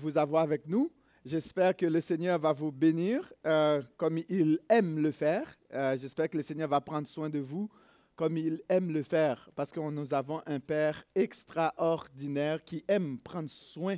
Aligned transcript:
vous 0.00 0.18
avoir 0.18 0.42
avec 0.42 0.66
nous. 0.66 0.90
J'espère 1.24 1.76
que 1.76 1.84
le 1.84 2.00
Seigneur 2.00 2.38
va 2.38 2.52
vous 2.52 2.72
bénir 2.72 3.30
euh, 3.46 3.82
comme 3.98 4.18
il 4.28 4.58
aime 4.70 4.98
le 4.98 5.12
faire. 5.12 5.58
Euh, 5.74 5.96
J'espère 5.98 6.30
que 6.30 6.38
le 6.38 6.42
Seigneur 6.42 6.68
va 6.68 6.80
prendre 6.80 7.06
soin 7.06 7.28
de 7.28 7.38
vous 7.38 7.70
comme 8.16 8.36
il 8.36 8.60
aime 8.68 8.90
le 8.90 9.02
faire, 9.02 9.48
parce 9.54 9.70
que 9.70 9.80
nous 9.80 10.12
avons 10.12 10.42
un 10.44 10.60
Père 10.60 11.02
extraordinaire 11.14 12.62
qui 12.64 12.84
aime 12.86 13.18
prendre 13.18 13.48
soin 13.48 13.96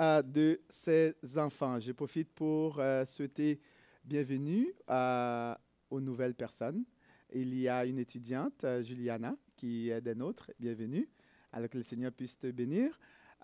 euh, 0.00 0.22
de 0.22 0.60
ses 0.68 1.14
enfants. 1.36 1.78
Je 1.78 1.92
profite 1.92 2.32
pour 2.34 2.80
souhaiter 3.06 3.60
bienvenue 4.04 4.72
aux 5.90 6.00
nouvelles 6.00 6.34
personnes. 6.34 6.84
Il 7.32 7.54
y 7.58 7.68
a 7.68 7.84
une 7.84 7.98
étudiante, 7.98 8.64
Juliana, 8.82 9.36
qui 9.56 9.90
est 9.90 10.00
des 10.00 10.14
nôtres. 10.16 10.50
Bienvenue. 10.58 11.08
Alors 11.52 11.68
que 11.68 11.76
le 11.76 11.84
Seigneur 11.84 12.12
puisse 12.12 12.38
te 12.38 12.50
bénir. 12.50 12.98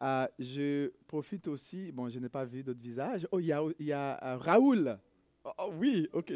Euh, 0.04 0.26
je 0.38 0.92
profite 1.06 1.48
aussi, 1.48 1.90
bon, 1.90 2.10
je 2.10 2.18
n'ai 2.18 2.28
pas 2.28 2.44
vu 2.44 2.62
d'autres 2.62 2.82
visages. 2.82 3.26
Oh, 3.32 3.40
il 3.40 3.46
y 3.46 3.52
a, 3.52 3.62
y 3.78 3.92
a 3.92 4.22
euh, 4.22 4.36
Raoul. 4.36 4.98
Oh, 5.44 5.50
oh, 5.58 5.72
oui, 5.78 6.06
ok. 6.12 6.30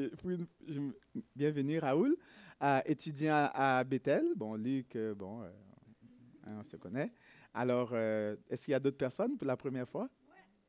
Bienvenue, 1.37 1.79
Raoul. 1.79 2.17
Euh, 2.63 2.81
étudiant 2.87 3.51
à 3.53 3.85
Bethel. 3.85 4.25
Bon, 4.37 4.55
Luc, 4.55 4.97
bon, 5.17 5.43
hein, 5.43 6.57
on 6.59 6.63
se 6.63 6.77
connaît. 6.77 7.13
Alors, 7.53 7.95
est-ce 7.95 8.65
qu'il 8.65 8.73
y 8.73 8.75
a 8.75 8.81
d'autres 8.81 8.97
personnes 8.97 9.37
pour 9.37 9.47
la 9.47 9.57
première 9.57 9.89
fois? 9.89 10.09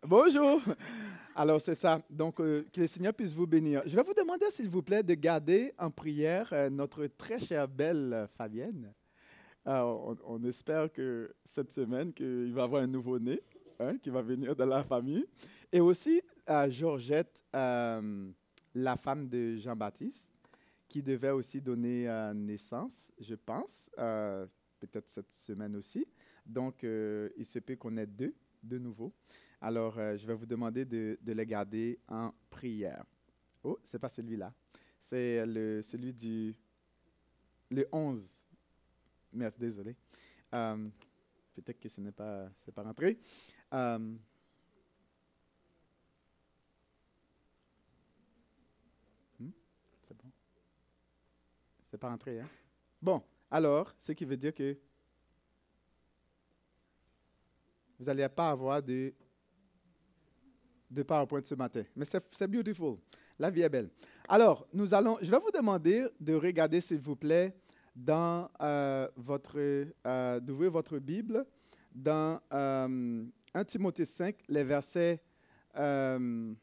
Bonjour. 0.05 0.61
Alors, 1.35 1.61
c'est 1.61 1.75
ça. 1.75 2.01
Donc, 2.09 2.37
que 2.37 2.65
le 2.75 2.87
Seigneur 2.87 3.13
puisse 3.13 3.33
vous 3.33 3.47
bénir. 3.47 3.81
Je 3.85 3.95
vais 3.95 4.03
vous 4.03 4.13
demander, 4.13 4.45
s'il 4.49 4.69
vous 4.69 4.81
plaît, 4.81 5.03
de 5.03 5.13
garder 5.13 5.73
en 5.77 5.89
prière 5.89 6.53
notre 6.69 7.07
très 7.07 7.39
chère 7.39 7.67
belle 7.67 8.27
Fabienne. 8.35 8.93
Euh, 9.67 10.15
on, 10.25 10.43
espère 10.43 10.91
que 10.91 11.33
cette 11.43 11.71
semaine, 11.73 12.13
qu'il 12.13 12.53
va 12.53 12.63
avoir 12.63 12.81
un 12.81 12.87
nouveau-né 12.87 13.41
hein, 13.79 13.97
qui 13.97 14.09
va 14.09 14.21
venir 14.21 14.55
de 14.55 14.63
la 14.63 14.83
famille. 14.83 15.25
Et 15.71 15.79
aussi 15.79 16.21
euh, 16.49 16.69
Georgette, 16.69 17.43
euh, 17.55 18.31
la 18.73 18.95
femme 18.95 19.27
de 19.27 19.57
Jean-Baptiste, 19.57 20.31
qui 20.87 21.03
devait 21.03 21.29
aussi 21.31 21.61
donner 21.61 22.09
euh, 22.09 22.33
naissance, 22.33 23.11
je 23.19 23.35
pense, 23.35 23.89
euh, 23.99 24.47
peut-être 24.79 25.09
cette 25.09 25.31
semaine 25.31 25.75
aussi. 25.75 26.05
Donc, 26.45 26.81
il 26.81 27.45
se 27.45 27.59
peut 27.59 27.75
qu'on 27.75 27.95
ait 27.97 28.07
deux 28.07 28.33
de 28.63 28.79
nouveau. 28.79 29.13
Alors, 29.61 29.93
je 29.95 30.25
vais 30.25 30.33
vous 30.33 30.47
demander 30.47 30.83
de, 30.83 31.19
de 31.21 31.31
les 31.31 31.45
garder 31.45 31.99
en 32.07 32.31
prière. 32.49 33.03
Oh, 33.63 33.77
c'est 33.83 33.99
pas 33.99 34.09
celui-là. 34.09 34.51
C'est 34.99 35.45
le, 35.45 35.83
celui 35.83 36.11
du 36.11 36.55
le 37.69 37.87
11. 37.91 38.45
Merci, 39.31 39.57
désolé. 39.59 39.95
Euh, 40.53 40.89
Peut-être 41.53 41.79
que 41.79 41.89
ce 41.89 41.99
n'est 41.99 42.11
pas, 42.13 42.49
pas 42.73 42.83
rentré. 42.83 43.19
Euh, 43.73 43.97
hmm, 49.39 49.49
c'est 50.07 50.15
bon. 50.15 50.31
C'est 51.91 51.97
pas 51.97 52.09
rentré, 52.09 52.39
hein? 52.39 52.47
Bon, 53.01 53.21
alors, 53.51 53.93
ce 53.97 54.13
qui 54.13 54.23
veut 54.23 54.37
dire 54.37 54.53
que 54.53 54.77
vous 57.97 58.05
n'allez 58.05 58.29
pas 58.29 58.51
avoir 58.51 58.81
de, 58.81 59.13
de 60.89 61.03
PowerPoint 61.03 61.43
ce 61.43 61.55
matin. 61.55 61.83
Mais 61.95 62.05
c'est 62.05 62.47
beautiful. 62.47 62.97
La 63.37 63.51
vie 63.51 63.61
est 63.61 63.69
belle. 63.69 63.89
Alors, 64.29 64.65
nous 64.71 64.93
allons, 64.93 65.17
je 65.21 65.29
vais 65.29 65.39
vous 65.39 65.51
demander 65.51 66.07
de 66.19 66.33
regarder, 66.35 66.79
s'il 66.79 66.99
vous 66.99 67.15
plaît, 67.17 67.53
dans 67.95 68.49
euh, 68.61 69.07
votre, 69.15 69.57
euh, 69.59 70.39
d'ouvrir 70.39 70.71
votre 70.71 70.99
Bible 70.99 71.45
dans 71.93 72.39
euh, 72.53 73.25
1 73.53 73.63
Timothée 73.65 74.05
5, 74.05 74.35
les 74.47 74.63
versets, 74.63 75.21
euh, 75.77 76.53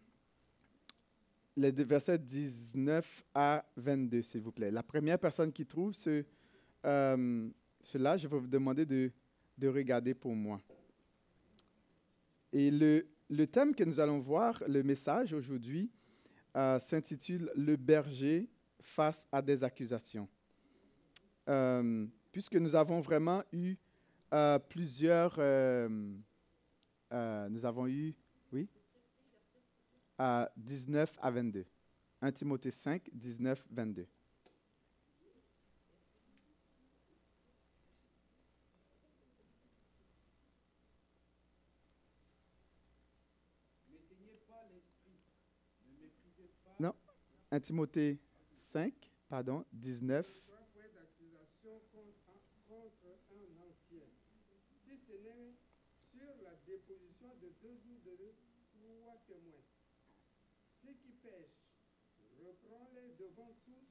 les 1.56 1.70
versets 1.72 2.18
19 2.18 3.24
à 3.34 3.64
22, 3.76 4.22
s'il 4.22 4.42
vous 4.42 4.52
plaît. 4.52 4.70
La 4.70 4.82
première 4.82 5.18
personne 5.18 5.52
qui 5.52 5.66
trouve 5.66 5.92
ce, 5.92 6.24
euh, 6.84 7.48
cela, 7.82 8.16
je 8.16 8.28
vais 8.28 8.38
vous 8.38 8.46
demander 8.46 8.86
de, 8.86 9.10
de 9.58 9.68
regarder 9.68 10.14
pour 10.14 10.34
moi. 10.34 10.60
Et 12.52 12.70
le, 12.70 13.06
le 13.28 13.46
thème 13.46 13.74
que 13.74 13.84
nous 13.84 14.00
allons 14.00 14.20
voir, 14.20 14.62
le 14.68 14.82
message 14.82 15.32
aujourd'hui, 15.32 15.90
euh, 16.56 16.78
s'intitule 16.78 17.50
Le 17.54 17.76
berger 17.76 18.48
face 18.80 19.26
à 19.30 19.42
des 19.42 19.62
accusations. 19.62 20.28
Euh, 21.48 22.06
puisque 22.32 22.56
nous 22.56 22.74
avons 22.74 23.00
vraiment 23.00 23.42
eu 23.52 23.76
euh, 24.34 24.58
plusieurs. 24.58 25.34
euh, 25.38 25.88
euh, 27.12 27.48
nous 27.48 27.64
avons 27.64 27.86
eu, 27.86 28.14
oui, 28.52 28.68
à 30.18 30.50
19 30.56 31.16
à 31.20 31.30
22. 31.30 31.64
1 32.22 32.32
Timothée 32.32 32.70
5, 32.70 33.08
19, 33.12 33.68
22. 33.70 34.06
Non, 46.78 46.92
1 47.50 47.60
Timothée 47.60 48.18
5, 48.56 48.92
pardon, 49.28 49.64
19. 49.72 50.26
soit 50.26 50.56
point 50.74 50.82
d'accusation 50.92 51.80
contre, 51.92 52.36
contre 52.68 53.32
un 53.32 53.56
ancien. 53.64 54.04
Si 54.84 54.98
ce 55.06 55.12
n'est 55.12 55.54
sur 56.12 56.42
la 56.42 56.52
déposition 56.66 57.28
de 57.40 57.48
deux 57.66 57.90
ou 57.90 57.98
de 58.04 58.34
trois 58.70 59.16
témoins. 59.26 59.66
Ceux 60.82 60.94
qui 61.02 61.12
pêchent, 61.22 61.66
reprends-les 62.38 63.14
devant 63.18 63.52
tous, 63.64 63.88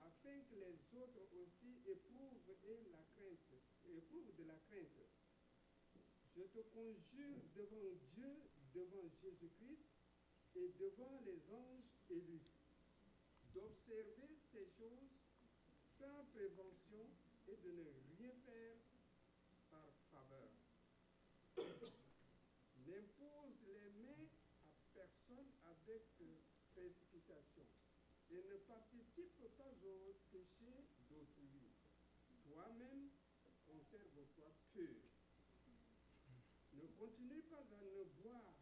afin 0.00 0.38
que 0.50 0.56
les 0.56 0.78
autres 0.98 1.26
aussi 1.34 1.82
éprouvent 1.86 2.90
la 2.90 3.02
crainte, 3.14 3.62
éprouvent 3.84 4.34
de 4.36 4.44
la 4.44 4.56
crainte. 4.68 5.02
Je 6.36 6.42
te 6.42 6.60
conjure 6.74 7.42
devant 7.54 7.90
Dieu, 8.14 8.36
devant 8.74 9.08
Jésus-Christ 9.20 9.84
et 10.54 10.68
devant 10.78 11.20
les 11.26 11.42
anges 11.52 11.90
élus 12.10 12.46
d'observer 13.54 14.38
ces 14.52 14.66
choses 14.78 15.10
sans 15.98 16.24
prévention 16.32 17.10
et 17.48 17.56
de 17.56 17.70
ne 17.72 17.84
rien 18.16 18.32
faire 18.46 18.76
par 19.70 19.92
faveur. 20.10 20.48
N'impose 22.86 23.62
les 23.66 23.90
mains 24.02 24.28
à 24.64 24.72
personne 24.92 25.52
avec 25.64 26.02
euh, 26.20 26.40
précipitation 26.74 27.64
et 28.32 28.42
ne 28.48 28.56
participe 28.66 29.38
pas 29.56 29.72
au 29.84 30.16
péché 30.30 30.88
d'autrui. 31.08 31.68
Toi-même, 32.44 33.10
conserve-toi 33.66 34.52
pur. 34.72 34.96
Ne 36.74 36.86
continue 36.98 37.42
pas 37.50 37.64
à 37.70 37.84
ne 37.84 38.22
boire 38.22 38.54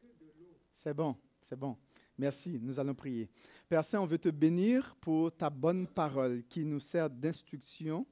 que 0.00 0.06
de 0.06 0.32
l'eau. 0.38 0.60
C'est 0.72 0.94
bon, 0.94 1.16
c'est 1.40 1.56
bon. 1.56 1.76
Merci, 2.18 2.60
nous 2.62 2.78
allons 2.78 2.94
prier. 2.94 3.28
Père 3.68 3.84
Saint, 3.84 4.00
on 4.00 4.06
veut 4.06 4.18
te 4.18 4.30
bénir 4.30 4.96
pour 4.96 5.34
ta 5.36 5.50
bonne 5.50 5.86
parole 5.86 6.42
qui 6.44 6.64
nous 6.64 6.80
sert 6.80 7.10
d'instruction 7.10 8.06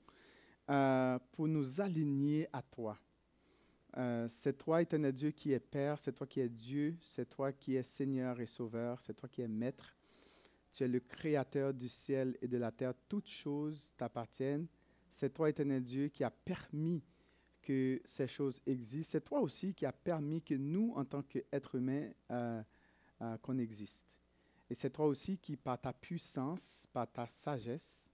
euh, 0.69 1.19
pour 1.33 1.49
nous 1.49 1.81
aligner 1.81 2.47
à 2.53 2.61
toi. 2.63 2.99
Euh, 3.97 4.27
c'est 4.29 4.59
toi, 4.59 4.83
éternel 4.83 5.13
Dieu, 5.13 5.31
qui 5.31 5.53
es 5.53 5.61
Père, 5.61 5.99
c'est 6.01 6.13
toi 6.13 6.27
qui 6.27 6.41
es 6.41 6.49
Dieu, 6.49 6.97
c'est 7.01 7.29
toi 7.29 7.53
qui 7.53 7.77
es 7.77 7.83
Seigneur 7.83 8.41
et 8.41 8.47
Sauveur, 8.47 9.01
c'est 9.01 9.15
toi 9.15 9.29
qui 9.29 9.41
es 9.41 9.49
Maître. 9.49 9.97
Tu 10.75 10.83
es 10.83 10.89
le 10.89 10.99
Créateur 10.99 11.73
du 11.73 11.89
ciel 11.89 12.37
et 12.43 12.49
de 12.49 12.59
la 12.59 12.73
terre. 12.73 12.95
Toutes 13.09 13.29
choses 13.29 13.93
t'appartiennent. 13.97 14.67
C'est 15.09 15.33
toi, 15.33 15.49
éternel 15.49 15.85
Dieu, 15.85 16.09
qui 16.09 16.25
a 16.25 16.31
permis 16.31 17.05
que 17.63 18.03
ces 18.05 18.27
choses 18.27 18.61
existent. 18.67 19.13
C'est 19.13 19.25
toi 19.25 19.41
aussi 19.41 19.73
qui 19.73 19.87
a 19.87 19.93
permis 19.93 20.43
que 20.43 20.55
nous, 20.55 20.93
en 20.97 21.05
tant 21.05 21.23
qu'êtres 21.23 21.77
humains, 21.77 22.11
euh, 22.33 22.61
euh, 23.23 23.39
qu'on 23.39 23.59
existe. 23.59 24.19
Et 24.69 24.75
c'est 24.75 24.91
toi 24.91 25.07
aussi 25.07 25.39
qui, 25.39 25.57
par 25.57 25.81
ta 25.81 25.93
puissance, 25.93 26.89
par 26.93 27.07
ta 27.11 27.29
sagesse, 27.29 28.11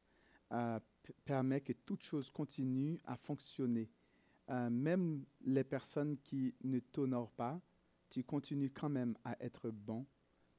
euh, 0.53 0.79
permet 1.25 1.63
que 1.63 1.73
toute 1.73 2.03
chose 2.03 2.31
continue 2.31 3.01
à 3.07 3.17
fonctionner. 3.17 3.91
Euh, 4.51 4.69
même 4.69 5.25
les 5.41 5.65
personnes 5.65 6.19
qui 6.19 6.55
ne 6.63 6.81
t'honorent 6.81 7.31
pas, 7.31 7.59
tu 8.11 8.23
continues 8.23 8.71
quand 8.71 8.91
même 8.91 9.17
à 9.25 9.43
être 9.43 9.71
bon 9.71 10.05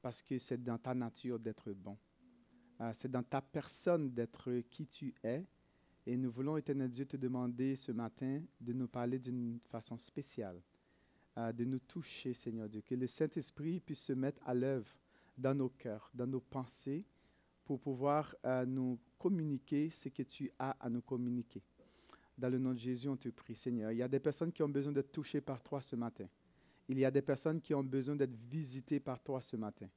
parce 0.02 0.20
que 0.20 0.38
c'est 0.38 0.62
dans 0.62 0.78
ta 0.78 0.94
nature 0.94 1.38
d'être 1.38 1.72
bon. 1.72 1.96
Euh, 2.80 2.90
c'est 2.94 3.10
dans 3.10 3.22
ta 3.22 3.40
personne 3.40 4.10
d'être 4.10 4.52
qui 4.68 4.86
tu 4.86 5.14
es. 5.22 5.46
Et 6.04 6.16
nous 6.16 6.30
voulons, 6.30 6.56
éternel 6.56 6.90
Dieu, 6.90 7.06
te 7.06 7.16
demander 7.16 7.76
ce 7.76 7.92
matin 7.92 8.42
de 8.60 8.72
nous 8.72 8.88
parler 8.88 9.20
d'une 9.20 9.60
façon 9.70 9.96
spéciale 9.96 10.60
euh, 11.38 11.52
de 11.52 11.64
nous 11.64 11.78
toucher, 11.78 12.34
Seigneur 12.34 12.68
Dieu. 12.68 12.82
Que 12.82 12.96
le 12.96 13.06
Saint-Esprit 13.06 13.80
puisse 13.80 14.02
se 14.02 14.12
mettre 14.12 14.42
à 14.44 14.52
l'œuvre 14.52 14.92
dans 15.38 15.54
nos 15.54 15.70
cœurs, 15.70 16.10
dans 16.12 16.26
nos 16.26 16.40
pensées, 16.40 17.06
pour 17.64 17.80
pouvoir 17.80 18.34
euh, 18.44 18.66
nous 18.66 18.98
communiquer 19.16 19.88
ce 19.90 20.08
que 20.08 20.24
tu 20.24 20.50
as 20.58 20.72
à 20.72 20.90
nous 20.90 21.00
communiquer. 21.00 21.62
Dans 22.36 22.48
le 22.48 22.58
nom 22.58 22.72
de 22.72 22.78
Jésus, 22.78 23.08
on 23.08 23.16
te 23.16 23.28
prie, 23.28 23.54
Seigneur. 23.54 23.92
Il 23.92 23.98
y 23.98 24.02
a 24.02 24.08
des 24.08 24.18
personnes 24.18 24.52
qui 24.52 24.62
ont 24.62 24.68
besoin 24.68 24.92
d'être 24.92 25.12
touchées 25.12 25.40
par 25.40 25.62
toi 25.62 25.80
ce 25.80 25.94
matin. 25.94 26.26
Il 26.92 26.98
y 26.98 27.06
a 27.06 27.10
des 27.10 27.22
personnes 27.22 27.58
qui 27.58 27.72
ont 27.72 27.82
besoin 27.82 28.16
d'être 28.16 28.36
visitées 28.36 29.00
par 29.00 29.18
toi 29.18 29.40
ce 29.40 29.56
matin. 29.56 29.88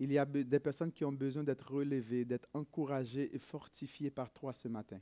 Il 0.00 0.10
y 0.10 0.16
a 0.16 0.24
des 0.24 0.58
personnes 0.60 0.90
qui 0.90 1.04
ont 1.04 1.12
besoin 1.12 1.44
d'être 1.44 1.70
relevées, 1.70 2.24
d'être 2.24 2.48
encouragées 2.54 3.34
et 3.34 3.38
fortifiées 3.38 4.10
par 4.10 4.32
toi 4.32 4.54
ce 4.54 4.66
matin. 4.66 4.98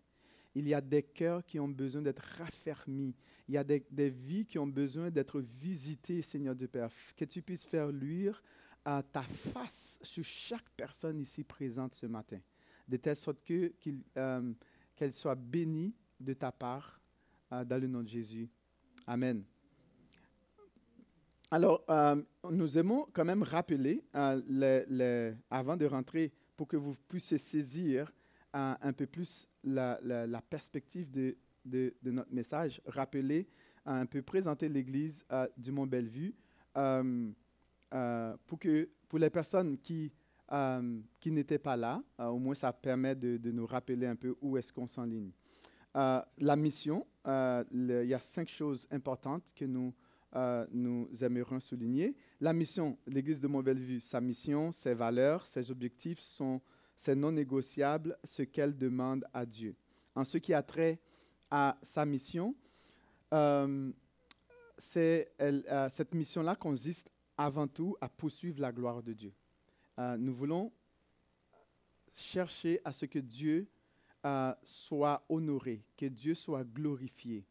Il 0.57 0.67
y 0.67 0.75
a 0.75 0.81
des 0.81 1.05
cœurs 1.05 1.45
qui 1.45 1.61
ont 1.61 1.69
besoin 1.69 2.03
d'être 2.03 2.25
raffermis. 2.39 3.15
Il 3.47 3.55
y 3.55 3.59
a 3.59 3.63
des, 3.63 4.11
vies 4.11 4.45
qui 4.45 4.59
ont 4.59 4.67
besoin 4.67 5.09
d'être 5.09 5.41
visitées, 5.41 6.21
Seigneur 6.21 6.57
Dieu 6.57 6.67
Père. 6.67 6.91
Que 7.17 7.25
tu 7.25 7.43
puisses 7.43 7.65
faire 7.65 7.93
luire 7.93 8.43
ta 8.85 9.23
face 9.23 10.01
sur 10.03 10.25
chaque 10.25 10.69
personne 10.77 11.21
ici 11.21 11.45
présente 11.45 11.95
ce 11.95 12.07
matin, 12.07 12.41
de 12.89 12.97
telle 12.97 13.17
sorte 13.17 13.39
euh, 13.51 14.53
qu'elle 14.97 15.13
soit 15.13 15.35
bénie 15.37 15.95
de 16.19 16.33
ta 16.33 16.51
part, 16.51 17.01
euh, 17.53 17.65
dans 17.65 17.81
le 17.81 17.87
nom 17.87 18.03
de 18.03 18.09
Jésus. 18.09 18.49
Amen. 19.07 19.45
Alors, 21.51 21.85
euh, 21.89 22.21
nous 22.51 22.77
aimons 22.77 23.07
quand 23.13 23.25
même 23.25 23.45
rappeler, 23.45 24.03
euh, 24.17 25.35
avant 25.49 25.77
de 25.77 25.87
rentrer, 25.87 26.33
pour 26.57 26.67
que 26.67 26.77
vous 26.77 26.97
puissiez 27.09 27.39
saisir 27.39 28.13
euh, 28.57 28.75
un 28.81 28.93
peu 28.93 29.07
plus 29.07 29.47
la, 29.63 29.97
perspective 30.51 31.11
de, 31.11 31.37
notre 32.03 32.33
message, 32.33 32.81
rappeler, 32.87 33.47
un 33.85 34.07
peu 34.07 34.23
présenter 34.23 34.69
l'Église 34.69 35.25
du 35.57 35.71
Mont-Bellevue, 35.71 36.35
pour, 36.75 38.59
que, 38.59 38.89
pour 39.09 39.19
les 39.21 39.31
personnes 39.31 39.79
qui, 39.79 40.13
qui 41.21 41.31
n'étaient 41.31 41.61
pas 41.61 41.77
là, 41.77 42.03
au 42.19 42.39
moins 42.39 42.57
ça 42.57 42.73
permet 42.73 43.15
de, 43.15 43.51
nous 43.53 43.67
rappeler 43.67 44.09
un 44.09 44.17
peu 44.17 44.35
où 44.41 44.57
est-ce 44.57 44.73
qu'on 44.73 44.89
s'enligne. 44.89 45.31
La 45.95 46.57
mission, 46.57 47.07
il 47.25 48.05
y 48.05 48.15
a 48.15 48.19
cinq 48.19 48.49
choses 48.49 48.89
importantes 48.91 49.45
que 49.55 49.65
nous, 49.65 49.95
euh, 50.35 50.67
nous 50.73 51.09
aimerions 51.23 51.61
souligner. 51.61 52.17
La 52.41 52.53
mission, 52.53 52.99
l'Église 53.07 53.41
de 53.41 53.47
Mont-Bellevue, 53.47 54.01
sa 54.01 54.21
mission, 54.21 54.73
ses 54.73 54.93
valeurs, 54.93 55.47
ses 55.47 55.71
objectifs 55.71 56.19
sont 56.19 56.61
c'est 56.99 57.15
non 57.15 57.31
négociable 57.31 58.19
ce 58.25 58.43
qu'elle 58.43 58.77
demande 58.77 59.25
à 59.33 59.45
Dieu. 59.45 59.77
En 60.15 60.25
ce 60.25 60.39
qui 60.39 60.55
a 60.55 60.63
trait 60.63 60.99
à 61.51 61.79
sa 61.83 62.07
mission, 62.07 62.55
euh, 63.35 63.93
euh, 64.97 65.89
cette 65.91 66.15
mission-là 66.15 66.57
consiste 66.57 67.11
avant 67.37 67.69
tout 67.69 67.97
à 68.01 68.09
poursuivre 68.09 68.61
la 68.61 68.73
gloire 68.73 69.03
de 69.03 69.13
Dieu. 69.13 69.35
Nous 70.19 70.35
voulons 70.35 70.73
chercher 72.13 72.81
à 72.85 72.93
ce 72.93 73.07
que 73.07 73.19
Dieu 73.19 73.67
soit 74.65 75.25
honoré, 75.29 75.83
que 75.97 76.07
Dieu 76.07 76.35
soit 76.35 76.65
glorifié, 76.65 77.47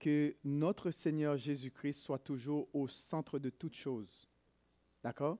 que 0.00 0.34
notre 0.42 0.90
Seigneur 0.90 1.36
Jésus-Christ 1.36 2.00
soit 2.00 2.18
toujours 2.18 2.68
au 2.72 2.88
centre 2.88 3.38
de 3.38 3.50
toutes 3.50 3.76
choses. 3.76 4.26
D'accord? 5.04 5.38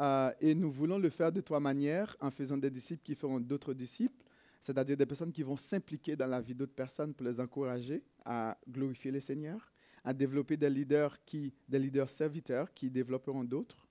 Euh, 0.00 0.32
Et 0.40 0.54
nous 0.54 0.70
voulons 0.70 0.98
le 0.98 1.10
faire 1.10 1.32
de 1.32 1.40
trois 1.40 1.60
manières, 1.60 2.16
en 2.20 2.30
faisant 2.30 2.56
des 2.56 2.70
disciples 2.70 3.02
qui 3.02 3.14
feront 3.14 3.40
d'autres 3.40 3.74
disciples, 3.74 4.24
c'est-à-dire 4.62 4.96
des 4.96 5.06
personnes 5.06 5.32
qui 5.32 5.42
vont 5.42 5.56
s'impliquer 5.56 6.16
dans 6.16 6.26
la 6.26 6.40
vie 6.40 6.54
d'autres 6.54 6.74
personnes 6.74 7.12
pour 7.14 7.26
les 7.26 7.40
encourager 7.40 8.02
à 8.24 8.56
glorifier 8.68 9.10
le 9.10 9.20
Seigneur, 9.20 9.72
à 10.04 10.12
développer 10.14 10.56
des 10.56 10.70
leaders, 10.70 11.22
qui, 11.24 11.52
des 11.68 11.78
leaders 11.78 12.08
serviteurs 12.08 12.72
qui 12.72 12.90
développeront 12.90 13.44
d'autres. 13.44 13.86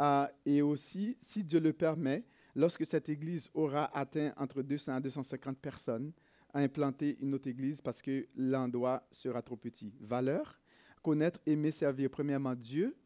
Euh, 0.00 0.26
et 0.46 0.62
aussi, 0.62 1.16
si 1.20 1.44
Dieu 1.44 1.60
le 1.60 1.72
permet, 1.72 2.24
lorsque 2.54 2.86
cette 2.86 3.08
église 3.08 3.50
aura 3.54 3.96
atteint 3.96 4.32
entre 4.36 4.62
200 4.62 4.94
à 4.94 5.00
250 5.00 5.58
personnes, 5.58 6.12
à 6.52 6.60
implanter 6.60 7.16
une 7.20 7.34
autre 7.34 7.48
église 7.48 7.80
parce 7.80 8.02
que 8.02 8.26
l'endroit 8.36 9.06
sera 9.10 9.42
trop 9.42 9.56
petit. 9.56 9.94
Valeur, 10.00 10.60
connaître, 11.02 11.40
aimer, 11.46 11.70
servir 11.70 12.10
premièrement 12.10 12.54
Dieu, 12.54 12.96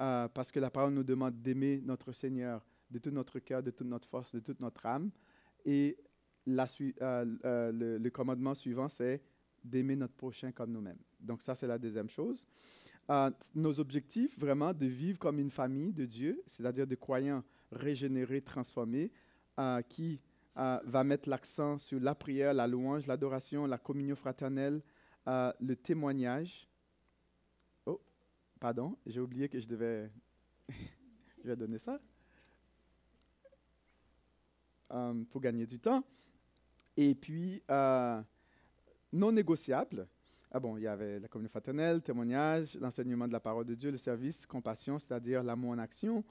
euh, 0.00 0.28
parce 0.28 0.52
que 0.52 0.60
la 0.60 0.70
parole 0.70 0.92
nous 0.92 1.04
demande 1.04 1.40
d'aimer 1.40 1.80
notre 1.82 2.12
Seigneur 2.12 2.64
de 2.90 2.98
tout 2.98 3.10
notre 3.10 3.38
cœur, 3.40 3.62
de 3.62 3.70
toute 3.70 3.86
notre 3.86 4.06
force, 4.08 4.34
de 4.34 4.40
toute 4.40 4.60
notre 4.60 4.84
âme. 4.86 5.10
Et 5.64 5.96
la 6.46 6.66
euh, 6.80 7.36
euh, 7.44 7.72
le, 7.72 7.98
le 7.98 8.10
commandement 8.10 8.54
suivant, 8.54 8.88
c'est 8.88 9.22
d'aimer 9.64 9.96
notre 9.96 10.14
prochain 10.14 10.52
comme 10.52 10.70
nous-mêmes. 10.70 10.98
Donc 11.18 11.42
ça, 11.42 11.54
c'est 11.54 11.66
la 11.66 11.78
deuxième 11.78 12.08
chose. 12.08 12.46
Nos 13.54 13.78
objectifs, 13.78 14.38
vraiment, 14.38 14.72
de 14.72 14.86
vivre 14.86 15.18
comme 15.18 15.38
une 15.38 15.50
famille 15.50 15.92
de 15.92 16.04
Dieu, 16.04 16.42
c'est-à-dire 16.46 16.86
de 16.86 16.94
croyants 16.96 17.42
régénérés, 17.70 18.40
transformés, 18.40 19.12
qui 19.88 20.20
euh, 20.58 20.78
va 20.84 21.04
mettre 21.04 21.28
l'accent 21.28 21.76
sur 21.76 22.00
la 22.00 22.14
prière, 22.14 22.54
la 22.54 22.66
louange, 22.66 23.06
l'adoration, 23.06 23.66
la 23.66 23.78
communion 23.78 24.16
fraternelle, 24.16 24.82
euh, 25.28 25.52
le 25.60 25.76
témoignage. 25.76 26.68
Oh, 27.84 28.00
pardon, 28.58 28.96
j'ai 29.04 29.20
oublié 29.20 29.48
que 29.48 29.60
je 29.60 29.68
devais... 29.68 30.10
je 30.68 31.48
vais 31.48 31.56
donner 31.56 31.78
ça. 31.78 32.00
Euh, 34.92 35.24
pour 35.24 35.40
gagner 35.40 35.66
du 35.66 35.78
temps. 35.78 36.02
Et 36.96 37.14
puis, 37.14 37.62
non 39.12 39.32
négociable. 39.32 40.08
Ah 40.50 40.60
bon, 40.60 40.78
il 40.78 40.84
y 40.84 40.86
avait 40.86 41.20
la 41.20 41.28
communion 41.28 41.50
fraternelle, 41.50 42.02
témoignage, 42.02 42.76
l'enseignement 42.80 43.26
de 43.28 43.32
la 43.32 43.40
parole 43.40 43.66
de 43.66 43.74
Dieu, 43.74 43.90
le 43.90 43.98
service, 43.98 44.46
compassion, 44.46 44.98
c'est-à-dire 44.98 45.42
l'amour 45.42 45.72
en 45.72 45.78
action. 45.78 46.24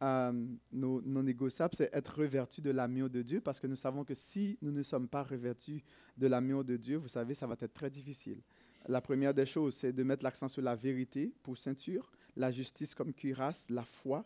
Euh, 0.00 0.32
non, 0.72 1.02
non 1.04 1.24
négociable, 1.24 1.74
c'est 1.76 1.92
être 1.92 2.20
revêtu 2.20 2.60
de 2.60 2.70
l'amour 2.70 3.10
de 3.10 3.22
Dieu, 3.22 3.40
parce 3.40 3.58
que 3.58 3.66
nous 3.66 3.76
savons 3.76 4.04
que 4.04 4.14
si 4.14 4.56
nous 4.62 4.70
ne 4.70 4.84
sommes 4.84 5.08
pas 5.08 5.24
revêtus 5.24 5.82
de 6.16 6.26
l'amour 6.28 6.64
de 6.64 6.76
Dieu, 6.76 6.96
vous 6.96 7.08
savez, 7.08 7.34
ça 7.34 7.46
va 7.48 7.56
être 7.60 7.74
très 7.74 7.90
difficile. 7.90 8.40
La 8.86 9.00
première 9.00 9.34
des 9.34 9.46
choses, 9.46 9.74
c'est 9.74 9.92
de 9.92 10.02
mettre 10.04 10.24
l'accent 10.24 10.46
sur 10.48 10.62
la 10.62 10.76
vérité 10.76 11.34
pour 11.42 11.58
ceinture, 11.58 12.10
la 12.36 12.52
justice 12.52 12.94
comme 12.94 13.12
cuirasse, 13.12 13.68
la 13.70 13.82
foi 13.82 14.24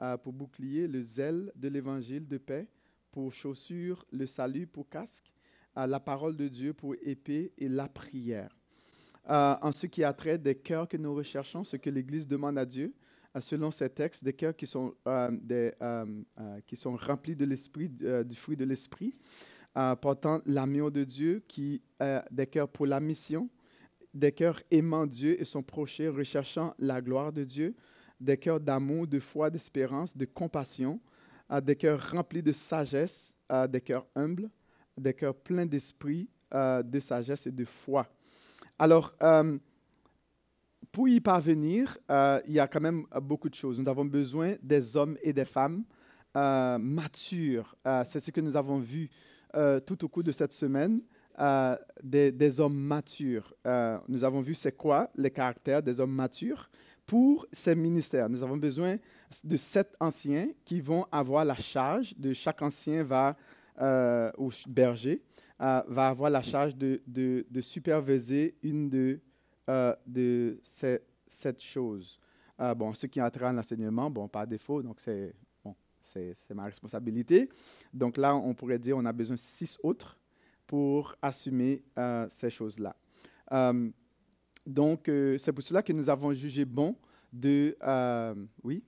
euh, 0.00 0.16
pour 0.16 0.32
bouclier, 0.32 0.88
le 0.88 1.00
zèle 1.00 1.52
de 1.54 1.68
l'évangile 1.68 2.26
de 2.26 2.38
paix 2.38 2.66
pour 3.12 3.32
chaussure, 3.32 4.04
le 4.10 4.26
salut 4.26 4.66
pour 4.66 4.88
casque, 4.88 5.32
euh, 5.78 5.86
la 5.86 6.00
parole 6.00 6.36
de 6.36 6.48
Dieu 6.48 6.74
pour 6.74 6.96
épée 7.00 7.52
et 7.58 7.68
la 7.68 7.88
prière. 7.88 8.58
En 9.28 9.70
ce 9.70 9.86
qui 9.86 10.02
a 10.02 10.12
trait 10.12 10.36
des 10.36 10.56
cœurs 10.56 10.88
que 10.88 10.96
nous 10.96 11.14
recherchons, 11.14 11.62
ce 11.62 11.76
que 11.76 11.88
l'Église 11.90 12.26
demande 12.26 12.58
à 12.58 12.66
Dieu, 12.66 12.92
selon 13.40 13.70
ces 13.70 13.88
textes, 13.88 14.24
des 14.24 14.32
cœurs 14.32 14.54
qui 14.54 14.66
sont, 14.66 14.94
euh, 15.06 15.30
euh, 15.50 15.72
euh, 16.38 16.60
qui 16.66 16.76
sont 16.76 16.96
remplis 16.96 17.36
de 17.36 17.44
l'esprit, 17.44 17.88
du 17.88 18.36
fruit 18.36 18.56
de 18.56 18.64
l'esprit, 18.64 19.14
portant 20.00 20.38
l'amour 20.46 20.90
de 20.90 21.04
Dieu, 21.04 21.42
qui, 21.48 21.80
des 22.30 22.46
cœurs 22.46 22.68
pour 22.68 22.86
la 22.86 23.00
mission, 23.00 23.48
des 24.12 24.32
cœurs 24.32 24.60
aimant 24.70 25.06
Dieu 25.06 25.40
et 25.40 25.44
son 25.44 25.62
prochain, 25.62 26.10
recherchant 26.10 26.74
la 26.78 27.00
gloire 27.00 27.32
de 27.32 27.44
Dieu, 27.44 27.74
des 28.20 28.36
cœurs 28.36 28.60
d'amour, 28.60 29.06
de 29.06 29.18
foi, 29.18 29.50
d'espérance, 29.50 30.16
de 30.16 30.26
compassion, 30.26 31.00
des 31.62 31.76
cœurs 31.76 32.10
remplis 32.10 32.42
de 32.42 32.52
sagesse, 32.52 33.34
des 33.70 33.80
cœurs 33.80 34.06
humbles, 34.14 34.50
des 34.98 35.14
cœurs 35.14 35.34
pleins 35.34 35.66
d'esprit, 35.66 36.28
de 36.52 37.00
sagesse 37.00 37.46
et 37.46 37.52
de 37.52 37.64
foi. 37.64 38.06
Alors, 38.78 39.14
pour 40.92 41.08
y 41.08 41.18
parvenir, 41.20 41.96
euh, 42.10 42.40
il 42.46 42.52
y 42.52 42.60
a 42.60 42.68
quand 42.68 42.80
même 42.80 43.04
euh, 43.14 43.20
beaucoup 43.20 43.48
de 43.48 43.54
choses. 43.54 43.80
Nous 43.80 43.88
avons 43.88 44.04
besoin 44.04 44.54
des 44.62 44.94
hommes 44.96 45.16
et 45.22 45.32
des 45.32 45.46
femmes 45.46 45.84
euh, 46.36 46.76
matures. 46.78 47.74
C'est 48.04 48.20
ce 48.20 48.30
que 48.30 48.40
nous 48.40 48.56
avons 48.56 48.78
vu 48.78 49.10
tout 49.86 50.04
au 50.04 50.08
cours 50.08 50.22
de 50.22 50.32
cette 50.32 50.52
semaine. 50.52 51.02
des, 52.02 52.60
hommes 52.60 52.78
matures. 52.78 53.52
Nous 54.08 54.24
avons 54.24 54.40
vu 54.40 54.54
c'est 54.54 54.72
quoi 54.76 55.10
les 55.14 55.30
caractères 55.30 55.82
des 55.82 55.98
hommes 56.00 56.14
matures 56.14 56.70
pour 57.04 57.46
ces 57.52 57.74
ministères. 57.74 58.28
Nous 58.30 58.42
avons 58.42 58.56
besoin 58.56 58.96
de 59.44 59.56
sept 59.56 59.94
anciens 60.00 60.48
qui 60.64 60.80
vont 60.80 61.04
avoir 61.12 61.44
la 61.44 61.54
charge 61.56 62.14
de 62.16 62.32
chaque 62.32 62.62
ancien 62.62 63.02
va 63.02 63.36
ch- 63.78 64.68
berger 64.68 65.22
va 65.58 66.08
avoir 66.08 66.30
la 66.30 66.42
charge 66.42 66.74
de, 66.76 67.02
de, 67.06 67.44
de 67.50 67.60
superviser 67.60 68.56
une 68.62 68.88
de, 68.88 69.20
euh, 69.68 69.94
de 70.06 70.58
ces 70.62 71.00
sept 71.26 71.62
choses. 71.62 72.18
Euh, 72.60 72.74
bon, 72.74 72.92
ce 72.94 73.06
qui 73.06 73.18
trait 73.18 73.46
à 73.46 73.52
l'enseignement, 73.52 74.10
bon, 74.10 74.28
par 74.28 74.46
défaut, 74.46 74.82
donc 74.82 75.00
c'est 75.00 75.34
bon, 75.64 75.74
ma 76.54 76.64
responsabilité. 76.64 77.48
Donc 77.92 78.16
là, 78.16 78.36
on 78.36 78.54
pourrait 78.54 78.78
dire 78.78 78.96
on 78.96 79.04
a 79.04 79.12
besoin 79.12 79.36
de 79.36 79.40
six 79.40 79.78
autres 79.82 80.18
pour 80.66 81.14
assumer 81.20 81.82
euh, 81.98 82.26
ces 82.28 82.50
choses-là. 82.50 82.96
Euh, 83.52 83.90
donc, 84.64 85.10
c'est 85.38 85.52
pour 85.52 85.64
cela 85.64 85.82
que 85.82 85.92
nous 85.92 86.08
avons 86.08 86.32
jugé 86.32 86.64
bon 86.64 86.96
de... 87.32 87.76
oui? 88.62 88.84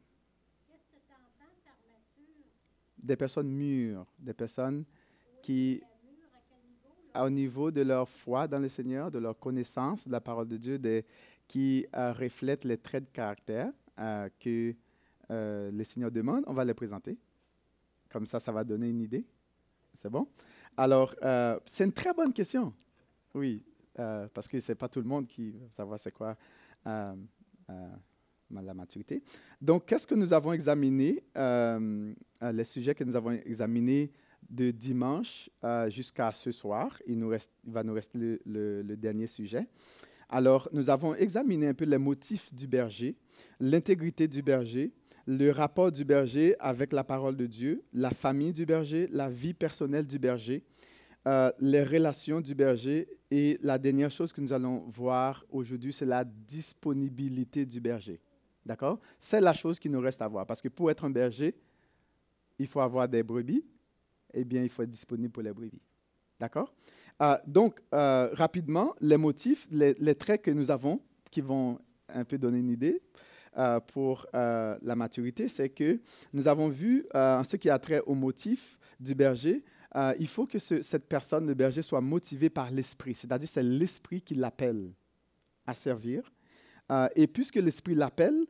Des 3.03 3.17
personnes 3.17 3.51
mûres, 3.51 4.07
des 4.19 4.33
personnes 4.33 4.85
qui, 5.43 5.83
La 5.83 6.11
mûre, 6.11 6.33
à 6.33 6.41
quel 6.49 6.63
niveau? 6.65 6.95
Là? 7.04 7.04
Au 7.17 7.31
niveau 7.31 7.71
de 7.71 7.83
leur 7.83 8.09
foi 8.09 8.49
dans 8.49 8.59
le 8.59 8.69
Seigneur, 8.69 9.11
de 9.11 9.19
leur 9.19 9.39
connaissance 9.39 10.07
de 10.07 10.13
la 10.13 10.21
parole 10.21 10.49
de 10.49 10.57
Dieu, 10.57 10.79
des, 10.79 11.05
qui 11.47 11.87
euh, 11.95 12.13
reflètent 12.13 12.65
les 12.65 12.79
traits 12.79 13.05
de 13.05 13.11
caractère 13.11 13.71
euh, 13.99 14.29
que 14.41 14.75
euh, 15.31 15.71
le 15.71 15.85
Seigneur 15.85 16.11
demande, 16.11 16.43
on 16.47 16.53
va 16.53 16.65
les 16.65 16.75
présenter. 16.75 17.17
Comme 18.11 18.27
ça, 18.27 18.41
ça 18.41 18.53
va 18.53 18.65
donner 18.65 18.89
une 18.89 19.01
idée. 19.01 19.25
C'est 19.95 20.11
bon? 20.11 20.27
Alors, 20.77 21.15
euh, 21.23 21.59
c'est 21.65 21.85
une 21.85 21.93
très 21.93 22.13
bonne 22.13 22.33
question. 22.33 22.73
Oui, 23.35 23.63
parce 23.95 24.49
que 24.49 24.59
ce 24.61 24.73
n'est 24.73 24.77
pas 24.77 24.89
tout 24.89 25.01
le 25.01 25.07
monde 25.07 25.27
qui 25.27 25.53
veut 25.53 25.69
savoir 25.71 26.01
c'est 26.01 26.13
quoi 26.13 26.37
la 26.85 27.15
maturité. 28.75 29.23
Donc, 29.61 29.87
qu'est-ce 29.87 30.07
que 30.07 30.15
nous 30.15 30.33
avons 30.33 30.53
examiné, 30.53 31.23
les 31.35 32.65
sujets 32.65 32.95
que 32.95 33.05
nous 33.05 33.17
avons 33.17 33.33
examinés 33.33 34.13
de 34.51 34.71
dimanche 34.71 35.51
euh, 35.63 35.89
jusqu'à 35.91 36.33
ce 36.33 36.53
soir. 36.53 36.99
Il, 37.07 37.19
nous 37.19 37.33
va 37.65 37.83
nous 37.83 37.95
rester 37.95 38.41
le 38.45 38.97
dernier 38.97 39.27
sujet. 39.27 39.69
Alors, 40.29 40.69
nous 40.73 40.91
avons 40.91 41.15
examiné 41.15 41.69
un 41.69 41.75
peu 41.75 41.85
les 41.85 41.99
motifs 41.99 42.53
du 42.53 42.67
berger, 42.67 43.17
l'intégrité 43.61 44.27
du 44.27 44.43
berger, 44.43 44.93
le 45.27 45.51
rapport 45.51 45.91
du 45.91 46.05
berger 46.05 46.57
avec 46.59 46.93
la 46.93 47.05
parole 47.05 47.37
de 47.37 47.47
Dieu, 47.47 47.85
la 47.93 48.11
famille 48.11 48.53
du 48.53 48.67
berger, 48.67 49.09
la 49.11 49.29
vie 49.29 49.55
personnelle 49.55 50.07
du 50.07 50.19
berger, 50.19 50.63
euh, 51.27 51.51
les 51.59 51.83
relations 51.83 52.41
du 52.41 52.55
berger 52.55 53.09
et 53.31 53.59
la 53.63 53.79
dernière 53.79 54.11
chose 54.11 54.33
que 54.33 54.41
nous 54.41 54.53
allons 54.53 54.85
voir 54.89 55.45
aujourd'hui, 55.51 55.93
c'est 55.93 56.05
la 56.05 56.25
disponibilité 56.25 57.65
du 57.65 57.81
berger. 57.81 58.21
D'accord? 58.67 58.99
C'est 59.19 59.41
la 59.41 59.55
chose 59.55 59.79
qui 59.79 59.89
nous 59.89 60.01
reste 60.01 60.21
à 60.21 60.29
voir 60.29 60.47
parce 60.47 60.61
que 60.61 60.69
pour 60.69 60.91
être 60.91 61.05
un 61.05 61.11
berger, 61.11 61.55
il 62.59 62.67
faut 62.67 62.81
avoir 62.81 63.09
des 63.09 63.23
brebis, 63.23 63.65
eh 64.35 64.45
bien, 64.45 64.63
il 64.63 64.69
faut 64.69 64.83
être 64.83 64.91
disponible 64.91 65.33
pour 65.33 65.43
les 65.43 65.53
brebis. 65.53 65.81
D'accord? 66.41 66.73
Euh, 67.23 67.37
Donc, 67.47 67.81
euh, 67.93 68.29
rapidement, 68.33 68.95
les 69.01 69.17
motifs, 69.17 69.67
les, 69.71 70.15
traits 70.15 70.43
que 70.43 70.51
nous 70.51 70.71
avons 70.71 71.01
qui 71.31 71.41
vont 71.41 71.79
un 72.09 72.25
peu 72.25 72.39
donner 72.39 72.59
une 72.59 72.71
idée 72.71 73.01
euh, 73.57 73.81
pour 73.81 74.27
la 74.33 74.97
maturité, 74.97 75.49
c'est 75.49 75.69
que 75.69 76.01
nous 76.33 76.49
avons 76.49 76.69
vu, 76.69 77.07
en 77.15 77.45
ce 77.45 77.57
qui 77.57 77.71
a 77.71 77.79
trait 77.79 78.03
au 78.07 78.15
motif 78.15 78.79
du 79.01 79.15
berger, 79.15 79.63
il 80.19 80.27
faut 80.29 80.47
que 80.47 80.59
ce- 80.59 80.83
cette 80.83 81.07
personne, 81.09 81.47
le 81.47 81.55
berger, 81.55 81.83
soit 81.83 82.01
motivé 82.01 82.51
par 82.51 82.71
l'esprit, 82.71 83.15
c'est-à-dire 83.15 83.49
c'est 83.49 83.63
l'esprit 83.63 84.21
qui 84.23 84.35
l'appelle 84.35 84.93
à 85.67 85.75
servir. 85.75 86.33
Et 87.15 87.27
puisque 87.27 87.57
l'esprit 87.57 87.95
l'appelle, 87.95 88.45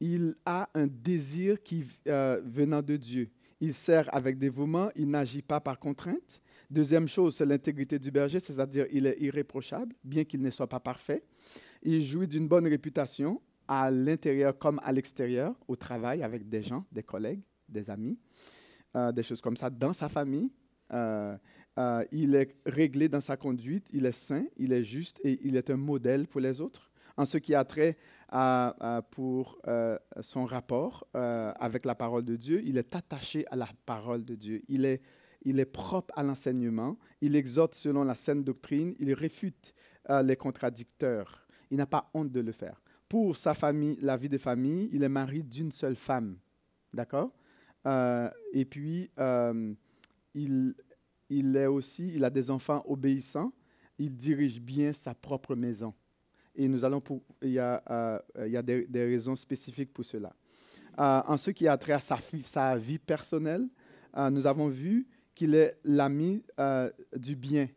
il 0.00 0.34
a 0.44 0.68
un 0.74 0.86
désir 0.86 1.62
qui 1.62 1.84
venant 2.06 2.82
de 2.82 2.96
Dieu. 2.96 3.30
Il 3.60 3.74
sert 3.74 4.14
avec 4.14 4.38
dévouement, 4.38 4.90
il 4.96 5.08
n'agit 5.08 5.42
pas 5.42 5.60
par 5.60 5.78
contrainte. 5.78 6.40
Deuxième 6.70 7.08
chose, 7.08 7.36
c'est 7.36 7.46
l'intégrité 7.46 7.98
du 7.98 8.10
berger, 8.10 8.40
c'est-à-dire 8.40 8.86
il 8.92 9.06
est 9.06 9.16
irréprochable, 9.20 9.94
bien 10.04 10.24
qu'il 10.24 10.42
ne 10.42 10.50
soit 10.50 10.68
pas 10.68 10.80
parfait. 10.80 11.22
Il 11.82 12.02
jouit 12.02 12.26
d'une 12.26 12.48
bonne 12.48 12.66
réputation 12.66 13.40
à 13.68 13.90
l'intérieur 13.90 14.58
comme 14.58 14.80
à 14.84 14.92
l'extérieur, 14.92 15.54
au 15.68 15.76
travail 15.76 16.22
avec 16.22 16.48
des 16.48 16.62
gens, 16.62 16.84
des 16.92 17.02
collègues, 17.02 17.40
des 17.68 17.90
amis, 17.90 18.18
euh, 18.96 19.12
des 19.12 19.22
choses 19.22 19.40
comme 19.40 19.56
ça, 19.56 19.70
dans 19.70 19.92
sa 19.92 20.08
famille. 20.08 20.52
Euh, 20.92 21.36
euh, 21.78 22.04
il 22.12 22.34
est 22.34 22.56
réglé 22.64 23.08
dans 23.08 23.20
sa 23.20 23.36
conduite, 23.36 23.88
il 23.92 24.06
est 24.06 24.12
saint, 24.12 24.44
il 24.56 24.72
est 24.72 24.84
juste 24.84 25.20
et 25.24 25.38
il 25.46 25.56
est 25.56 25.70
un 25.70 25.76
modèle 25.76 26.26
pour 26.26 26.40
les 26.40 26.60
autres. 26.60 26.90
En 27.16 27.24
ce 27.24 27.38
qui 27.38 27.54
a 27.54 27.64
trait 27.64 27.96
à, 28.28 29.02
pour 29.10 29.58
euh, 29.68 29.98
son 30.20 30.44
rapport 30.44 31.06
euh, 31.16 31.52
avec 31.58 31.86
la 31.86 31.94
parole 31.94 32.24
de 32.24 32.36
Dieu, 32.36 32.60
il 32.64 32.76
est 32.76 32.94
attaché 32.94 33.46
à 33.50 33.56
la 33.56 33.68
parole 33.86 34.24
de 34.24 34.34
Dieu. 34.34 34.62
Il 34.68 34.84
est, 34.84 35.64
propre 35.64 36.12
à 36.16 36.22
l'enseignement. 36.22 36.98
Il 37.20 37.36
exhorte 37.36 37.74
selon 37.74 38.04
la 38.04 38.14
saine 38.14 38.44
doctrine. 38.44 38.94
Il 38.98 39.12
réfute 39.14 39.72
euh, 40.10 40.22
les 40.22 40.36
contradicteurs. 40.36 41.46
Il 41.70 41.78
n'a 41.78 41.86
pas 41.86 42.10
honte 42.12 42.30
de 42.30 42.40
le 42.40 42.52
faire. 42.52 42.82
Pour 43.08 43.36
sa 43.36 43.54
famille, 43.54 43.96
la 44.02 44.16
vie 44.16 44.28
de 44.28 44.38
famille, 44.38 44.90
il 44.92 45.02
est 45.02 45.08
mari 45.08 45.42
d'une 45.42 45.72
seule 45.72 45.96
femme. 45.96 46.36
D'accord? 46.92 47.32
Et 48.52 48.64
puis, 48.64 49.08
il 50.40 51.56
est 51.56 51.66
aussi, 51.66 52.12
il 52.16 52.24
a 52.24 52.30
des 52.30 52.50
enfants 52.50 52.82
obéissants. 52.88 53.52
Il 53.96 54.16
dirige 54.16 54.60
bien 54.60 54.92
sa 54.92 55.14
propre 55.14 55.54
maison. 55.54 55.94
Et 56.56 56.68
nous 56.68 56.84
allons 56.84 57.00
pour, 57.00 57.20
il 57.42 57.50
y 57.50 57.58
a, 57.58 57.82
euh, 57.90 58.18
il 58.46 58.52
y 58.52 58.56
a 58.56 58.62
des, 58.62 58.86
raisons 59.04 59.36
spécifiques 59.36 59.92
pour 59.92 60.04
cela. 60.04 60.34
Euh, 60.98 61.20
en 61.26 61.36
ce 61.36 61.50
qui 61.50 61.68
a 61.68 61.76
trait 61.76 61.92
à 61.92 62.00
sa, 62.00 62.16
vie 62.76 62.98
personnelle, 62.98 63.68
euh, 64.16 64.30
nous 64.30 64.46
avons 64.46 64.68
vu 64.68 65.06
qu'il 65.34 65.54
est 65.54 65.78
l'ami 65.84 66.42
du 67.14 67.36
bien. 67.36 67.68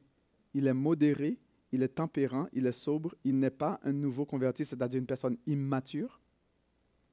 Il 0.54 0.66
est 0.66 0.74
modéré, 0.74 1.38
il 1.74 1.84
est 1.84 1.90
tempérant, 1.90 2.48
il 2.54 2.66
est 2.66 2.72
sobre, 2.72 3.14
il 3.26 3.38
n'est 3.38 3.50
pas 3.50 3.82
un 3.84 3.92
nouveau 3.92 4.26
converti, 4.26 4.64
c'est-à-dire 4.64 5.00
une 5.00 5.06
personne 5.06 5.38
immature. 5.46 6.22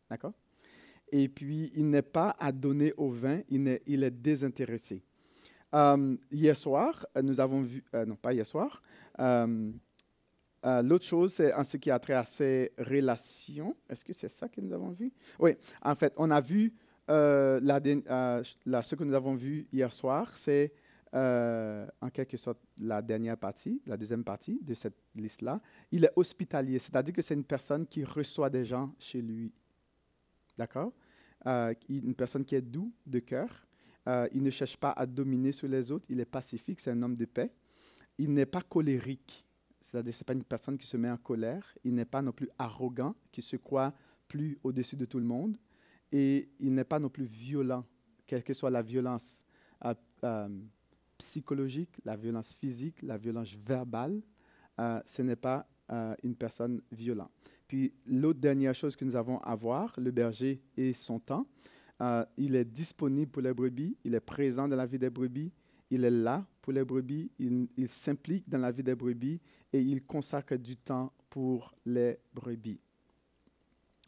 D'accord? 0.09 0.35
Et 1.11 1.29
puis, 1.29 1.73
il 1.75 1.91
n'est 1.91 2.03
pas 2.03 2.37
à 2.39 2.53
donner 2.53 2.95
au 2.97 3.11
vin, 3.11 3.41
il 3.49 3.67
est, 3.67 3.83
il 3.87 4.05
est 4.05 4.11
désintéressé. 4.11 5.03
Hier 6.31 6.57
soir, 6.57 7.07
nous 7.23 7.39
avons 7.41 7.61
vu, 7.63 7.85
non 8.07 8.17
pas 8.17 8.33
hier 8.33 8.47
soir, 8.47 8.81
euh, 10.65 10.83
L'autre 10.83 11.05
chose, 11.05 11.35
c'est 11.35 11.53
en 11.55 11.65
ce 11.65 11.77
qui 11.77 11.91
a 11.91 11.99
trait 11.99 12.15
à 12.15 12.25
ses 12.25 12.73
relations. 12.79 13.77
Est-ce 13.89 14.05
que 14.05 14.13
c'est 14.13 14.29
ça 14.29 14.49
que 14.49 14.61
nous 14.61 14.73
avons 14.73 14.91
vu? 14.91 15.13
Oui, 15.39 15.53
en 15.83 15.95
fait, 15.95 16.13
on 16.17 16.31
a 16.31 16.41
vu, 16.41 16.73
euh, 17.11 17.61
euh, 17.63 18.43
la- 18.65 18.83
ce 18.83 18.95
que 18.95 19.05
nous 19.05 19.15
avons 19.15 19.35
vu 19.35 19.67
hier 19.73 19.93
soir, 19.93 20.31
c'est 20.37 20.73
en 21.13 22.11
quelque 22.13 22.37
sorte 22.37 22.59
la 22.79 23.01
dernière 23.01 23.39
partie, 23.39 23.81
la 23.87 23.97
deuxième 23.97 24.23
partie 24.23 24.59
de 24.63 24.75
cette 24.75 24.97
liste-là. 25.15 25.63
Il 25.91 26.05
est 26.05 26.11
hospitalier, 26.15 26.79
c'est-à-dire 26.79 27.15
que 27.15 27.23
c'est 27.23 27.33
une 27.35 27.45
personne 27.45 27.87
qui 27.87 28.05
reçoit 28.05 28.51
des 28.51 28.67
gens 28.67 28.93
chez 28.99 29.23
lui. 29.23 29.51
D'accord? 30.59 30.93
Une 31.89 32.15
personne 32.15 32.45
qui 32.45 32.55
est 32.55 32.61
doux 32.61 32.93
de 33.07 33.21
cœur. 33.21 33.67
Il 34.33 34.43
ne 34.43 34.51
cherche 34.51 34.77
pas 34.77 34.91
à 34.91 35.07
dominer 35.07 35.53
sur 35.53 35.69
les 35.69 35.91
autres. 35.91 36.05
Il 36.11 36.21
est 36.21 36.27
pacifique, 36.27 36.81
c'est 36.81 36.91
un 36.91 37.03
homme 37.03 37.17
de 37.17 37.25
paix. 37.25 37.51
Il 38.19 38.35
n'est 38.35 38.45
pas 38.47 38.61
colérique. 38.63 39.46
C'est-à-dire 39.87 40.13
ce 40.13 40.23
n'est 40.23 40.25
pas 40.25 40.33
une 40.33 40.43
personne 40.43 40.77
qui 40.77 40.87
se 40.87 40.97
met 40.97 41.09
en 41.09 41.17
colère. 41.17 41.73
Il 41.85 41.95
n'est 41.95 42.05
pas 42.05 42.21
non 42.21 42.33
plus 42.33 42.49
arrogant, 42.59 43.15
qui 43.31 43.41
se 43.41 43.55
croit 43.55 43.95
plus 44.27 44.59
au-dessus 44.65 44.97
de 44.97 45.05
tout 45.05 45.21
le 45.21 45.25
monde. 45.25 45.57
Et 46.11 46.49
il 46.59 46.75
n'est 46.75 46.85
pas 46.85 46.99
non 46.99 47.09
plus 47.09 47.25
violent, 47.25 47.85
quelle 48.27 48.43
que 48.43 48.53
soit 48.53 48.71
la 48.71 48.83
violence 48.83 49.45
euh, 49.85 49.95
euh, 50.25 50.49
psychologique, 51.19 52.01
la 52.05 52.17
violence 52.17 52.53
physique, 52.53 53.01
la 53.03 53.17
violence 53.17 53.55
verbale. 53.55 54.23
euh, 54.81 55.01
ce 55.07 55.23
n'est 55.23 55.37
pas 55.37 55.69
une 56.25 56.35
personne 56.35 56.83
violente. 56.91 57.31
Puis 57.69 57.95
l'autre 58.07 58.41
dernière 58.41 58.75
chose 58.75 58.97
que 58.97 59.05
nous 59.05 59.15
avons 59.15 59.39
à 59.39 59.55
voir, 59.55 59.95
le 59.99 60.11
berger 60.11 60.61
et 60.77 60.93
son 60.93 61.21
temps. 61.21 61.47
Il 62.37 62.57
est 62.57 62.65
disponible 62.65 63.31
pour 63.31 63.41
les 63.41 63.55
brebis, 63.55 63.97
il 64.03 64.17
est 64.17 64.21
présent 64.21 64.67
dans 64.67 64.75
la 64.75 64.85
vie 64.85 64.99
des 64.99 65.11
brebis, 65.11 65.53
il 65.91 66.05
est 66.05 66.11
là 66.11 66.45
pour 66.61 66.73
les 66.73 66.85
brebis, 66.85 67.31
il, 67.39 67.89
s'implique 67.89 68.49
dans 68.49 68.59
la 68.59 68.73
vie 68.73 68.83
des 68.83 68.95
brebis 68.95 69.41
et 69.73 69.81
il 69.81 70.05
consacre 70.05 70.57
du 70.57 70.77
temps 70.77 71.13
pour 71.31 71.75
les 71.85 72.19
brebis. 72.35 72.81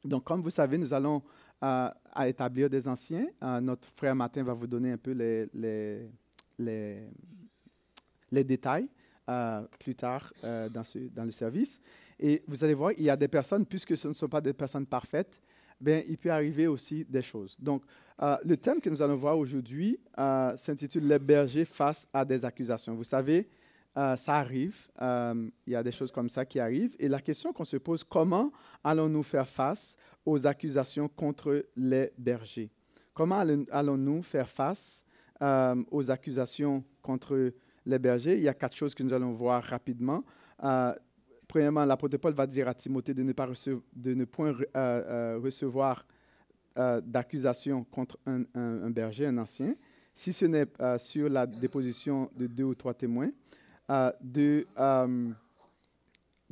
Donc, 0.04 0.24
comme 0.24 0.40
vous 0.40 0.50
savez, 0.50 0.78
nous 0.78 0.92
allons 0.92 1.22
euh, 1.62 1.90
à 2.12 2.28
établir 2.28 2.70
des 2.70 2.86
anciens. 2.88 3.26
Euh, 3.42 3.60
notre 3.60 3.88
frère 3.94 4.14
Martin 4.14 4.42
va 4.42 4.52
vous 4.52 4.66
donner 4.66 4.92
un 4.92 4.96
peu 4.96 5.12
les, 5.12 5.48
les, 5.54 6.08
les, 8.30 8.44
détails 8.44 8.88
euh, 9.28 9.66
plus 9.78 9.94
tard 9.94 10.32
dans, 10.42 10.84
ce, 10.84 10.98
dans 10.98 11.24
le 11.24 11.30
service. 11.30 11.80
Et 12.18 12.42
vous 12.46 12.62
allez 12.64 12.74
voir, 12.74 12.92
il 12.96 13.04
y 13.04 13.10
a 13.10 13.16
des 13.16 13.28
personnes, 13.28 13.66
puisque 13.66 13.96
ce 13.96 14.08
ne 14.08 14.12
sont 14.12 14.28
pas 14.28 14.40
des 14.40 14.52
personnes 14.52 14.86
parfaites, 14.86 15.40
ben, 15.80 16.02
il 16.08 16.18
peut 16.18 16.30
arriver 16.30 16.66
aussi 16.66 17.04
des 17.04 17.22
choses. 17.22 17.56
Donc, 17.58 17.82
euh, 18.22 18.36
le 18.44 18.56
thème 18.56 18.80
que 18.80 18.90
nous 18.90 19.00
allons 19.00 19.14
voir 19.16 19.38
aujourd'hui 19.38 19.98
euh, 20.18 20.56
s'intitule 20.56 21.06
Les 21.06 21.18
bergers 21.18 21.64
face 21.64 22.06
à 22.12 22.24
des 22.24 22.44
accusations. 22.44 22.94
Vous 22.94 23.04
savez, 23.04 23.48
euh, 23.96 24.16
ça 24.16 24.36
arrive, 24.36 24.88
il 25.00 25.72
y 25.72 25.76
a 25.76 25.82
des 25.82 25.92
choses 25.92 26.10
comme 26.12 26.28
ça 26.28 26.44
qui 26.44 26.58
arrivent. 26.60 26.96
Et 26.98 27.08
la 27.08 27.20
question 27.20 27.52
qu'on 27.52 27.64
se 27.64 27.76
pose, 27.76 28.02
comment 28.04 28.50
allons-nous 28.82 29.22
faire 29.22 29.46
face 29.48 29.96
aux 30.26 30.46
accusations 30.46 31.08
contre 31.08 31.64
les 31.76 32.12
bergers? 32.18 32.70
Comment 33.14 33.38
allons- 33.40 33.66
allons-nous 33.70 34.22
faire 34.22 34.48
face 34.48 35.04
aux 35.90 36.10
accusations 36.10 36.84
contre 37.02 37.52
les 37.86 37.98
bergers? 37.98 38.36
Il 38.36 38.42
y 38.42 38.48
a 38.48 38.54
quatre 38.54 38.74
choses 38.76 38.94
que 38.94 39.02
nous 39.02 39.12
allons 39.12 39.32
voir 39.32 39.62
rapidement. 39.62 40.24
Premièrement, 41.48 41.86
l'apôtre 41.86 42.18
Paul 42.18 42.34
va 42.34 42.46
dire 42.46 42.68
à 42.68 42.74
Timothée 42.74 43.14
de 43.14 43.22
ne, 43.22 43.32
pas 43.32 43.46
rece- 43.46 43.80
de 43.96 44.12
ne 44.12 44.26
point 44.26 44.50
euh, 44.50 44.64
euh, 44.76 45.40
recevoir 45.42 46.04
euh, 46.78 47.00
d'accusation 47.00 47.84
contre 47.84 48.18
un, 48.26 48.90
berger, 48.90 49.26
un 49.26 49.38
ancien, 49.38 49.74
si 50.14 50.34
ce 50.34 50.44
n'est 50.44 50.66
euh, 50.78 50.98
sur 50.98 51.30
la 51.30 51.46
déposition 51.46 52.30
de 52.36 52.46
deux 52.46 52.64
ou 52.64 52.74
trois 52.74 52.92
témoins, 52.92 53.30
de, 54.20 54.66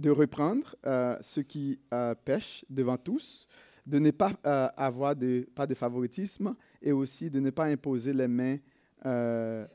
reprendre 0.07 0.75
ceux 1.21 1.43
qui 1.43 1.79
pêchent 2.25 2.65
devant 2.71 2.97
tous, 2.97 3.47
de 3.87 3.99
ne 3.99 4.11
pas 4.11 4.33
avoir 4.75 5.15
de, 5.15 5.47
pas 5.55 5.67
de 5.67 5.75
favoritisme 5.75 6.55
et 6.81 6.93
aussi 6.93 7.31
de 7.31 7.39
ne 7.39 7.51
pas 7.51 7.67
imposer 7.67 8.15
les 8.15 8.29
mains 8.29 8.57
à 9.05 9.67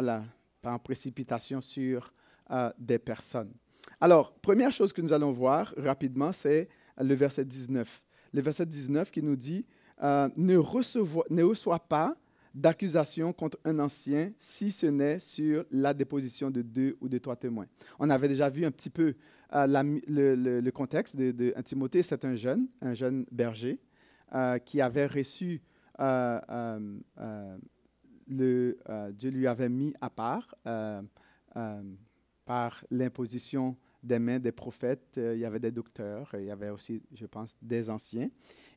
la, 0.00 0.22
par 0.60 0.78
précipitation 0.78 1.60
sur 1.60 2.14
des 2.78 3.00
personnes. 3.00 3.52
Alors, 4.00 4.34
première 4.34 4.72
chose 4.72 4.92
que 4.92 5.02
nous 5.02 5.12
allons 5.12 5.32
voir 5.32 5.74
rapidement, 5.76 6.32
c'est 6.32 6.68
le 7.00 7.14
verset 7.14 7.44
19. 7.44 8.04
Le 8.32 8.40
verset 8.40 8.66
19 8.66 9.10
qui 9.10 9.22
nous 9.22 9.36
dit 9.36 9.66
euh, 10.02 10.28
ne, 10.36 10.56
ne 11.30 11.42
reçois 11.42 11.78
pas 11.78 12.16
d'accusation 12.54 13.32
contre 13.32 13.58
un 13.64 13.78
ancien 13.78 14.32
si 14.38 14.70
ce 14.70 14.86
n'est 14.86 15.18
sur 15.18 15.64
la 15.70 15.94
déposition 15.94 16.50
de 16.50 16.60
deux 16.62 16.96
ou 17.00 17.08
de 17.08 17.18
trois 17.18 17.36
témoins. 17.36 17.66
On 17.98 18.10
avait 18.10 18.28
déjà 18.28 18.50
vu 18.50 18.64
un 18.66 18.70
petit 18.70 18.90
peu 18.90 19.14
euh, 19.54 19.66
le, 20.08 20.70
contexte 20.70 21.16
de, 21.16 21.54
Timothée. 21.62 22.02
C'est 22.02 22.24
un 22.24 22.34
jeune, 22.34 22.66
un 22.80 22.94
jeune 22.94 23.24
berger 23.30 23.78
euh, 24.34 24.58
qui 24.58 24.80
avait 24.80 25.06
reçu, 25.06 25.62
Dieu 28.28 29.30
lui 29.30 29.46
avait 29.46 29.68
mis 29.68 29.94
à 30.00 30.10
part 30.10 30.54
par 32.44 32.84
l'imposition 32.90 33.76
des 34.02 34.18
mains 34.18 34.38
des 34.38 34.52
prophètes. 34.52 35.16
Euh, 35.18 35.34
il 35.34 35.40
y 35.40 35.44
avait 35.44 35.60
des 35.60 35.70
docteurs, 35.70 36.30
il 36.34 36.44
y 36.44 36.50
avait 36.50 36.70
aussi, 36.70 37.02
je 37.14 37.26
pense, 37.26 37.56
des 37.62 37.88
anciens. 37.88 38.28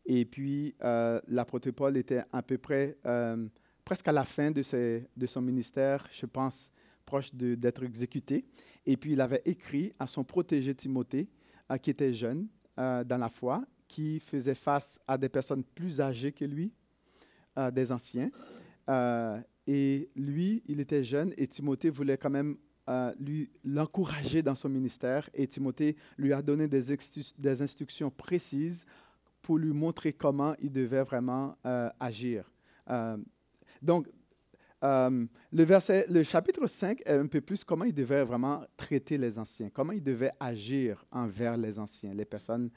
Et 0.05 0.25
puis, 0.25 0.75
euh, 0.83 1.19
l'apôtre 1.27 1.71
Paul 1.71 1.97
était 1.97 2.23
à 2.31 2.43
peu 2.43 2.57
près, 2.57 2.97
euh, 3.05 3.47
presque 3.83 4.07
à 4.07 4.11
la 4.11 4.25
fin 4.25 4.51
de, 4.51 4.61
son 4.61 5.41
ministère, 5.41 6.05
je 6.11 6.25
pense, 6.25 6.71
proche 7.05 7.33
d'être 7.33 7.83
exécuté. 7.83 8.45
Et 8.85 8.97
puis, 8.97 9.13
il 9.13 9.21
avait 9.21 9.41
écrit 9.45 9.91
à 9.97 10.05
son 10.05 10.23
protégé 10.23 10.75
Timothée, 10.75 11.27
euh, 11.71 11.77
qui 11.77 11.89
était 11.89 12.13
jeune 12.13 12.47
euh, 12.77 13.03
dans 13.03 13.17
la 13.17 13.29
foi, 13.29 13.63
qui 13.87 14.19
faisait 14.19 14.55
face 14.55 14.99
à 15.07 15.17
des 15.17 15.29
personnes 15.29 15.63
plus 15.63 16.01
âgées 16.01 16.31
que 16.31 16.45
lui, 16.45 16.73
euh, 17.57 17.71
des 17.71 17.91
anciens. 17.91 18.29
Euh, 18.89 19.39
et 19.65 20.09
lui, 20.15 20.61
il 20.67 20.79
était 20.79 21.03
jeune 21.03 21.33
et 21.37 21.47
Timothée 21.47 21.89
voulait 21.89 22.17
quand 22.17 22.29
même 22.29 22.57
euh, 22.87 23.13
lui 23.19 23.49
l'encourager 23.63 24.43
dans 24.43 24.53
son 24.53 24.69
ministère. 24.69 25.27
Et 25.33 25.47
Timothée 25.47 25.95
lui 26.17 26.33
a 26.33 26.41
donné 26.41 26.67
des, 26.67 26.95
des 27.37 27.61
instructions 27.61 28.11
précises 28.11 28.85
pour 29.41 29.57
lui 29.57 29.73
montrer 29.73 30.13
comment 30.13 30.55
il 30.59 30.71
devait 30.71 31.03
vraiment 31.03 31.55
euh, 31.65 31.89
agir. 31.99 32.51
Euh, 32.89 33.17
donc, 33.81 34.07
le, 34.83 35.27
le 36.13 36.23
chapitre 36.23 36.67
5 36.67 37.01
est 37.05 37.13
un 37.13 37.25
peu 37.25 37.41
plus 37.41 37.63
comment 37.63 37.85
il 37.85 37.93
devait 37.93 38.23
vraiment 38.23 38.63
traiter 38.77 39.17
les 39.17 39.39
anciens, 39.39 39.71
comment 39.71 39.93
il 39.93 40.03
devait 40.03 40.31
agir 40.39 41.03
envers 41.09 41.57
les 41.57 41.79
anciens, 41.79 42.13
les 42.13 42.25
personnes 42.25 42.69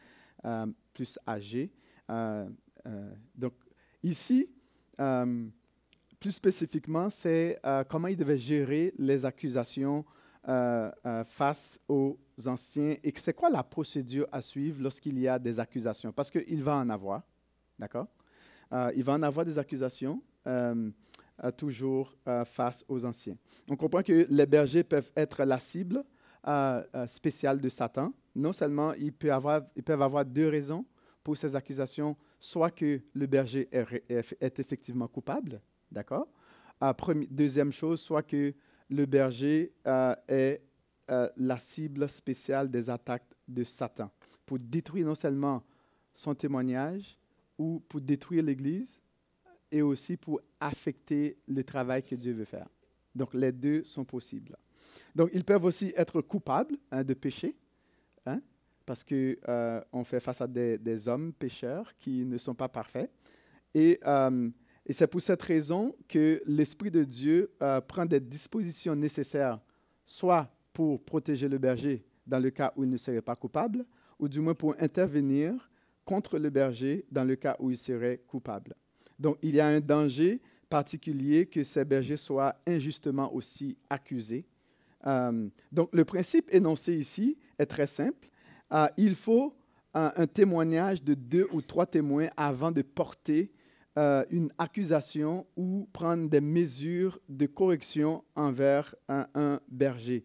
plus 0.94 1.18
âgées. 1.28 1.70
Donc, 2.08 3.52
ici, 4.02 4.48
plus 6.18 6.32
spécifiquement, 6.32 7.10
c'est 7.10 7.58
euh, 7.64 7.84
comment 7.84 8.08
il 8.08 8.16
devait 8.16 8.38
gérer 8.38 8.92
les 8.98 9.24
accusations 9.24 10.04
euh, 10.48 10.90
euh, 11.06 11.24
face 11.24 11.80
aux 11.88 12.18
anciens 12.46 12.96
et 13.02 13.12
c'est 13.16 13.34
quoi 13.34 13.50
la 13.50 13.62
procédure 13.62 14.26
à 14.32 14.40
suivre 14.40 14.82
lorsqu'il 14.82 15.18
y 15.18 15.28
a 15.28 15.38
des 15.38 15.58
accusations? 15.60 16.12
Parce 16.12 16.30
qu'il 16.30 16.62
va 16.62 16.76
en 16.76 16.88
avoir, 16.90 17.22
d'accord? 17.78 18.06
Il 18.94 19.02
va 19.02 19.14
en 19.14 19.22
avoir 19.22 19.46
des 19.46 19.56
accusations 19.56 20.22
toujours 21.56 22.14
face 22.44 22.84
aux 22.86 23.02
anciens. 23.02 23.38
On 23.70 23.76
comprend 23.76 24.02
que 24.02 24.26
les 24.28 24.44
bergers 24.44 24.84
peuvent 24.84 25.10
être 25.16 25.42
la 25.42 25.58
cible 25.58 26.04
spéciale 27.06 27.62
de 27.62 27.68
Satan. 27.70 28.12
Non 28.34 28.52
seulement 28.52 28.92
ils 28.92 29.14
peuvent, 29.14 29.32
avoir, 30.02 30.24
deux 30.26 30.50
raisons 30.50 30.84
pour 31.24 31.38
ces 31.38 31.56
accusations, 31.56 32.14
soit 32.38 32.70
que 32.70 33.00
le 33.14 33.26
berger 33.26 33.70
est 33.72 34.60
effectivement 34.60 35.08
coupable, 35.08 35.62
d'accord? 35.90 36.28
Premi- 36.96 37.26
deuxième 37.28 37.72
chose, 37.72 38.00
soit 38.00 38.22
que 38.22 38.54
le 38.88 39.06
berger 39.06 39.72
euh, 39.86 40.14
est 40.28 40.62
euh, 41.10 41.28
la 41.36 41.58
cible 41.58 42.08
spéciale 42.08 42.70
des 42.70 42.88
attaques 42.88 43.34
de 43.46 43.64
Satan 43.64 44.10
pour 44.46 44.58
détruire 44.58 45.06
non 45.06 45.14
seulement 45.14 45.62
son 46.14 46.34
témoignage 46.34 47.18
ou 47.58 47.80
pour 47.88 48.00
détruire 48.00 48.44
l'Église 48.44 49.02
et 49.70 49.82
aussi 49.82 50.16
pour 50.16 50.40
affecter 50.60 51.38
le 51.46 51.64
travail 51.64 52.02
que 52.02 52.14
Dieu 52.14 52.32
veut 52.32 52.44
faire. 52.44 52.68
Donc 53.14 53.34
les 53.34 53.52
deux 53.52 53.84
sont 53.84 54.04
possibles. 54.04 54.56
Donc 55.14 55.30
ils 55.32 55.44
peuvent 55.44 55.64
aussi 55.64 55.92
être 55.96 56.20
coupables 56.20 56.76
hein, 56.90 57.02
de 57.02 57.14
péché, 57.14 57.56
hein, 58.24 58.40
parce 58.86 59.02
que 59.02 59.38
euh, 59.48 59.82
fait 60.04 60.20
face 60.20 60.40
à 60.40 60.46
des, 60.46 60.78
des 60.78 61.08
hommes 61.08 61.32
pécheurs 61.32 61.92
qui 61.98 62.24
ne 62.24 62.38
sont 62.38 62.54
pas 62.54 62.68
parfaits. 62.68 63.10
Et, 63.74 63.98
euh, 64.06 64.50
et 64.88 64.94
c'est 64.94 65.06
pour 65.06 65.20
cette 65.20 65.42
raison 65.42 65.94
que 66.08 66.42
l'Esprit 66.46 66.90
de 66.90 67.04
Dieu 67.04 67.50
euh, 67.62 67.80
prend 67.82 68.06
des 68.06 68.20
dispositions 68.20 68.96
nécessaires, 68.96 69.60
soit 70.06 70.50
pour 70.72 71.04
protéger 71.04 71.46
le 71.46 71.58
berger 71.58 72.06
dans 72.26 72.38
le 72.38 72.48
cas 72.48 72.72
où 72.74 72.84
il 72.84 72.90
ne 72.90 72.96
serait 72.96 73.20
pas 73.20 73.36
coupable, 73.36 73.84
ou 74.18 74.28
du 74.28 74.40
moins 74.40 74.54
pour 74.54 74.74
intervenir 74.78 75.70
contre 76.06 76.38
le 76.38 76.48
berger 76.48 77.04
dans 77.12 77.24
le 77.24 77.36
cas 77.36 77.54
où 77.60 77.70
il 77.70 77.76
serait 77.76 78.22
coupable. 78.26 78.74
Donc 79.18 79.36
il 79.42 79.54
y 79.54 79.60
a 79.60 79.66
un 79.66 79.80
danger 79.80 80.40
particulier 80.70 81.44
que 81.44 81.64
ces 81.64 81.84
bergers 81.84 82.16
soient 82.16 82.56
injustement 82.66 83.32
aussi 83.34 83.76
accusés. 83.90 84.46
Euh, 85.06 85.48
donc 85.70 85.90
le 85.92 86.04
principe 86.06 86.48
énoncé 86.52 86.96
ici 86.96 87.36
est 87.58 87.66
très 87.66 87.86
simple. 87.86 88.30
Euh, 88.72 88.86
il 88.96 89.14
faut 89.14 89.54
un, 89.92 90.12
un 90.16 90.26
témoignage 90.26 91.02
de 91.04 91.12
deux 91.12 91.46
ou 91.52 91.60
trois 91.60 91.86
témoins 91.86 92.28
avant 92.38 92.72
de 92.72 92.80
porter 92.80 93.52
euh, 93.98 94.24
une 94.30 94.48
accusation 94.58 95.44
ou 95.56 95.88
prendre 95.92 96.28
des 96.28 96.40
mesures 96.40 97.18
de 97.28 97.46
correction 97.46 98.22
envers 98.36 98.94
un, 99.08 99.58
berger. 99.68 100.24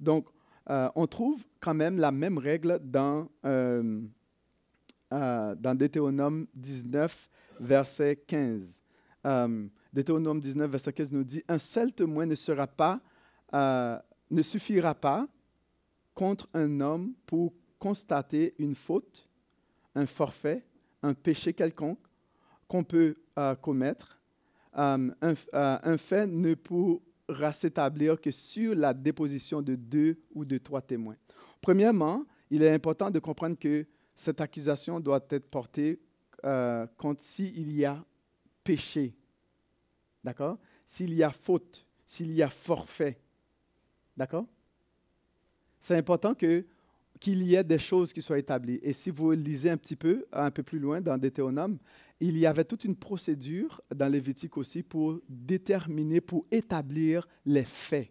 Donc, 0.00 0.26
euh, 0.68 0.88
on 0.96 1.06
trouve 1.06 1.44
quand 1.60 1.74
même 1.74 1.98
la 1.98 2.10
même 2.10 2.36
règle 2.36 2.80
dans, 2.82 3.28
euh, 3.44 4.00
euh, 5.12 5.54
dans 5.54 5.76
Deutéronome 5.76 6.48
19, 6.54 7.30
verset 7.60 8.16
15. 8.26 8.82
Euh, 9.24 9.68
Deutéronome 9.92 10.40
19, 10.40 10.68
verset 10.68 10.92
15 10.92 11.12
nous 11.12 11.22
dit 11.22 11.44
Un 11.46 11.60
seul 11.60 11.92
témoin 11.92 12.26
ne 12.26 12.34
sera 12.34 12.66
pas, 12.66 13.00
ne 13.52 14.42
suffira 14.42 14.96
pas 14.96 15.28
contre 16.12 16.48
un 16.54 16.80
homme 16.80 17.14
pour 17.24 17.54
constater 17.78 18.56
une 18.58 18.74
faute, 18.74 19.28
un 19.94 20.06
forfait, 20.06 20.64
un 21.04 21.14
péché 21.14 21.52
quelconque 21.52 22.00
qu'on 22.72 22.84
peut 22.84 23.16
euh, 23.38 23.54
commettre. 23.54 24.18
Euh, 24.78 25.10
un, 25.20 25.34
euh, 25.52 25.78
un 25.82 25.98
fait 25.98 26.26
ne 26.26 26.54
pourra 26.54 27.52
s'établir 27.52 28.18
que 28.18 28.30
sur 28.30 28.74
la 28.74 28.94
déposition 28.94 29.60
de 29.60 29.74
deux 29.74 30.18
ou 30.34 30.46
de 30.46 30.56
trois 30.56 30.80
témoins. 30.80 31.16
Premièrement, 31.60 32.24
il 32.50 32.62
est 32.62 32.72
important 32.72 33.10
de 33.10 33.18
comprendre 33.18 33.58
que 33.58 33.86
cette 34.16 34.40
accusation 34.40 35.00
doit 35.00 35.20
être 35.28 35.50
portée 35.50 36.00
contre 36.96 37.22
s'il 37.22 37.70
y 37.70 37.84
a 37.84 38.02
péché. 38.64 39.14
D'accord? 40.24 40.58
S'il 40.86 41.12
y 41.14 41.22
a 41.22 41.30
faute, 41.30 41.86
s'il 42.06 42.32
y 42.32 42.42
a 42.42 42.48
forfait. 42.48 43.20
D'accord? 44.16 44.46
C'est 45.78 45.96
important 45.96 46.34
que 46.34 46.66
qu'il 47.22 47.44
y 47.44 47.54
ait 47.54 47.62
des 47.62 47.78
choses 47.78 48.12
qui 48.12 48.20
soient 48.20 48.40
établies. 48.40 48.80
Et 48.82 48.92
si 48.92 49.12
vous 49.12 49.30
lisez 49.30 49.70
un 49.70 49.76
petit 49.76 49.94
peu, 49.94 50.26
un 50.32 50.50
peu 50.50 50.64
plus 50.64 50.80
loin 50.80 51.00
dans 51.00 51.16
Deutéronome, 51.16 51.78
il 52.18 52.36
y 52.36 52.46
avait 52.46 52.64
toute 52.64 52.84
une 52.84 52.96
procédure 52.96 53.80
dans 53.94 54.10
Lévitique 54.10 54.56
aussi 54.56 54.82
pour 54.82 55.20
déterminer, 55.28 56.20
pour 56.20 56.44
établir 56.50 57.28
les 57.46 57.62
faits. 57.62 58.10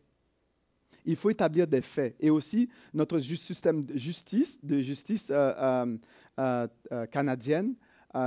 Il 1.04 1.18
faut 1.18 1.30
établir 1.30 1.68
des 1.68 1.82
faits. 1.82 2.16
Et 2.22 2.30
aussi, 2.30 2.70
notre 2.94 3.20
système 3.20 3.84
de 3.84 3.98
justice, 3.98 4.58
de 4.64 4.80
justice 4.80 5.30
euh, 5.30 5.98
euh, 6.40 6.68
euh, 6.94 7.06
canadienne, 7.08 7.76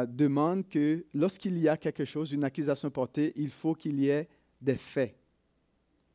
demande 0.09 0.69
que 0.69 1.07
lorsqu'il 1.15 1.59
y 1.59 1.67
a 1.67 1.79
quelque 1.79 2.05
chose, 2.05 2.33
une 2.33 2.45
accusation 2.45 2.91
portée, 2.91 3.33
il 3.37 3.51
faut 3.51 3.75
qu'il 3.75 3.99
y 4.01 4.11
ait 4.11 4.29
des 4.61 4.77
faits. 4.77 5.17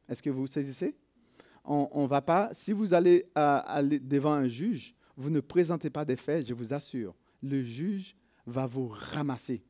Est-ce 0.07 0.21
que 0.21 0.29
vous 0.29 0.45
saisissez? 0.45 0.95
On 1.71 2.01
ne 2.01 2.07
va 2.07 2.21
pas, 2.21 2.49
si 2.51 2.73
vous 2.73 2.95
allez, 2.95 3.27
aller 3.35 3.99
devant 3.99 4.33
un 4.33 4.47
juge, 4.47 4.95
vous 5.15 5.29
ne 5.29 5.39
présentez 5.39 5.91
pas 5.91 6.03
des 6.03 6.15
faits, 6.15 6.47
je 6.47 6.53
vous 6.55 6.73
assure. 6.73 7.13
Le 7.43 7.61
juge 7.61 8.15
va 8.47 8.65
vous 8.65 8.87
ramasser. 8.87 9.61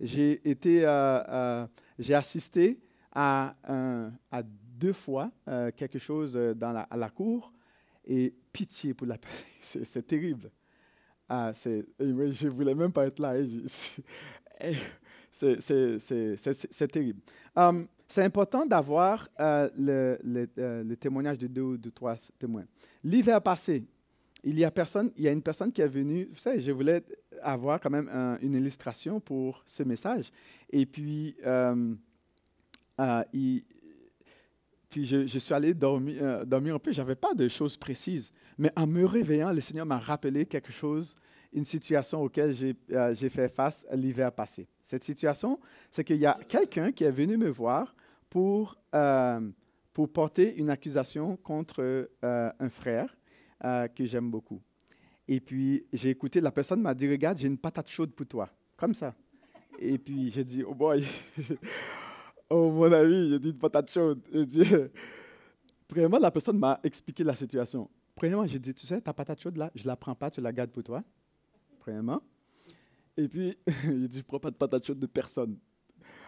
J'ai 0.00 0.48
été, 0.48 0.84
euh, 0.84 1.22
euh, 1.28 1.66
j'ai 1.96 2.14
assisté 2.14 2.80
à, 3.12 3.54
deux 4.50 4.92
fois 4.92 5.30
euh, 5.46 5.70
quelque 5.76 6.00
chose 6.00 6.36
à 6.36 6.96
la 6.96 7.08
cour 7.10 7.52
et 8.04 8.34
pitié 8.52 8.92
pour 8.92 9.06
la 9.06 9.16
c'est, 9.60 9.84
c'est 9.84 10.02
terrible. 10.02 10.50
Ah, 11.28 11.52
c'est, 11.54 11.86
je 12.00 12.06
ne 12.46 12.50
voulais 12.50 12.74
même 12.74 12.92
pas 12.92 13.06
être 13.06 13.20
là. 13.20 13.34
c'est, 15.30 16.88
terrible. 16.90 17.20
Um, 17.54 17.86
c'est 18.14 18.22
important 18.22 18.64
d'avoir 18.64 19.28
euh, 19.40 19.68
euh, 19.76 20.84
le 20.84 20.94
témoignage 20.94 21.36
de 21.36 21.48
deux 21.48 21.62
ou 21.62 21.76
de 21.76 21.90
trois 21.90 22.14
témoins. 22.38 22.64
L'hiver 23.02 23.42
passé, 23.42 23.82
il 24.44 24.56
y, 24.56 24.64
a 24.64 25.32
une 25.32 25.42
personne 25.42 25.72
qui 25.72 25.80
est 25.80 25.88
venue, 25.88 26.28
vous 26.30 26.38
savez, 26.38 26.60
je 26.60 26.70
voulais 26.70 27.02
avoir 27.42 27.80
quand 27.80 27.90
même 27.90 28.08
un- 28.08 28.38
une 28.40 28.54
illustration 28.54 29.18
pour 29.18 29.64
ce 29.66 29.82
message. 29.82 30.30
Et 30.70 30.86
puis, 30.86 31.34
euh, 31.44 31.92
euh, 33.00 33.24
puis 34.88 35.04
je, 35.04 35.38
suis 35.38 35.54
allé 35.54 35.74
dormir, 35.74 36.22
un 36.22 36.78
peu, 36.78 36.92
je 36.92 37.00
n'avais 37.00 37.16
pas 37.16 37.34
de 37.34 37.48
choses 37.48 37.76
précises. 37.76 38.30
Mais 38.58 38.70
en 38.76 38.86
me 38.86 39.04
réveillant, 39.04 39.50
le 39.50 39.60
Seigneur 39.60 39.86
m'a 39.86 39.98
rappelé 39.98 40.46
quelque 40.46 40.70
chose 40.70 41.16
une 41.52 41.64
situation 41.64 42.22
auquel 42.22 42.54
j'ai 42.54 43.28
fait 43.28 43.48
face 43.48 43.84
l'hiver 43.92 44.30
passé. 44.30 44.68
Cette 44.84 45.02
situation, 45.02 45.58
c'est 45.90 46.04
qu'il 46.04 46.18
y 46.18 46.26
a 46.26 46.38
quelqu'un 46.46 46.92
qui 46.92 47.02
est 47.02 47.10
venu 47.10 47.36
me 47.36 47.48
voir 47.48 47.92
pour, 48.34 48.76
euh, 48.96 49.48
pour 49.92 50.12
porter 50.12 50.56
une 50.56 50.68
accusation 50.68 51.36
contre 51.36 52.08
euh, 52.24 52.50
un 52.58 52.68
frère 52.68 53.16
euh, 53.64 53.86
que 53.86 54.04
j'aime 54.04 54.28
beaucoup. 54.28 54.60
Et 55.28 55.38
puis, 55.38 55.86
j'ai 55.92 56.10
écouté, 56.10 56.40
la 56.40 56.50
personne 56.50 56.82
m'a 56.82 56.94
dit, 56.94 57.08
regarde, 57.08 57.38
j'ai 57.38 57.46
une 57.46 57.58
patate 57.58 57.88
chaude 57.88 58.10
pour 58.10 58.26
toi. 58.26 58.50
Comme 58.76 58.92
ça. 58.92 59.14
Et 59.78 59.98
puis, 59.98 60.32
j'ai 60.32 60.42
dit, 60.42 60.64
oh 60.64 60.74
boy, 60.74 61.06
oh 62.50 62.72
mon 62.72 62.90
ami, 62.90 63.30
j'ai 63.30 63.38
dit 63.38 63.50
une 63.50 63.58
patate 63.58 63.92
chaude. 63.92 64.20
J'ai 64.32 64.46
dit, 64.46 64.64
premièrement, 65.86 66.18
la 66.18 66.32
personne 66.32 66.58
m'a 66.58 66.80
expliqué 66.82 67.22
la 67.22 67.36
situation. 67.36 67.88
Premièrement, 68.16 68.48
j'ai 68.48 68.58
dit, 68.58 68.74
tu 68.74 68.84
sais, 68.84 69.00
ta 69.00 69.12
patate 69.12 69.40
chaude 69.40 69.56
là, 69.56 69.70
je 69.76 69.86
la 69.86 69.94
prends 69.94 70.16
pas, 70.16 70.28
tu 70.28 70.40
la 70.40 70.50
gardes 70.50 70.72
pour 70.72 70.82
toi. 70.82 71.04
Premièrement. 71.78 72.20
Et 73.16 73.28
puis, 73.28 73.56
j'ai 73.84 74.08
dit, 74.08 74.18
je 74.18 74.24
prends 74.24 74.40
pas 74.40 74.50
de 74.50 74.56
patate 74.56 74.84
chaude 74.84 74.98
de 74.98 75.06
personne. 75.06 75.56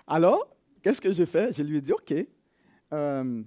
Alors, 0.07 0.56
qu'est-ce 0.87 1.01
que 1.01 1.12
j'ai 1.12 1.27
fait 1.27 1.57
Je 1.57 1.64
lui 1.64 1.79
ai 1.79 1.81
dit, 1.81 1.92
OK, 1.92 2.14
euh, 2.92 3.42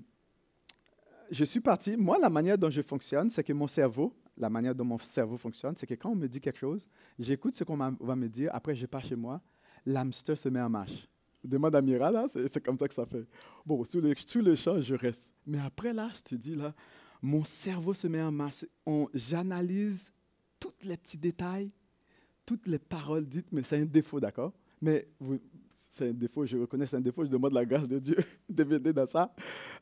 je 1.32 1.43
suis 1.45 1.62
parti. 1.62 1.95
Moi, 1.95 2.17
la 2.19 2.30
manière 2.30 2.58
dont 2.58 2.69
je 2.69 2.82
fonctionne, 2.82 3.30
c'est 3.30 3.45
que 3.45 3.54
mon 3.54 3.67
cerveau, 3.67 4.13
la 4.38 4.49
manière 4.49 4.75
dont 4.75 4.84
mon 4.84 4.97
cerveau 4.97 5.38
fonctionne, 5.38 5.73
c'est 5.78 5.88
que 5.88 5.93
quand 5.93 6.10
on 6.10 6.15
me 6.15 6.28
dit 6.28 6.41
quelque 6.41 6.60
chose, 6.60 6.89
j'écoute 7.17 7.56
ce 7.56 7.63
qu'on 7.63 7.78
va 7.78 8.15
me 8.17 8.28
dire, 8.28 8.49
après 8.54 8.75
je 8.75 8.86
pars 8.86 9.06
chez 9.06 9.15
moi, 9.15 9.41
l'hamster 9.86 10.38
se 10.38 10.49
met 10.49 10.60
en 10.60 10.69
marche. 10.69 11.08
Demande 11.41 11.78
à 11.78 11.82
Mira, 11.82 12.12
là, 12.12 12.28
c'est 12.34 12.62
comme 12.62 12.78
ça 12.78 12.89
que 12.89 12.93
ça 12.93 13.06
fait. 13.06 13.25
Bon, 13.65 13.86
sur 13.86 14.02
le, 14.02 14.13
sur 14.17 14.41
le 14.41 14.56
champ, 14.56 14.82
je 14.82 14.95
reste. 14.95 15.32
Mais 15.47 15.60
après, 15.60 15.93
là, 15.93 16.12
je 16.13 16.21
te 16.21 16.36
dis, 16.36 16.56
là, 16.56 16.75
mon 17.21 17.45
cerveau 17.45 17.93
se 17.93 18.08
met 18.08 18.21
en 18.21 18.34
marche. 18.34 18.65
J'analyse 19.13 20.12
tous 20.60 20.73
les 20.84 20.97
petits 20.97 21.17
détails, 21.17 21.69
toutes 22.45 22.67
les 22.67 22.80
paroles 22.80 23.25
dites, 23.25 23.47
mais 23.54 23.63
c'est 23.63 23.78
un 23.78 23.86
défaut, 23.86 24.19
d'accord? 24.19 24.52
Mais 24.82 25.08
c'est 26.00 26.10
un 26.10 26.14
défaut, 26.14 26.46
je 26.46 26.58
reconnais, 26.58 26.86
c'est 26.86 26.98
un 26.98 27.02
défaut, 27.02 27.24
je 27.26 27.30
demande 27.30 27.54
la 27.54 27.66
grâce 27.66 27.88
de 27.88 28.00
Dieu 28.00 28.18
de 28.50 28.64
m'aider 28.64 28.94
dans 28.94 29.06
ça. 29.06 29.34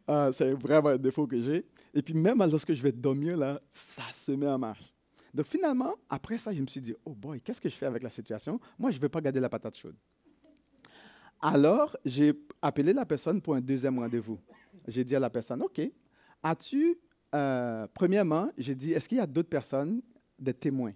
Euh, 0.10 0.32
c'est 0.32 0.52
vraiment 0.52 0.90
un 0.90 0.98
défaut 0.98 1.28
que 1.28 1.40
j'ai. 1.40 1.66
Et 1.94 2.02
puis 2.02 2.14
même 2.14 2.40
lorsque 2.40 2.74
je 2.74 2.82
vais 2.82 2.92
dormir, 2.92 3.38
là, 3.38 3.62
ça 3.72 4.04
se 4.14 4.32
met 4.32 4.48
en 4.48 4.58
marche. 4.58 4.94
Donc 5.34 5.46
finalement, 5.46 5.94
après 6.10 6.38
ça, 6.38 6.52
je 6.52 6.62
me 6.62 6.68
suis 6.68 6.82
dit, 6.82 6.96
oh 7.06 7.14
boy, 7.14 7.40
qu'est-ce 7.42 7.62
que 7.62 7.70
je 7.70 7.76
fais 7.76 7.86
avec 7.86 8.02
la 8.02 8.10
situation? 8.10 8.60
Moi, 8.80 8.92
je 8.92 8.98
ne 8.98 9.02
veux 9.02 9.10
pas 9.10 9.22
garder 9.22 9.40
la 9.40 9.50
patate 9.50 9.78
chaude. 9.78 9.96
Alors, 11.40 11.96
j'ai 12.04 12.34
appelé 12.62 12.94
la 12.94 13.06
personne 13.06 13.42
pour 13.42 13.54
un 13.54 13.62
deuxième 13.62 14.00
rendez-vous. 14.00 14.40
J'ai 14.88 15.04
dit 15.04 15.16
à 15.16 15.20
la 15.20 15.30
personne, 15.30 15.62
OK, 15.62 15.80
as-tu, 16.42 16.98
euh, 17.36 17.88
premièrement, 17.94 18.50
j'ai 18.58 18.74
dit, 18.74 18.94
est-ce 18.94 19.08
qu'il 19.08 19.20
y 19.20 19.22
a 19.22 19.28
d'autres 19.28 19.50
personnes, 19.50 20.02
des 20.40 20.54
témoins? 20.54 20.94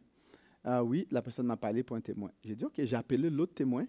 Ah 0.64 0.84
Oui, 0.84 1.08
la 1.12 1.22
personne 1.22 1.46
m'a 1.46 1.58
parlé 1.58 1.84
pour 1.84 1.96
un 1.96 2.02
témoin. 2.02 2.32
J'ai 2.44 2.56
dit, 2.56 2.66
OK, 2.66 2.74
j'ai 2.78 2.96
appelé 2.96 3.30
l'autre 3.30 3.54
témoin. 3.54 3.86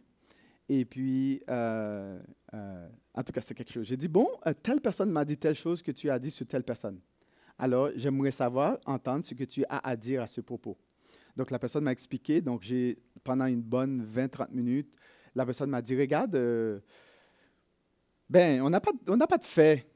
Et 0.68 0.84
puis, 0.84 1.42
euh, 1.50 2.20
euh, 2.54 2.88
en 3.14 3.22
tout 3.22 3.32
cas, 3.32 3.40
c'est 3.40 3.54
quelque 3.54 3.72
chose. 3.72 3.86
J'ai 3.86 3.96
dit, 3.96 4.08
bon, 4.08 4.28
euh, 4.46 4.52
telle 4.54 4.80
personne 4.80 5.10
m'a 5.10 5.24
dit 5.24 5.36
telle 5.36 5.54
chose 5.54 5.82
que 5.82 5.90
tu 5.90 6.10
as 6.10 6.18
dit 6.18 6.30
sur 6.30 6.46
telle 6.46 6.62
personne. 6.62 7.00
Alors, 7.58 7.90
j'aimerais 7.96 8.30
savoir, 8.30 8.78
entendre 8.86 9.24
ce 9.24 9.34
que 9.34 9.44
tu 9.44 9.64
as 9.68 9.78
à 9.78 9.96
dire 9.96 10.22
à 10.22 10.26
ce 10.26 10.40
propos. 10.40 10.76
Donc, 11.36 11.50
la 11.50 11.58
personne 11.58 11.84
m'a 11.84 11.92
expliqué. 11.92 12.40
Donc, 12.40 12.62
j'ai, 12.62 12.98
pendant 13.22 13.46
une 13.46 13.62
bonne 13.62 14.04
20-30 14.04 14.50
minutes, 14.52 14.94
la 15.34 15.44
personne 15.44 15.70
m'a 15.70 15.82
dit, 15.82 15.98
regarde, 15.98 16.34
euh, 16.36 16.80
ben, 18.28 18.62
on 18.62 18.70
n'a 18.70 18.80
pas, 18.80 18.92
pas 19.26 19.38
de 19.38 19.44
fait. 19.44 19.86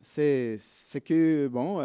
C'est, 0.00 0.56
c'est 0.58 1.00
que, 1.00 1.48
bon, 1.48 1.80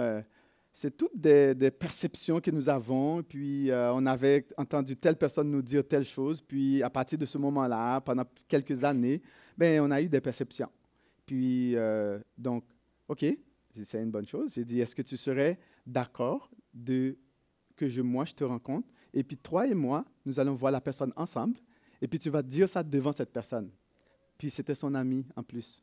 c'est 0.75 0.97
toutes 0.97 1.17
des, 1.17 1.71
perceptions 1.71 2.41
que 2.41 2.51
nous 2.51 2.67
avons. 2.67 3.23
Puis, 3.23 3.71
euh, 3.71 3.93
on 3.93 4.05
avait 4.05 4.45
entendu 4.57 4.97
telle 4.97 5.15
personne 5.15 5.49
nous 5.49 5.61
dire 5.61 5.87
telle 5.87 6.03
chose. 6.03 6.41
Puis, 6.41 6.83
à 6.83 6.89
partir 6.89 7.17
de 7.17 7.25
ce 7.25 7.37
moment-là, 7.37 8.01
pendant 8.01 8.25
quelques 8.49 8.83
années, 8.83 9.21
ben, 9.57 9.79
on 9.79 9.89
a 9.89 10.01
eu 10.01 10.09
des 10.09 10.19
perceptions. 10.19 10.69
Puis, 11.25 11.77
euh, 11.77 12.19
donc, 12.37 12.65
OK, 13.07 13.25
c'est 13.85 14.03
une 14.03 14.11
bonne 14.11 14.27
chose. 14.27 14.53
J'ai 14.53 14.65
dit, 14.65 14.81
est-ce 14.81 14.93
que 14.93 15.01
tu 15.01 15.15
serais 15.15 15.57
d'accord 15.87 16.51
de 16.73 17.17
que 17.77 17.87
je, 17.87 18.01
moi, 18.01 18.25
je 18.25 18.33
te 18.33 18.43
rencontre? 18.43 18.89
Et 19.13 19.23
puis, 19.23 19.37
toi 19.37 19.65
et 19.65 19.73
moi, 19.73 20.03
nous 20.25 20.41
allons 20.41 20.55
voir 20.55 20.73
la 20.73 20.81
personne 20.81 21.13
ensemble. 21.15 21.57
Et 22.01 22.07
puis, 22.09 22.19
tu 22.19 22.29
vas 22.29 22.43
dire 22.43 22.67
ça 22.67 22.83
devant 22.83 23.13
cette 23.13 23.31
personne. 23.31 23.71
Puis, 24.37 24.49
c'était 24.49 24.75
son 24.75 24.93
ami 24.93 25.25
en 25.37 25.43
plus, 25.43 25.81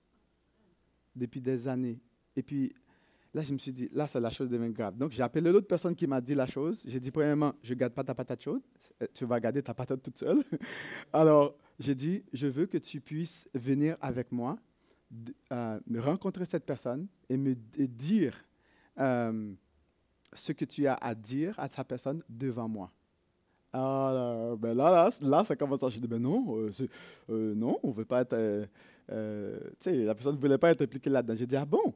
depuis 1.16 1.40
des 1.40 1.66
années. 1.66 2.02
Et 2.36 2.42
puis, 2.42 2.74
là, 3.34 3.42
je 3.42 3.52
me 3.52 3.58
suis 3.58 3.72
dit, 3.72 3.88
là, 3.92 4.06
c'est 4.06 4.20
la 4.20 4.30
chose 4.30 4.48
devient 4.48 4.70
grave. 4.70 4.96
Donc, 4.96 5.12
j'ai 5.12 5.22
appelé 5.22 5.50
l'autre 5.50 5.66
personne 5.66 5.94
qui 5.94 6.06
m'a 6.06 6.20
dit 6.20 6.34
la 6.34 6.46
chose. 6.46 6.82
J'ai 6.86 7.00
dit, 7.00 7.10
premièrement, 7.10 7.54
je 7.62 7.72
ne 7.72 7.78
garde 7.78 7.94
pas 7.94 8.04
ta 8.04 8.14
patate 8.14 8.42
chaude. 8.42 8.62
Euh, 9.02 9.06
Tu 9.14 9.24
vas 9.24 9.40
garder 9.40 9.62
ta 9.62 9.74
patate 9.74 10.02
toute 10.02 10.18
seule. 10.18 10.42
Alors, 11.12 11.56
j'ai 11.78 11.94
dit, 11.94 12.24
je 12.32 12.46
veux 12.46 12.66
que 12.66 12.78
tu 12.78 13.00
puisses 13.00 13.48
venir 13.54 13.96
avec 14.00 14.30
moi, 14.32 14.58
euh, 15.52 15.80
me 15.86 16.00
rencontrer 16.00 16.44
cette 16.44 16.64
personne 16.64 17.06
et 17.28 17.36
me 17.36 17.54
dire 17.54 18.34
euh, 18.98 19.52
ce 20.34 20.52
que 20.52 20.64
tu 20.64 20.86
as 20.86 20.94
à 20.94 21.14
dire 21.14 21.58
à 21.58 21.68
sa 21.68 21.84
personne 21.84 22.22
devant 22.28 22.68
moi. 22.68 22.90
Ah, 23.72 24.10
là, 24.12 24.56
ben 24.56 24.76
là, 24.76 24.90
là, 24.90 25.10
là, 25.22 25.44
ça 25.46 25.56
commence 25.56 25.82
à... 25.82 25.88
J'ai 25.88 26.00
dit, 26.00 26.06
ben 26.06 26.20
non, 26.20 26.58
euh, 26.58 26.70
euh, 27.30 27.54
non, 27.54 27.78
on 27.82 27.90
veut 27.90 28.04
pas 28.04 28.20
être... 28.20 28.66
tu 29.08 29.16
sais, 29.80 29.96
la 30.04 30.14
personne 30.14 30.36
ne 30.36 30.40
voulait 30.40 30.58
pas 30.58 30.70
être 30.70 30.82
impliquée 30.82 31.08
là-dedans. 31.08 31.34
J'ai 31.34 31.46
dit, 31.46 31.56
ah 31.56 31.64
bon? 31.64 31.94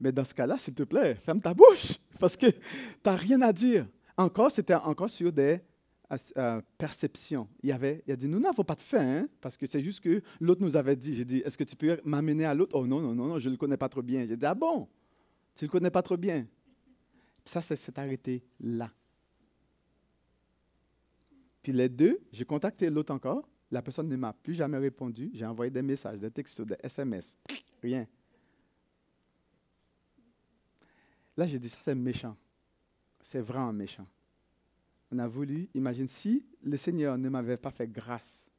Mais 0.00 0.12
dans 0.12 0.24
ce 0.24 0.34
cas-là, 0.34 0.58
s'il 0.58 0.74
te 0.74 0.82
plaît, 0.82 1.14
ferme 1.14 1.40
ta 1.40 1.54
bouche, 1.54 1.98
parce 2.20 2.36
que 2.36 2.46
tu 2.46 2.58
n'as 3.04 3.16
rien 3.16 3.40
à 3.42 3.52
dire. 3.52 3.86
Encore, 4.16 4.50
c'était 4.50 4.74
encore 4.74 5.10
sur 5.10 5.32
des 5.32 5.60
euh, 6.36 6.60
perceptions. 6.78 7.48
Il, 7.62 7.70
y 7.70 7.72
avait, 7.72 8.02
il 8.06 8.12
a 8.12 8.16
dit, 8.16 8.28
nous 8.28 8.38
n'avons 8.38 8.62
pas 8.62 8.74
de 8.74 8.80
fait, 8.80 8.98
hein, 8.98 9.28
parce 9.40 9.56
que 9.56 9.66
c'est 9.66 9.80
juste 9.80 10.00
que 10.00 10.22
l'autre 10.40 10.62
nous 10.62 10.76
avait 10.76 10.96
dit. 10.96 11.16
J'ai 11.16 11.24
dit, 11.24 11.38
est-ce 11.38 11.58
que 11.58 11.64
tu 11.64 11.76
peux 11.76 11.98
m'amener 12.04 12.44
à 12.44 12.54
l'autre? 12.54 12.76
Oh 12.78 12.86
non, 12.86 13.00
non, 13.00 13.14
non, 13.14 13.26
non, 13.26 13.38
je 13.38 13.48
ne 13.48 13.54
le 13.54 13.56
connais 13.56 13.76
pas 13.76 13.88
trop 13.88 14.02
bien. 14.02 14.26
J'ai 14.26 14.36
dit, 14.36 14.46
ah 14.46 14.54
bon? 14.54 14.88
Tu 15.54 15.64
ne 15.64 15.68
le 15.68 15.72
connais 15.72 15.90
pas 15.90 16.02
trop 16.02 16.16
bien? 16.16 16.46
Ça, 17.44 17.60
s'est 17.62 17.98
arrêté 17.98 18.42
là. 18.60 18.90
Puis 21.62 21.72
les 21.72 21.88
deux, 21.88 22.20
j'ai 22.32 22.44
contacté 22.44 22.90
l'autre 22.90 23.12
encore. 23.12 23.48
La 23.70 23.82
personne 23.82 24.08
ne 24.08 24.16
m'a 24.16 24.32
plus 24.32 24.54
jamais 24.54 24.78
répondu. 24.78 25.30
J'ai 25.32 25.46
envoyé 25.46 25.70
des 25.70 25.82
messages, 25.82 26.18
des 26.18 26.30
textos, 26.30 26.66
des 26.66 26.76
SMS. 26.82 27.36
Rien. 27.82 28.06
Là, 31.36 31.46
j'ai 31.46 31.58
dit, 31.58 31.68
ça 31.68 31.78
c'est 31.80 31.94
méchant. 31.94 32.36
C'est 33.20 33.40
vraiment 33.40 33.72
méchant. 33.72 34.06
On 35.10 35.18
a 35.18 35.28
voulu, 35.28 35.68
imagine, 35.74 36.08
si 36.08 36.46
le 36.62 36.76
Seigneur 36.76 37.16
ne 37.18 37.28
m'avait 37.28 37.56
pas 37.56 37.70
fait 37.70 37.88
grâce 37.88 38.50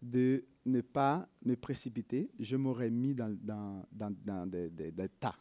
de 0.00 0.44
ne 0.64 0.80
pas 0.80 1.28
me 1.44 1.56
précipiter, 1.56 2.30
je 2.38 2.56
m'aurais 2.56 2.90
mis 2.90 3.14
dans, 3.14 3.36
des 4.46 5.08
tas. 5.20 5.36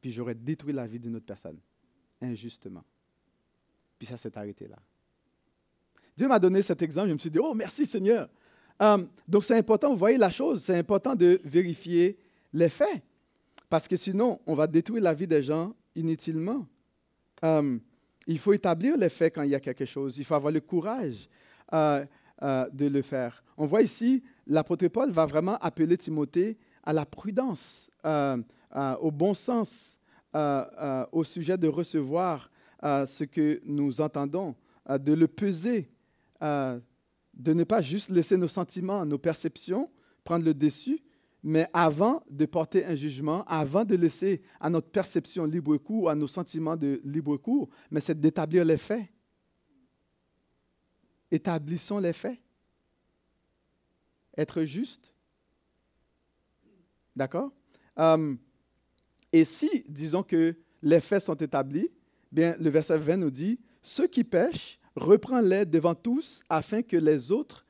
Puis 0.00 0.10
j'aurais 0.12 0.34
détruit 0.34 0.72
la 0.72 0.86
vie 0.86 0.98
d'une 0.98 1.16
autre 1.16 1.26
personne, 1.26 1.58
injustement. 2.20 2.84
Puis 3.98 4.06
ça 4.06 4.16
s'est 4.16 4.36
arrêté 4.36 4.68
là. 4.68 4.78
Dieu 6.16 6.28
m'a 6.28 6.38
donné 6.38 6.62
cet 6.62 6.82
exemple, 6.82 7.08
je 7.08 7.14
me 7.14 7.18
suis 7.18 7.30
dit, 7.30 7.38
oh 7.38 7.54
merci 7.54 7.86
Seigneur. 7.86 8.28
Euh, 8.80 9.04
donc 9.28 9.44
c'est 9.44 9.56
important, 9.56 9.90
vous 9.90 9.98
voyez 9.98 10.18
la 10.18 10.30
chose, 10.30 10.62
c'est 10.62 10.76
important 10.76 11.14
de 11.14 11.40
vérifier 11.44 12.18
les 12.52 12.68
faits. 12.68 13.02
Parce 13.72 13.88
que 13.88 13.96
sinon, 13.96 14.38
on 14.44 14.54
va 14.54 14.66
détruire 14.66 15.02
la 15.02 15.14
vie 15.14 15.26
des 15.26 15.42
gens 15.42 15.74
inutilement. 15.96 16.66
Euh, 17.42 17.78
il 18.26 18.38
faut 18.38 18.52
établir 18.52 18.98
les 18.98 19.08
faits 19.08 19.34
quand 19.34 19.44
il 19.44 19.48
y 19.48 19.54
a 19.54 19.60
quelque 19.60 19.86
chose. 19.86 20.18
Il 20.18 20.26
faut 20.26 20.34
avoir 20.34 20.52
le 20.52 20.60
courage 20.60 21.26
euh, 21.72 22.04
euh, 22.42 22.68
de 22.70 22.84
le 22.84 23.00
faire. 23.00 23.42
On 23.56 23.64
voit 23.64 23.80
ici, 23.80 24.22
l'apôtre 24.46 24.86
Paul 24.88 25.10
va 25.10 25.24
vraiment 25.24 25.56
appeler 25.56 25.96
Timothée 25.96 26.58
à 26.82 26.92
la 26.92 27.06
prudence, 27.06 27.90
au 28.04 29.10
bon 29.10 29.32
sens, 29.32 29.98
au 30.34 31.24
sujet 31.24 31.56
de 31.56 31.68
recevoir 31.68 32.50
ce 32.82 33.24
que 33.24 33.58
nous 33.64 34.02
entendons, 34.02 34.54
de 34.86 35.14
le 35.14 35.28
peser, 35.28 35.90
de 36.42 36.82
ne 37.54 37.64
pas 37.64 37.80
juste 37.80 38.10
laisser 38.10 38.36
nos 38.36 38.48
sentiments, 38.48 39.06
nos 39.06 39.16
perceptions 39.16 39.88
prendre 40.24 40.44
le 40.44 40.52
dessus, 40.52 41.00
mais 41.42 41.66
avant 41.72 42.22
de 42.30 42.46
porter 42.46 42.84
un 42.84 42.94
jugement, 42.94 43.44
avant 43.46 43.84
de 43.84 43.96
laisser 43.96 44.42
à 44.60 44.70
notre 44.70 44.88
perception 44.88 45.44
libre 45.44 45.76
cours, 45.76 46.08
à 46.08 46.14
nos 46.14 46.28
sentiments 46.28 46.76
de 46.76 47.00
libre 47.04 47.36
cours, 47.36 47.68
mais 47.90 48.00
c'est 48.00 48.18
d'établir 48.18 48.64
les 48.64 48.76
faits. 48.76 49.06
Établissons 51.30 51.98
les 51.98 52.12
faits. 52.12 52.38
Être 54.36 54.62
juste. 54.62 55.12
D'accord? 57.16 57.50
Euh, 57.98 58.34
Et 59.32 59.44
si, 59.44 59.84
disons 59.88 60.22
que 60.22 60.56
les 60.82 61.00
faits 61.00 61.22
sont 61.22 61.34
établis, 61.34 61.88
bien, 62.30 62.54
le 62.60 62.70
verset 62.70 62.98
20 62.98 63.16
nous 63.16 63.30
dit, 63.30 63.58
ceux 63.82 64.06
qui 64.06 64.24
pêchent, 64.24 64.78
reprends-les 64.94 65.66
devant 65.66 65.94
tous 65.94 66.44
afin 66.48 66.82
que 66.82 66.96
les 66.96 67.32
autres 67.32 67.66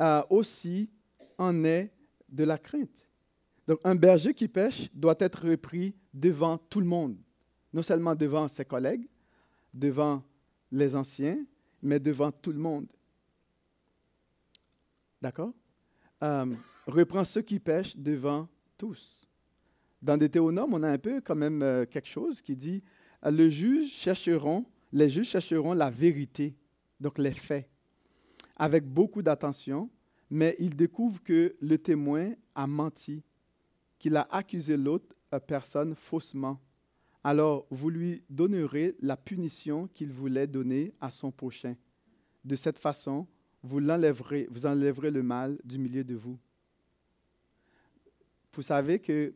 euh, 0.00 0.22
aussi 0.30 0.90
en 1.38 1.64
aient 1.64 1.92
de 2.32 2.44
la 2.44 2.58
crainte. 2.58 3.06
Donc, 3.68 3.78
un 3.84 3.94
berger 3.94 4.34
qui 4.34 4.48
pêche 4.48 4.90
doit 4.92 5.14
être 5.20 5.46
repris 5.46 5.94
devant 6.12 6.58
tout 6.58 6.80
le 6.80 6.86
monde, 6.86 7.16
non 7.72 7.82
seulement 7.82 8.16
devant 8.16 8.48
ses 8.48 8.64
collègues, 8.64 9.06
devant 9.72 10.24
les 10.72 10.96
anciens 10.96 11.38
mais 11.82 11.98
devant 11.98 12.30
tout 12.30 12.52
le 12.52 12.58
monde. 12.58 12.86
D'accord? 15.20 15.52
Euh, 16.22 16.54
Reprends 16.86 17.24
ceux 17.24 17.42
qui 17.42 17.60
pêchent 17.60 17.96
devant 17.96 18.48
tous. 18.76 19.26
Dans 20.00 20.16
Deutéronome, 20.16 20.74
on 20.74 20.82
a 20.82 20.88
un 20.90 20.98
peu 20.98 21.20
quand 21.20 21.36
même 21.36 21.62
euh, 21.62 21.86
quelque 21.86 22.08
chose 22.08 22.42
qui 22.42 22.56
dit 22.56 22.82
euh, 23.24 23.30
les 23.30 23.50
juges 23.50 23.92
chercheront 23.92 24.64
la 25.74 25.90
vérité, 25.90 26.56
donc 26.98 27.18
les 27.18 27.32
faits, 27.32 27.68
avec 28.56 28.84
beaucoup 28.84 29.22
d'attention, 29.22 29.88
mais 30.32 30.56
ils 30.58 30.74
découvrent 30.74 31.22
que 31.22 31.54
le 31.60 31.76
témoin 31.76 32.32
a 32.54 32.66
menti, 32.66 33.22
qu'il 33.98 34.16
a 34.16 34.26
accusé 34.30 34.78
l'autre 34.78 35.14
personne 35.46 35.94
faussement. 35.94 36.58
Alors 37.22 37.66
vous 37.70 37.90
lui 37.90 38.24
donnerez 38.30 38.96
la 39.02 39.18
punition 39.18 39.88
qu'il 39.88 40.10
voulait 40.10 40.46
donner 40.46 40.94
à 41.02 41.10
son 41.10 41.30
prochain. 41.30 41.76
De 42.46 42.56
cette 42.56 42.78
façon, 42.78 43.26
vous 43.62 43.78
l'enlèverez, 43.78 44.48
vous 44.50 44.64
enlèverez 44.64 45.10
le 45.10 45.22
mal 45.22 45.58
du 45.64 45.78
milieu 45.78 46.02
de 46.02 46.14
vous. 46.14 46.38
Vous 48.54 48.62
savez 48.62 49.00
que 49.00 49.34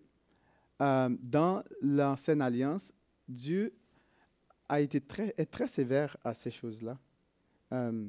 euh, 0.81 1.11
dans 1.21 1.63
l'ancienne 1.83 2.41
alliance, 2.41 2.95
Dieu 3.29 3.75
a 4.67 4.81
été 4.81 5.03
très, 5.03 5.35
est 5.37 5.51
très 5.51 5.69
sévère 5.69 6.17
à 6.25 6.33
ces 6.33 6.51
choses-là. 6.51 6.99
Euh, 7.73 8.09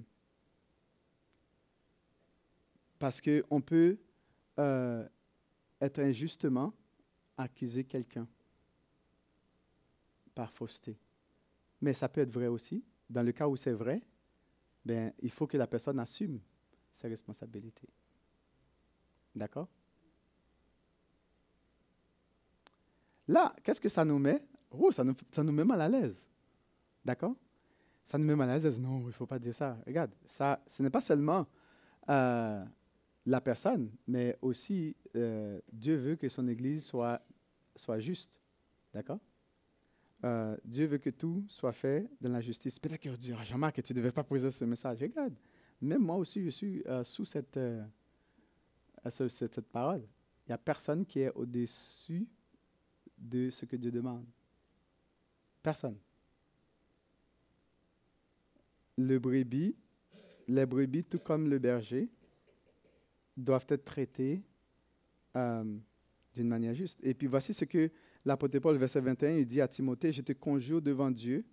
parce 2.99 3.21
qu'on 3.21 3.61
peut 3.61 3.97
euh, 4.59 5.07
être 5.79 5.99
injustement 5.99 6.73
accuser 7.37 7.83
quelqu'un 7.83 8.27
par 10.33 10.51
fausseté. 10.51 10.97
Mais 11.81 11.93
ça 11.93 12.09
peut 12.09 12.21
être 12.21 12.31
vrai 12.31 12.47
aussi. 12.47 12.83
Dans 13.09 13.23
le 13.23 13.31
cas 13.31 13.47
où 13.47 13.55
c'est 13.55 13.73
vrai, 13.73 14.01
ben, 14.83 15.13
il 15.19 15.31
faut 15.31 15.47
que 15.47 15.57
la 15.57 15.67
personne 15.67 15.99
assume 15.99 16.39
ses 16.93 17.07
responsabilités. 17.07 17.89
D'accord? 19.35 19.67
Là, 23.27 23.53
qu'est-ce 23.63 23.81
que 23.81 23.89
ça 23.89 24.05
nous 24.05 24.17
met? 24.17 24.43
Oh, 24.71 24.91
ça 24.91 25.03
nous, 25.03 25.13
ça 25.31 25.43
nous 25.43 25.51
met 25.51 25.65
mal 25.65 25.81
à 25.81 25.89
l'aise. 25.89 26.29
D'accord? 27.03 27.35
Ça 28.03 28.17
nous 28.17 28.25
met 28.25 28.35
mal 28.35 28.49
à 28.49 28.57
l'aise. 28.57 28.79
Non, 28.79 29.01
il 29.01 29.07
ne 29.07 29.11
faut 29.11 29.27
pas 29.27 29.37
dire 29.37 29.53
ça. 29.53 29.77
Regarde, 29.85 30.13
ça, 30.25 30.63
ce 30.65 30.81
n'est 30.81 30.89
pas 30.89 31.01
seulement 31.01 31.45
euh, 32.09 32.65
la 33.27 33.41
personne, 33.41 33.91
mais 34.07 34.37
aussi 34.41 34.95
euh, 35.15 35.59
Dieu 35.71 35.97
veut 35.97 36.15
que 36.15 36.29
son 36.29 36.47
Église 36.47 36.85
soit, 36.85 37.21
soit 37.75 37.99
juste. 37.99 38.39
D'accord? 38.93 39.19
Euh, 40.23 40.55
Dieu 40.63 40.85
veut 40.85 40.97
que 40.97 41.09
tout 41.09 41.43
soit 41.49 41.73
fait 41.73 42.09
dans 42.21 42.31
la 42.31 42.39
justice. 42.39 42.79
Peut-être 42.79 43.03
qu'on 43.03 43.13
dit, 43.13 43.33
ah, 43.37 43.43
Jean-Marc, 43.43 43.83
tu 43.83 43.93
ne 43.93 43.97
devais 43.97 44.13
pas 44.13 44.23
poser 44.23 44.49
ce 44.49 44.63
message. 44.63 45.01
Regarde, 45.01 45.35
même 45.81 46.01
moi 46.01 46.15
aussi, 46.15 46.41
je 46.41 46.49
suis 46.49 46.81
euh, 46.87 47.03
sous 47.03 47.25
cette, 47.25 47.59
cette, 49.09 49.29
cette, 49.29 49.59
parole. 49.61 50.07
Il 50.45 50.51
n'y 50.51 50.53
a 50.53 50.57
personne 50.57 51.05
qui 51.05 51.19
est 51.19 51.31
au-dessus 51.35 52.25
de 53.17 53.49
ce 53.49 53.65
que 53.65 53.75
Dieu 53.75 53.91
demande. 53.91 54.25
Personne. 55.61 55.97
Le 58.97 59.19
brebis, 59.19 59.75
les 60.47 60.65
brebis, 60.65 61.03
tout 61.03 61.19
comme 61.19 61.49
le 61.49 61.59
berger, 61.59 62.09
doivent 63.37 63.65
être 63.69 63.85
traités 63.85 64.43
euh, 65.35 65.77
d'une 66.33 66.47
manière 66.47 66.73
juste. 66.73 66.99
Et 67.03 67.13
puis 67.13 67.27
voici 67.27 67.53
ce 67.53 67.65
que 67.65 67.91
l'apôtre 68.25 68.59
Paul, 68.59 68.75
verset 68.77 69.01
21, 69.01 69.37
il 69.37 69.45
dit 69.45 69.61
à 69.61 69.67
Timothée, 69.67 70.11
je 70.11 70.21
te 70.21 70.33
conjure 70.33 70.81
devant 70.81 71.11
Dieu, 71.11 71.45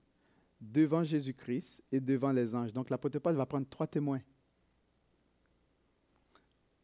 devant 0.61 1.05
Jésus-Christ 1.05 1.85
et 1.93 2.01
devant 2.01 2.33
les 2.33 2.55
anges. 2.55 2.73
Donc 2.73 2.91
l'apôtre 2.91 3.19
Paul 3.19 3.35
va 3.37 3.47
prendre 3.47 3.69
trois 3.69 3.87
témoins 3.87 4.21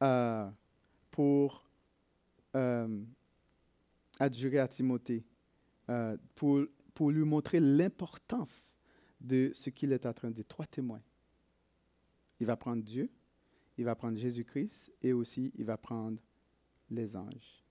euh, 0.03 0.49
pour 1.11 1.69
euh, 2.55 3.03
adjurer 4.19 4.59
à 4.59 4.69
Timothée, 4.69 5.25
pour, 6.37 6.61
pour 6.95 7.11
lui 7.11 7.25
montrer 7.25 7.59
l'importance 7.59 8.79
de 9.21 9.51
ce 9.55 9.71
qu'il 9.71 9.93
est 9.93 10.07
en 10.07 10.13
train 10.13 10.31
de 10.31 10.35
dire. 10.35 10.47
Trois 10.47 10.67
témoins. 10.67 11.03
Il 12.39 12.47
va 12.47 12.57
prendre 12.57 12.83
Dieu, 12.83 13.11
il 13.81 13.87
va 13.87 13.95
prendre 13.95 14.19
Jésus-Christ 14.19 14.93
et 15.03 15.15
aussi 15.15 15.53
il 15.57 15.65
va 15.65 15.79
prendre 15.79 16.19
les 16.91 17.17
anges. 17.17 17.65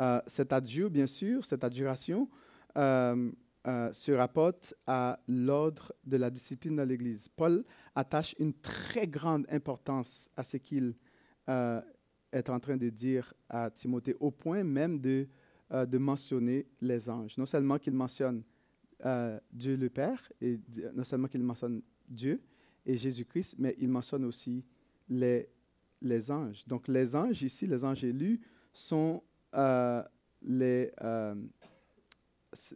Euh, 0.00 0.20
cet 0.26 0.52
adieu, 0.52 0.88
bien 0.88 1.06
sûr, 1.06 1.44
cette 1.44 1.62
adjuration 1.62 2.28
euh, 2.76 3.30
euh, 3.68 3.92
se 3.92 4.10
rapporte 4.10 4.74
à 4.84 5.20
l'ordre 5.28 5.92
de 6.04 6.16
la 6.16 6.28
discipline 6.28 6.74
dans 6.74 6.84
l'Église. 6.84 7.28
Paul 7.28 7.62
attache 7.94 8.34
une 8.40 8.52
très 8.52 9.06
grande 9.06 9.46
importance 9.48 10.28
à 10.36 10.42
ce 10.42 10.56
qu'il 10.56 10.96
est 11.46 12.48
en 12.48 12.58
train 12.58 12.76
de 12.76 12.88
dire 12.88 13.32
à 13.48 13.70
Timothée, 13.70 14.16
au 14.18 14.30
point 14.30 14.64
même 14.64 14.98
de, 15.00 15.28
de 15.70 15.98
mentionner 15.98 16.66
les 16.80 17.10
anges. 17.10 17.36
Non 17.36 17.46
seulement 17.46 17.78
qu'il 17.78 17.92
mentionne 17.92 18.42
Dieu 19.52 19.76
le 19.76 19.90
Père, 19.90 20.22
et 20.40 20.58
non 20.94 21.04
seulement 21.04 21.28
qu'il 21.28 21.42
mentionne 21.42 21.82
Dieu 22.08 22.40
et 22.86 22.96
Jésus-Christ, 22.96 23.56
mais 23.58 23.74
il 23.78 23.88
mentionne 23.88 24.24
aussi 24.24 24.64
les, 25.12 25.48
les 26.00 26.30
anges. 26.30 26.66
Donc 26.66 26.88
les 26.88 27.14
anges 27.14 27.42
ici, 27.42 27.66
les 27.66 27.84
anges 27.84 28.04
élus, 28.04 28.40
sont 28.72 29.22
euh, 29.54 30.02
les... 30.42 30.90
Euh, 31.02 31.34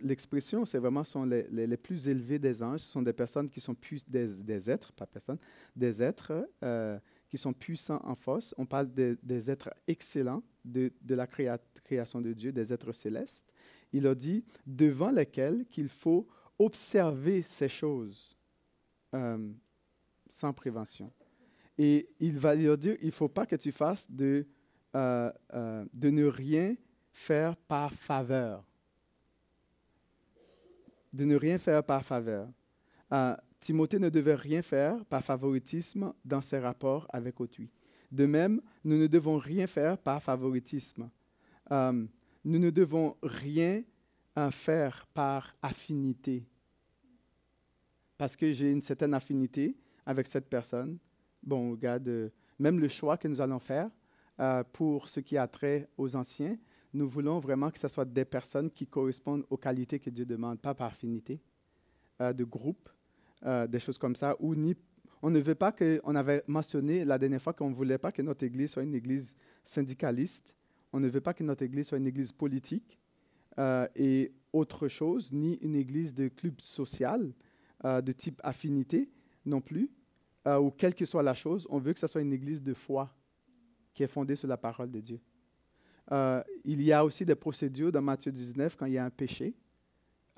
l'expression, 0.00 0.64
c'est 0.64 0.78
vraiment 0.78 1.04
sont 1.04 1.24
les, 1.24 1.46
les, 1.50 1.76
plus 1.76 2.08
élevés 2.08 2.38
des 2.38 2.62
anges. 2.62 2.80
Ce 2.80 2.90
sont 2.92 3.02
des 3.02 3.12
personnes 3.12 3.50
qui 3.50 3.60
sont 3.60 3.74
plus 3.74 4.08
des, 4.08 4.26
des 4.42 4.70
êtres, 4.70 4.90
pas 4.92 5.06
personnes, 5.06 5.38
des 5.74 6.02
êtres 6.02 6.48
euh, 6.64 6.98
qui 7.28 7.36
sont 7.36 7.52
puissants 7.52 8.00
en 8.02 8.14
force. 8.14 8.54
On 8.56 8.64
parle 8.64 8.90
des 8.94 9.50
êtres 9.50 9.68
excellents 9.86 10.42
de, 10.64 10.90
de 11.02 11.14
la 11.14 11.26
création 11.26 12.22
de 12.22 12.32
Dieu, 12.32 12.52
des 12.52 12.72
êtres 12.72 12.92
célestes. 12.92 13.52
Il 13.92 14.06
a 14.06 14.14
dit 14.14 14.44
devant 14.66 15.10
lesquels 15.10 15.66
qu'il 15.66 15.90
faut 15.90 16.26
observer 16.58 17.42
ces 17.42 17.68
choses 17.68 18.34
sans 20.28 20.52
prévention. 20.54 21.12
Et 21.78 22.08
il 22.20 22.38
va 22.38 22.54
lui 22.54 22.76
dire, 22.78 22.96
il 23.00 23.06
ne 23.06 23.10
faut 23.12 23.28
pas 23.28 23.46
que 23.46 23.56
tu 23.56 23.72
fasses 23.72 24.10
de, 24.10 24.46
euh, 24.94 25.30
euh, 25.52 25.84
de 25.92 26.10
ne 26.10 26.24
rien 26.24 26.74
faire 27.12 27.56
par 27.56 27.92
faveur. 27.92 28.64
De 31.12 31.24
ne 31.24 31.36
rien 31.36 31.58
faire 31.58 31.84
par 31.84 32.04
faveur. 32.04 32.48
Euh, 33.12 33.36
Timothée 33.60 33.98
ne 33.98 34.08
devait 34.08 34.34
rien 34.34 34.62
faire 34.62 35.04
par 35.06 35.22
favoritisme 35.22 36.12
dans 36.24 36.40
ses 36.40 36.58
rapports 36.58 37.06
avec 37.10 37.40
autrui. 37.40 37.70
De 38.10 38.26
même, 38.26 38.60
nous 38.84 38.96
ne 38.96 39.06
devons 39.06 39.38
rien 39.38 39.66
faire 39.66 39.98
par 39.98 40.22
favoritisme. 40.22 41.10
nous 41.70 42.58
ne 42.58 42.70
devons 42.70 43.16
rien 43.22 43.82
faire 44.50 45.06
par 45.12 45.56
affinité. 45.60 46.46
Parce 48.16 48.36
que 48.36 48.52
j'ai 48.52 48.70
une 48.70 48.82
certaine 48.82 49.14
affinité 49.14 49.76
avec 50.04 50.28
cette 50.28 50.48
personne, 50.48 50.98
bon, 51.46 51.70
regarde, 51.70 52.32
même 52.58 52.80
le 52.80 52.88
choix 52.88 53.16
que 53.16 53.28
nous 53.28 53.40
allons 53.40 53.60
faire 53.60 53.88
euh, 54.40 54.64
pour 54.72 55.08
ce 55.08 55.20
qui 55.20 55.38
a 55.38 55.46
trait 55.46 55.88
aux 55.96 56.14
anciens, 56.16 56.58
nous 56.92 57.08
voulons 57.08 57.38
vraiment 57.38 57.70
que 57.70 57.78
ce 57.78 57.88
soit 57.88 58.04
des 58.04 58.24
personnes 58.24 58.70
qui 58.70 58.86
correspondent 58.86 59.44
aux 59.48 59.56
qualités 59.56 59.98
que 59.98 60.10
Dieu 60.10 60.24
demande, 60.26 60.60
pas 60.60 60.74
par 60.74 60.88
affinité, 60.88 61.40
euh, 62.20 62.32
de 62.32 62.44
groupe, 62.44 62.90
euh, 63.44 63.66
des 63.66 63.80
choses 63.80 63.98
comme 63.98 64.16
ça, 64.16 64.36
ou 64.40 64.54
ni 64.54 64.74
on 65.22 65.30
ne 65.30 65.40
veut 65.40 65.54
pas 65.54 65.72
que, 65.72 66.00
on 66.04 66.14
avait 66.14 66.42
mentionné 66.46 67.04
la 67.04 67.18
dernière 67.18 67.40
fois 67.40 67.52
qu'on 67.52 67.70
ne 67.70 67.74
voulait 67.74 67.98
pas 67.98 68.10
que 68.10 68.22
notre 68.22 68.44
Église 68.44 68.72
soit 68.72 68.82
une 68.82 68.94
Église 68.94 69.36
syndicaliste, 69.64 70.54
on 70.92 71.00
ne 71.00 71.08
veut 71.08 71.20
pas 71.20 71.32
que 71.32 71.42
notre 71.42 71.62
Église 71.62 71.88
soit 71.88 71.98
une 71.98 72.06
Église 72.06 72.32
politique 72.32 72.98
et 73.96 74.32
autre 74.52 74.88
chose, 74.88 75.32
ni 75.32 75.54
une 75.62 75.74
Église 75.74 76.14
de 76.14 76.28
club 76.28 76.60
social 76.60 77.32
de 77.82 78.12
type 78.12 78.40
affinité 78.44 79.08
non 79.46 79.62
plus. 79.62 79.90
Euh, 80.46 80.58
ou 80.58 80.70
quelle 80.70 80.94
que 80.94 81.04
soit 81.04 81.22
la 81.22 81.34
chose, 81.34 81.66
on 81.70 81.78
veut 81.78 81.92
que 81.92 81.98
ce 81.98 82.06
soit 82.06 82.20
une 82.20 82.32
église 82.32 82.62
de 82.62 82.72
foi 82.72 83.12
qui 83.92 84.02
est 84.02 84.08
fondée 84.08 84.36
sur 84.36 84.46
la 84.46 84.56
parole 84.56 84.90
de 84.90 85.00
Dieu. 85.00 85.20
Euh, 86.12 86.42
il 86.64 86.80
y 86.82 86.92
a 86.92 87.04
aussi 87.04 87.24
des 87.24 87.34
procédures 87.34 87.90
dans 87.90 88.02
Matthieu 88.02 88.30
19 88.30 88.76
quand 88.76 88.86
il 88.86 88.92
y 88.92 88.98
a 88.98 89.04
un 89.04 89.10
péché, 89.10 89.56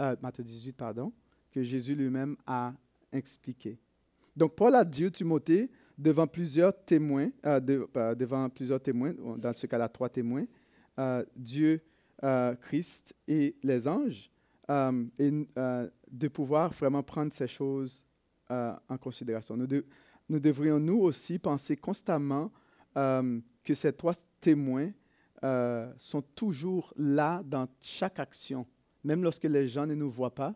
euh, 0.01 0.17
Matthieu 0.23 0.43
18, 0.43 0.73
pardon, 0.73 1.13
que 1.51 1.63
Jésus 1.63 1.95
lui-même 1.95 2.37
a 2.47 2.73
expliqué. 3.13 3.79
Donc 4.35 4.55
Paul 4.55 4.75
a 4.77 4.85
dit 4.85 5.11
Timothée 5.11 5.71
devant 5.99 6.27
plusieurs 6.27 6.73
témoins, 6.85 7.29
devant 7.45 8.49
plusieurs 8.49 8.81
témoins, 8.81 9.13
dans 9.37 9.53
ce 9.53 9.67
cas-là 9.67 9.89
trois 9.89 10.09
témoins, 10.09 10.45
Dieu, 11.35 11.83
Christ 12.61 13.17
et 13.27 13.57
les 13.65 13.89
anges, 13.89 14.31
et 15.19 15.31
de 16.13 16.29
pouvoir 16.29 16.73
vraiment 16.73 17.03
prendre 17.03 17.33
ces 17.33 17.49
choses 17.49 18.07
en 18.51 18.99
considération. 18.99 19.57
Nous, 19.57 20.41
devrions 20.41 20.79
nous 20.79 20.99
aussi 21.01 21.39
penser 21.39 21.77
constamment 21.77 22.51
euh, 22.97 23.41
que 23.63 23.75
ces 23.75 23.93
trois 23.93 24.15
témoins 24.41 24.91
euh, 25.45 25.93
sont 25.99 26.23
toujours 26.23 26.93
là 26.97 27.43
dans 27.45 27.69
chaque 27.81 28.19
action, 28.19 28.67
même 29.05 29.23
lorsque 29.23 29.45
les 29.45 29.69
gens 29.69 29.87
ne 29.87 29.95
nous 29.95 30.11
voient 30.11 30.35
pas. 30.35 30.55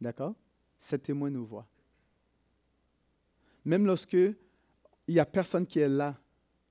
D'accord? 0.00 0.34
Ces 0.78 0.98
témoins 0.98 1.30
nous 1.30 1.44
voient. 1.44 1.68
même 3.64 3.84
lorsque 3.84 4.14
il 4.14 5.14
n'y 5.14 5.18
a 5.18 5.26
personne 5.26 5.66
qui 5.66 5.80
est 5.80 5.88
là 5.88 6.18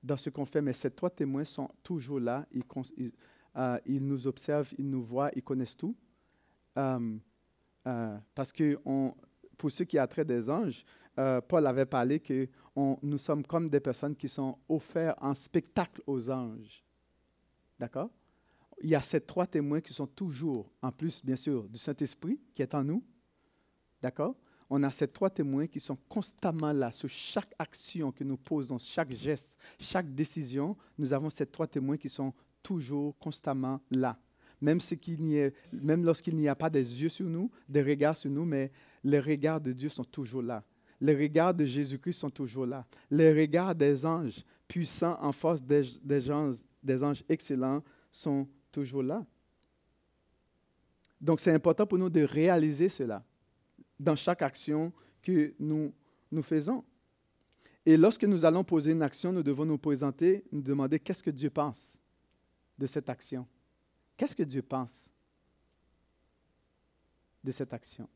dans 0.02 0.16
ce 0.16 0.30
qu'on 0.30 0.46
fait, 0.46 0.62
mais 0.62 0.72
ces 0.72 0.90
trois 0.90 1.10
témoins 1.10 1.44
sont 1.44 1.68
toujours 1.82 2.18
là, 2.18 2.46
ils, 2.52 2.64
euh, 3.56 3.78
nous 3.86 4.26
observent, 4.26 4.72
ils 4.78 4.88
nous 4.88 5.04
voient, 5.04 5.30
ils 5.36 5.42
connaissent 5.42 5.76
tout. 5.76 5.94
Parce 6.74 8.52
que 8.52 8.78
on, 8.84 9.14
pour 9.60 9.70
ceux 9.70 9.84
qui 9.84 9.98
attraient 9.98 10.24
des 10.24 10.48
anges, 10.48 10.86
euh, 11.18 11.38
Paul 11.42 11.66
avait 11.66 11.84
parlé 11.84 12.18
que 12.18 12.48
nous 13.02 13.18
sommes 13.18 13.44
comme 13.44 13.68
des 13.68 13.78
personnes 13.78 14.16
qui 14.16 14.26
sont 14.26 14.56
offertes 14.66 15.18
en 15.20 15.34
spectacle 15.34 16.00
aux 16.06 16.30
anges. 16.30 16.82
D'accord? 17.78 18.08
Il 18.82 18.88
y 18.88 18.94
a 18.94 19.02
ces 19.02 19.20
trois 19.20 19.46
témoins 19.46 19.82
qui 19.82 19.92
sont 19.92 20.06
toujours, 20.06 20.72
en 20.80 20.90
plus, 20.90 21.22
bien 21.22 21.36
sûr, 21.36 21.68
du 21.68 21.78
Saint-Esprit 21.78 22.40
qui 22.54 22.62
est 22.62 22.74
en 22.74 22.82
nous. 22.82 23.04
D'accord? 24.00 24.34
On 24.70 24.82
a 24.82 24.88
ces 24.88 25.08
trois 25.08 25.28
témoins 25.28 25.66
qui 25.66 25.78
sont 25.78 25.98
constamment 26.08 26.72
là, 26.72 26.90
sur 26.90 27.10
chaque 27.10 27.52
action 27.58 28.12
que 28.12 28.24
nous 28.24 28.38
posons, 28.38 28.78
chaque 28.78 29.12
geste, 29.12 29.58
chaque 29.78 30.14
décision. 30.14 30.74
Nous 30.96 31.12
avons 31.12 31.28
ces 31.28 31.44
trois 31.44 31.66
témoins 31.66 31.98
qui 31.98 32.08
sont 32.08 32.32
toujours, 32.62 33.14
constamment 33.18 33.78
là. 33.90 34.18
Même, 34.62 34.78
même 35.70 36.02
lorsqu'il 36.02 36.36
n'y 36.36 36.48
a 36.48 36.54
pas 36.54 36.70
des 36.70 37.02
yeux 37.02 37.10
sur 37.10 37.26
nous, 37.26 37.50
des 37.68 37.82
regards 37.82 38.16
sur 38.16 38.30
nous, 38.30 38.46
mais 38.46 38.72
les 39.04 39.20
regards 39.20 39.60
de 39.60 39.72
Dieu 39.72 39.88
sont 39.88 40.04
toujours 40.04 40.42
là. 40.42 40.64
Les 41.00 41.14
regards 41.14 41.54
de 41.54 41.64
Jésus-Christ 41.64 42.18
sont 42.18 42.30
toujours 42.30 42.66
là. 42.66 42.86
Les 43.10 43.32
regards 43.32 43.74
des 43.74 44.04
anges 44.04 44.44
puissants 44.68 45.18
en 45.20 45.32
force 45.32 45.62
des, 45.62 46.30
anges, 46.30 46.62
des 46.82 47.02
anges 47.02 47.24
excellents 47.28 47.82
sont 48.12 48.46
toujours 48.70 49.02
là. 49.02 49.24
Donc 51.20 51.40
c'est 51.40 51.52
important 51.52 51.86
pour 51.86 51.98
nous 51.98 52.10
de 52.10 52.22
réaliser 52.22 52.88
cela 52.88 53.24
dans 53.98 54.16
chaque 54.16 54.42
action 54.42 54.92
que 55.22 55.54
nous, 55.58 55.92
nous 56.30 56.42
faisons. 56.42 56.84
Et 57.84 57.96
lorsque 57.96 58.24
nous 58.24 58.44
allons 58.44 58.64
poser 58.64 58.92
une 58.92 59.02
action, 59.02 59.32
nous 59.32 59.42
devons 59.42 59.64
nous 59.64 59.78
présenter, 59.78 60.44
nous 60.52 60.62
demander 60.62 60.98
qu'est-ce 60.98 61.22
que 61.22 61.30
Dieu 61.30 61.50
pense 61.50 61.98
de 62.78 62.86
cette 62.86 63.08
action. 63.08 63.46
Qu'est-ce 64.16 64.36
que 64.36 64.42
Dieu 64.42 64.62
pense 64.62 65.10
de 67.42 67.50
cette 67.50 67.72
action? 67.72 68.08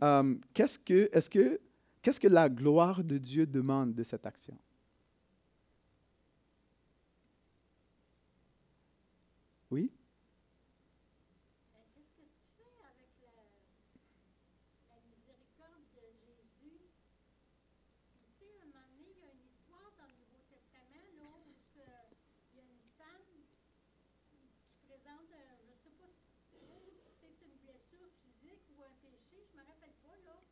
Euh, 0.00 0.34
qu'est-ce 0.54 0.78
que, 0.78 1.08
la 2.28 2.48
gloire 2.48 3.04
de 3.04 3.18
Dieu 3.18 3.46
demande 3.46 3.94
de 3.94 4.02
cette 4.02 4.26
action? 4.26 4.58
Oui? 9.70 9.90
Euh, 11.74 11.78
Qu'est-ce 11.94 12.12
que 12.12 12.22
tu 12.28 12.44
fais 12.58 12.76
avec 12.84 13.12
la, 13.22 13.32
la 14.90 14.98
miséricorde 15.08 15.86
de 15.96 16.04
Jésus? 16.20 16.76
Puis, 18.12 18.20
tu 18.36 18.44
sais, 18.44 18.58
à 18.60 18.64
un 18.64 18.66
moment 18.68 18.84
donné, 18.92 19.08
il 19.16 19.20
y 19.22 19.24
a 19.24 19.32
une 19.32 19.46
histoire 19.48 19.90
dans 19.96 20.08
le 20.10 20.16
Nouveau 20.20 20.42
Testament, 20.50 21.08
là, 21.16 21.28
où 21.40 21.48
est-ce 21.48 21.70
que 21.72 21.88
il 22.52 22.58
y 22.58 22.60
a 22.60 22.64
une 22.68 22.84
femme 23.00 23.32
qui 24.28 24.44
présente, 24.84 25.30
euh, 25.32 25.56
je 25.64 25.72
ne 25.72 25.78
sais 25.80 25.94
pas 25.96 26.10
si 26.12 26.28
trop 26.52 26.84
si 27.00 27.08
c'est 27.16 27.38
une 27.48 27.56
blessure 27.64 28.12
physique 28.20 28.66
ou 28.76 28.82
un 28.84 28.92
péché, 29.00 29.40
je 29.48 29.56
ne 29.56 29.62
me 29.62 29.64
rappelle 29.64 29.96
pas, 30.04 30.16
là, 30.28 30.36
La 30.36 30.51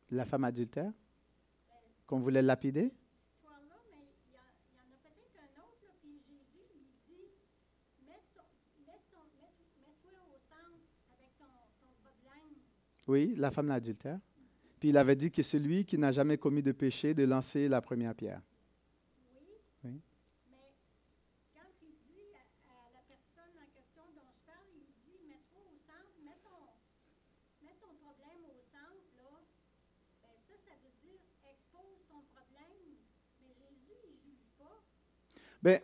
au 10.27 10.39
centre 10.49 10.83
avec 11.13 11.37
ton, 11.37 11.45
ton 11.79 11.93
problème. 12.03 12.59
Oui, 13.07 13.33
la 13.37 13.51
femme 13.51 13.71
adultère. 13.71 14.19
Puis 14.79 14.89
il 14.89 14.97
avait 14.97 15.15
dit 15.15 15.31
que 15.31 15.43
celui 15.43 15.85
qui 15.85 15.97
n'a 15.97 16.11
jamais 16.11 16.37
commis 16.37 16.63
de 16.63 16.71
péché, 16.71 17.13
de 17.13 17.23
lancer 17.23 17.69
la 17.69 17.81
première 17.81 18.15
pierre. 18.15 18.41
Oui. 19.35 19.45
Oui. 19.83 20.01
Mais 20.49 20.73
quand 21.53 21.69
il 21.81 21.95
dit 22.09 22.33
à, 22.33 22.43
à 22.65 22.89
la 22.91 23.03
personne 23.07 23.55
en 23.61 23.69
question 23.71 24.03
dont 24.15 24.27
je 24.33 24.41
parle, 24.45 24.67
il 24.73 24.89
dit 25.05 25.21
mets-toi 25.29 25.61
au 25.61 25.77
centre, 25.85 26.17
mets 26.25 26.41
ton, 26.41 26.65
mets 27.63 27.77
ton 27.79 27.93
problème 28.01 28.41
au 28.49 28.57
centre, 28.73 29.05
là. 29.21 29.45
Ben 30.23 30.33
ça, 30.49 30.53
ça 30.65 30.73
veut 30.81 30.95
dire 31.05 31.21
expose 31.45 32.01
ton 32.09 32.21
problème. 32.33 32.97
Mais 33.41 33.53
Jésus, 33.53 34.01
il 34.09 34.17
juge 34.17 34.49
pas, 34.57 34.81
Ben, 35.61 35.79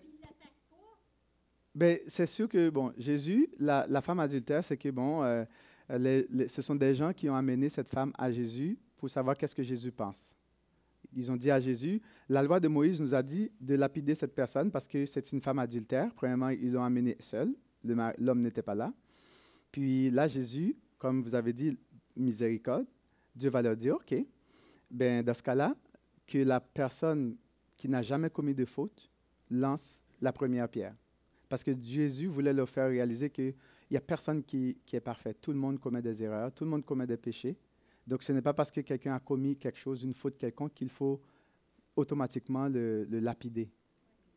ben, 1.75 1.99
c'est 2.07 2.25
sûr 2.25 2.49
que, 2.49 2.69
bon, 2.69 2.91
Jésus, 2.97 3.49
la, 3.59 4.01
femme 4.01 4.19
adultère, 4.19 4.63
c'est 4.65 4.77
que, 4.77 4.89
bon, 4.89 5.23
euh, 5.23 5.45
ce 6.47 6.61
sont 6.61 6.75
des 6.75 6.95
gens 6.95 7.13
qui 7.13 7.29
ont 7.29 7.35
amené 7.35 7.69
cette 7.69 7.89
femme 7.89 8.11
à 8.17 8.31
Jésus 8.31 8.79
pour 8.97 9.09
savoir 9.09 9.37
qu'est-ce 9.37 9.53
que 9.53 9.63
Jésus 9.63 9.91
pense. 9.91 10.35
Ils 11.15 11.31
ont 11.31 11.35
dit 11.35 11.51
à 11.51 11.59
Jésus, 11.59 12.01
la 12.27 12.43
loi 12.43 12.59
de 12.59 12.67
Moïse 12.67 12.99
nous 12.99 13.13
a 13.13 13.23
dit 13.23 13.51
de 13.61 13.75
lapider 13.75 14.15
cette 14.15 14.33
personne 14.33 14.71
parce 14.71 14.87
que 14.87 15.05
c'est 15.05 15.31
une 15.31 15.39
femme 15.39 15.59
adultère. 15.59 16.13
Premièrement, 16.15 16.49
ils 16.49 16.71
l'ont 16.71 16.83
amenée 16.83 17.15
seule. 17.19 17.53
L'homme 17.83 18.41
n'était 18.41 18.61
pas 18.61 18.75
là. 18.75 18.91
Puis 19.71 20.09
là, 20.09 20.27
Jésus, 20.27 20.75
comme 20.97 21.21
vous 21.21 21.35
avez 21.35 21.53
dit, 21.53 21.77
miséricorde, 22.15 22.87
Dieu 23.35 23.49
va 23.49 23.61
leur 23.61 23.77
dire, 23.77 23.95
OK, 23.95 24.15
ben, 24.89 25.23
dans 25.23 25.33
ce 25.33 25.43
cas-là, 25.43 25.75
que 26.25 26.39
la 26.39 26.59
personne 26.59 27.37
qui 27.77 27.87
n'a 27.87 28.01
jamais 28.01 28.29
commis 28.29 28.55
de 28.55 28.65
faute 28.65 29.11
lance 29.49 30.01
la 30.21 30.31
première 30.31 30.69
pierre. 30.69 30.95
Parce 31.49 31.63
que 31.63 31.71
Jésus 31.81 32.27
voulait 32.27 32.53
leur 32.53 32.69
faire 32.69 32.87
réaliser 32.87 33.29
qu'il 33.29 33.55
n'y 33.89 33.97
a 33.97 34.01
personne 34.01 34.43
qui, 34.43 34.77
qui 34.85 34.95
est 34.95 35.01
parfait. 35.01 35.33
Tout 35.33 35.51
le 35.51 35.57
monde 35.57 35.79
commet 35.79 36.01
des 36.01 36.23
erreurs, 36.23 36.51
tout 36.53 36.65
le 36.65 36.69
monde 36.69 36.85
commet 36.85 37.07
des 37.07 37.17
péchés. 37.17 37.57
Donc 38.05 38.23
ce 38.23 38.31
n'est 38.31 38.41
pas 38.41 38.53
parce 38.53 38.71
que 38.71 38.81
quelqu'un 38.81 39.13
a 39.13 39.19
commis 39.19 39.57
quelque 39.57 39.79
chose, 39.79 40.03
une 40.03 40.13
faute 40.13 40.37
quelconque, 40.37 40.73
qu'il 40.73 40.89
faut 40.89 41.21
automatiquement 41.95 42.67
le, 42.69 43.05
lapider 43.09 43.69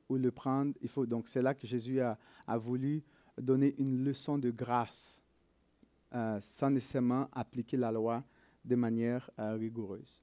ou 0.09 0.17
le 0.17 0.31
prendre. 0.31 0.75
Il 0.81 0.89
faut, 0.89 1.07
donc 1.07 1.29
c'est 1.29 1.43
là 1.43 1.55
que 1.55 1.67
Jésus 1.67 2.01
a, 2.01 2.19
a 2.47 2.59
voulu 2.59 3.03
donner 3.39 3.75
une 3.79 4.05
leçon 4.05 4.39
de 4.39 4.51
grâce 4.51 5.25
euh, 6.13 6.39
sans 6.43 6.71
nécessairement 6.71 7.29
appliquer 7.33 7.77
la 7.77 7.93
loi 7.93 8.25
de 8.65 8.75
manière 8.75 9.31
euh, 9.39 9.55
rigoureuse. 9.55 10.23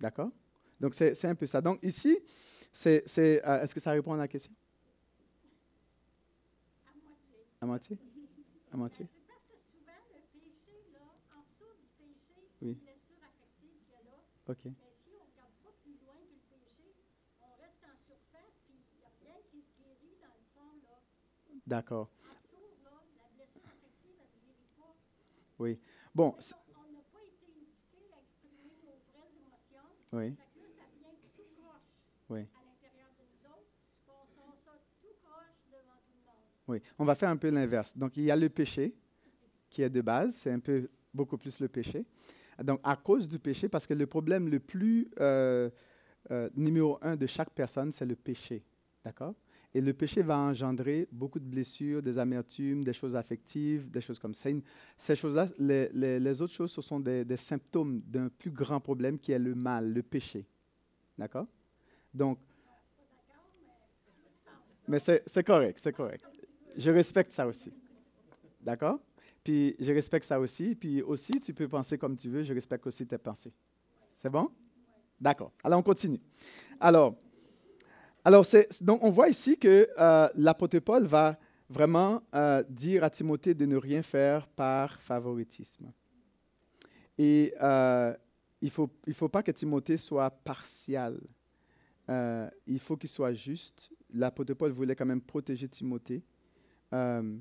D'accord? 0.00 0.30
Donc 0.80 0.94
c'est 0.94 1.14
c'est 1.14 1.28
un 1.28 1.34
peu 1.34 1.46
ça. 1.46 1.60
Donc 1.60 1.78
ici, 1.82 2.18
c'est, 2.76 3.02
c'est, 3.08 3.40
euh, 3.46 3.62
est-ce 3.62 3.74
que 3.74 3.80
ça 3.80 3.92
répond 3.92 4.12
à 4.12 4.16
la 4.18 4.28
question? 4.28 4.52
À 6.86 6.92
moitié. 6.94 7.38
À 7.62 7.66
moitié? 7.66 7.98
À 8.72 8.76
moitié 8.76 9.06
c'est 9.06 9.26
parce 9.26 9.40
que 9.48 9.56
souvent, 9.56 10.02
le 10.12 10.20
péché, 10.38 10.76
là, 10.92 11.00
en 11.32 11.40
dessous 11.48 11.72
du 11.80 11.88
péché, 11.96 12.36
c'est 12.58 12.64
Oui. 12.66 12.72
une 12.72 12.84
blessure 12.84 13.16
affective 13.24 13.72
qu'il 13.80 13.92
y 13.92 13.96
a 13.96 14.02
là. 14.04 14.18
OK. 14.48 14.64
Mais 14.64 14.92
si 15.00 15.08
on 15.08 15.24
ne 15.24 15.30
regarde 15.32 15.56
pas 15.64 15.72
plus 15.82 15.96
loin 16.04 16.20
que 16.20 16.36
le 16.36 16.68
péché, 16.76 16.92
on 17.40 17.54
reste 17.56 17.80
en 17.88 17.96
surface, 17.96 18.56
puis 18.68 18.76
il 18.76 18.98
n'y 19.00 19.04
a 19.08 19.12
rien 19.24 19.40
qui 19.50 19.62
se 19.64 19.72
guérit 19.80 20.16
dans 20.20 20.36
le 20.36 20.44
fond, 20.52 20.76
là. 20.84 21.00
D'accord. 21.66 22.10
En 22.28 22.36
dessous, 22.44 22.76
là, 22.84 22.92
la 23.16 23.28
blessure 23.32 23.64
affective, 23.64 24.20
elle 24.20 24.28
ne 24.28 24.36
se 24.36 24.40
guérit 24.44 24.68
pas. 24.76 24.92
Oui. 25.58 25.80
Bon, 26.14 26.36
On 26.36 26.92
n'a 26.92 27.00
pas 27.08 27.24
été 27.24 27.48
éduqués 27.56 28.12
à 28.12 28.20
exprimer 28.20 28.68
nos 28.84 29.00
vraies 29.08 29.32
émotions. 29.32 29.88
oui, 30.12 30.36
Fait 30.36 30.52
que 30.52 30.60
là, 30.60 30.68
ça 30.76 30.84
vient 30.92 31.16
tout 31.32 31.48
croche 31.56 31.88
oui. 32.28 32.40
à 32.52 32.60
l'intérieur 32.68 33.10
de 33.16 33.24
nous 33.32 33.42
autres. 33.48 33.72
puis 34.04 34.12
On 34.12 34.26
sort 34.26 34.56
ça 34.60 34.72
tout 35.00 35.14
croche 35.24 35.60
devant 35.72 35.98
tout 36.04 36.12
le 36.16 36.24
monde. 36.24 36.55
Oui, 36.68 36.80
on 36.98 37.04
va 37.04 37.14
faire 37.14 37.28
un 37.28 37.36
peu 37.36 37.48
l'inverse. 37.50 37.96
Donc, 37.96 38.16
il 38.16 38.24
y 38.24 38.30
a 38.30 38.36
le 38.36 38.48
péché 38.48 38.94
qui 39.70 39.82
est 39.82 39.90
de 39.90 40.00
base, 40.00 40.34
c'est 40.34 40.50
un 40.50 40.58
peu 40.58 40.88
beaucoup 41.12 41.38
plus 41.38 41.60
le 41.60 41.68
péché. 41.68 42.04
Donc, 42.62 42.80
à 42.82 42.96
cause 42.96 43.28
du 43.28 43.38
péché, 43.38 43.68
parce 43.68 43.86
que 43.86 43.94
le 43.94 44.06
problème 44.06 44.48
le 44.48 44.60
plus 44.60 45.08
euh, 45.20 45.70
euh, 46.30 46.48
numéro 46.56 46.98
un 47.02 47.16
de 47.16 47.26
chaque 47.26 47.50
personne, 47.50 47.92
c'est 47.92 48.06
le 48.06 48.16
péché. 48.16 48.64
D'accord? 49.04 49.34
Et 49.74 49.80
le 49.80 49.92
péché 49.92 50.22
va 50.22 50.38
engendrer 50.38 51.06
beaucoup 51.12 51.38
de 51.38 51.44
blessures, 51.44 52.02
des 52.02 52.16
amertumes, 52.16 52.82
des 52.82 52.94
choses 52.94 53.14
affectives, 53.14 53.90
des 53.90 54.00
choses 54.00 54.18
comme 54.18 54.32
ça. 54.32 54.48
Ces 54.96 55.14
choses-là, 55.14 55.48
les, 55.58 56.40
autres 56.40 56.54
choses, 56.54 56.72
ce 56.72 56.80
sont 56.80 56.98
des, 56.98 57.36
symptômes 57.36 58.00
d'un 58.06 58.30
plus 58.30 58.50
grand 58.50 58.80
problème 58.80 59.18
qui 59.18 59.32
est 59.32 59.38
le 59.38 59.54
mal, 59.54 59.92
le 59.92 60.02
péché. 60.02 60.46
D'accord? 61.18 61.46
Donc, 62.12 62.38
mais 64.88 64.98
c'est 64.98 65.44
correct, 65.44 65.78
c'est 65.78 65.92
correct. 65.92 66.24
Je 66.76 66.90
respecte 66.90 67.32
ça 67.32 67.46
aussi. 67.46 67.72
D'accord? 68.60 69.00
Puis 69.42 69.76
je 69.78 69.92
respecte 69.92 70.26
ça 70.26 70.38
aussi. 70.38 70.74
Puis 70.74 71.02
aussi, 71.02 71.40
tu 71.40 71.54
peux 71.54 71.68
penser 71.68 71.98
comme 71.98 72.16
tu 72.16 72.28
veux. 72.28 72.42
Je 72.42 72.52
respecte 72.52 72.86
aussi 72.86 73.06
tes 73.06 73.18
pensées. 73.18 73.52
C'est 74.10 74.30
bon? 74.30 74.50
D'accord. 75.20 75.52
Alors, 75.64 75.80
on 75.80 75.82
continue. 75.82 76.20
Alors, 76.80 77.16
alors 78.24 78.44
donc 78.80 79.02
on 79.02 79.10
voit 79.10 79.28
ici 79.28 79.56
que 79.56 79.88
euh, 79.98 80.28
l'apôtre 80.34 80.78
Paul 80.80 81.06
va 81.06 81.38
vraiment 81.68 82.22
euh, 82.34 82.62
dire 82.68 83.04
à 83.04 83.10
Timothée 83.10 83.54
de 83.54 83.66
ne 83.66 83.76
rien 83.76 84.02
faire 84.02 84.46
par 84.48 85.00
favoritisme. 85.00 85.92
Et 87.18 87.54
euh, 87.62 88.14
il 88.60 88.66
ne 88.66 88.70
faut, 88.70 88.90
il 89.06 89.14
faut 89.14 89.28
pas 89.28 89.42
que 89.42 89.50
Timothée 89.50 89.96
soit 89.96 90.30
partial. 90.30 91.20
Euh, 92.08 92.48
il 92.66 92.78
faut 92.78 92.96
qu'il 92.96 93.08
soit 93.08 93.34
juste. 93.34 93.90
L'apôtre 94.12 94.54
Paul 94.54 94.70
voulait 94.70 94.94
quand 94.94 95.06
même 95.06 95.20
protéger 95.20 95.68
Timothée 95.68 96.22
euh, 96.92 97.36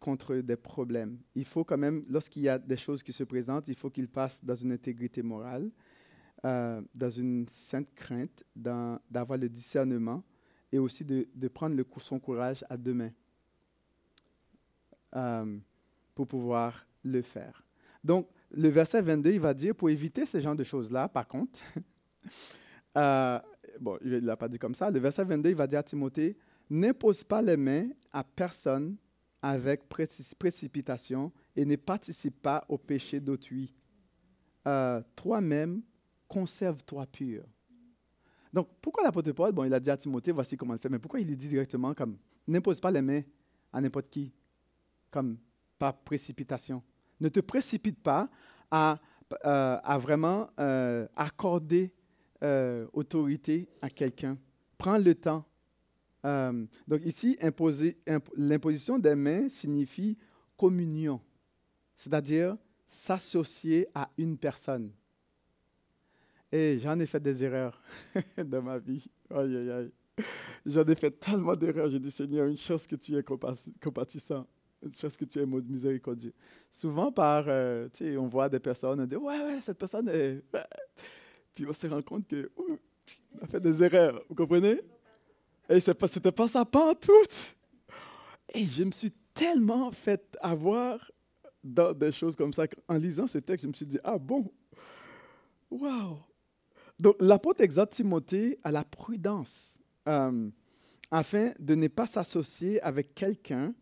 contre 0.00 0.36
des 0.36 0.56
problèmes. 0.56 1.18
Il 1.34 1.44
faut 1.44 1.64
quand 1.64 1.78
même, 1.78 2.04
lorsqu'il 2.08 2.42
y 2.42 2.48
a 2.48 2.58
des 2.58 2.76
choses 2.76 3.02
qui 3.02 3.12
se 3.12 3.24
présentent, 3.24 3.68
il 3.68 3.74
faut 3.74 3.90
qu'il 3.90 4.08
passe 4.08 4.44
dans 4.44 4.54
une 4.54 4.72
intégrité 4.72 5.22
morale. 5.22 5.70
euh, 6.44 6.80
dans 6.94 7.10
une 7.10 7.48
sainte 7.48 7.92
crainte, 7.96 8.44
d'avoir 8.54 9.36
le 9.36 9.48
discernement 9.48 10.22
et 10.70 10.78
aussi 10.78 11.04
de, 11.04 11.26
prendre 11.48 11.74
le, 11.74 11.84
son 11.96 12.20
courage 12.20 12.64
à 12.70 12.76
deux 12.76 12.94
mains 12.94 13.10
euh, 15.16 15.58
pour 16.14 16.28
pouvoir 16.28 16.86
le 17.02 17.22
faire. 17.22 17.64
Donc, 18.04 18.28
le 18.52 18.68
verset 18.68 19.02
22, 19.02 19.32
il 19.32 19.40
va 19.40 19.52
dire, 19.52 19.74
pour 19.74 19.90
éviter 19.90 20.26
ce 20.26 20.40
genre 20.40 20.54
de 20.54 20.62
choses-là, 20.62 21.08
par 21.08 21.26
contre, 21.26 21.60
bon, 23.80 23.98
il 24.02 24.12
ne 24.12 24.20
l'a 24.20 24.36
pas 24.36 24.48
dit 24.48 24.60
comme 24.60 24.76
ça, 24.76 24.92
le 24.92 25.00
verset 25.00 25.24
22, 25.24 25.50
il 25.50 25.56
va 25.56 25.66
dire 25.66 25.80
à 25.80 25.82
Timothée, 25.82 26.36
n'impose 26.70 27.24
pas 27.24 27.42
les 27.42 27.56
mains 27.56 27.88
à 28.12 28.24
personne 28.24 28.96
avec 29.40 29.88
préci- 29.88 30.34
précipitation 30.36 31.32
et 31.54 31.64
ne 31.64 31.76
participe 31.76 32.42
pas 32.42 32.64
au 32.68 32.78
péché 32.78 33.20
d'autrui. 33.20 33.74
Euh, 34.66 35.02
Toi-même, 35.16 35.82
conserve-toi 36.26 37.06
pur. 37.06 37.44
Donc, 38.52 38.68
pourquoi 38.80 39.04
l'apôtre 39.04 39.32
Paul, 39.32 39.52
bon, 39.52 39.64
il 39.64 39.72
a 39.74 39.80
dit 39.80 39.90
à 39.90 39.96
Timothée, 39.96 40.32
voici 40.32 40.56
comment 40.56 40.72
le 40.72 40.78
faire, 40.78 40.90
mais 40.90 40.98
pourquoi 40.98 41.20
il 41.20 41.26
lui 41.26 41.36
dit 41.36 41.48
directement 41.48 41.94
comme, 41.94 42.18
n'impose 42.46 42.80
pas 42.80 42.90
les 42.90 43.02
mains 43.02 43.22
à 43.72 43.80
n'importe 43.80 44.08
qui, 44.10 44.32
comme 45.10 45.38
par 45.78 45.96
précipitation? 45.98 46.82
Ne 47.20 47.28
te 47.28 47.40
précipite 47.40 48.00
pas 48.02 48.28
à, 48.70 48.98
euh, 49.44 49.78
à 49.82 49.98
vraiment 49.98 50.48
euh, 50.58 51.06
accorder 51.16 51.92
autorité 52.92 53.68
à 53.82 53.90
quelqu'un. 53.90 54.38
Prends 54.76 54.98
le 54.98 55.12
temps. 55.12 55.44
Euh, 56.28 56.66
donc 56.86 57.04
ici, 57.06 57.38
l'imposition 58.36 58.98
des 58.98 59.14
mains 59.14 59.48
signifie 59.48 60.18
communion, 60.56 61.20
c'est-à-dire 61.94 62.56
s'associer 62.86 63.88
à 63.94 64.10
une 64.18 64.36
personne. 64.36 64.92
Et 66.52 66.78
j'en 66.78 66.98
ai 66.98 67.06
fait 67.06 67.20
des 67.20 67.44
erreurs 67.44 67.80
dans 68.44 68.62
ma 68.62 68.78
vie. 68.78 69.06
Aïe, 69.30 69.56
aïe, 69.56 69.70
aïe. 69.70 69.92
J'en 70.66 70.84
ai 70.84 70.94
fait 70.94 71.10
tellement 71.10 71.54
d'erreurs. 71.54 71.90
J'ai 71.90 72.00
dit, 72.00 72.10
Seigneur, 72.10 72.46
une 72.46 72.56
chose 72.56 72.86
que 72.86 72.96
tu 72.96 73.16
es 73.16 73.22
compatissant, 73.22 74.46
une 74.82 74.92
chose 74.92 75.16
que 75.16 75.24
tu 75.24 75.38
es 75.38 75.46
miséricordieux. 75.46 76.32
Souvent, 76.70 77.12
par, 77.12 77.44
euh, 77.48 77.88
tu 77.92 78.04
sais, 78.04 78.16
on 78.16 78.26
voit 78.26 78.48
des 78.48 78.60
personnes, 78.60 79.00
on 79.00 79.06
dit, 79.06 79.16
ouais, 79.16 79.40
ouais, 79.40 79.60
cette 79.60 79.78
personne 79.78 80.08
est. 80.08 80.42
Puis 81.54 81.66
on 81.66 81.72
se 81.72 81.86
rend 81.86 82.02
compte 82.02 82.26
que, 82.26 82.50
on 83.34 83.44
a 83.44 83.46
fait 83.46 83.60
des 83.60 83.82
erreurs. 83.82 84.22
Vous 84.28 84.34
comprenez? 84.34 84.80
Et 85.68 85.80
ce 85.80 85.90
n'était 85.90 86.32
pas 86.32 86.48
ça, 86.48 86.64
tout. 86.64 87.12
Et 88.54 88.64
je 88.64 88.84
me 88.84 88.90
suis 88.90 89.12
tellement 89.34 89.90
fait 89.90 90.36
avoir 90.40 91.10
dans 91.62 91.92
des 91.92 92.12
choses 92.12 92.34
comme 92.34 92.52
ça. 92.52 92.64
En 92.88 92.96
lisant 92.96 93.26
ce 93.26 93.38
texte, 93.38 93.64
je 93.64 93.68
me 93.68 93.74
suis 93.74 93.86
dit, 93.86 93.98
ah 94.02 94.18
bon, 94.18 94.50
waouh. 95.70 96.18
Donc, 96.98 97.16
l'apôtre 97.20 97.60
exhorte 97.60 97.92
Timothée 97.92 98.58
à 98.64 98.72
la 98.72 98.84
prudence, 98.84 99.78
euh, 100.08 100.50
afin 101.10 101.52
de 101.58 101.74
ne 101.74 101.88
pas 101.88 102.06
s'associer 102.06 102.80
avec 102.82 103.14
quelqu'un 103.14 103.74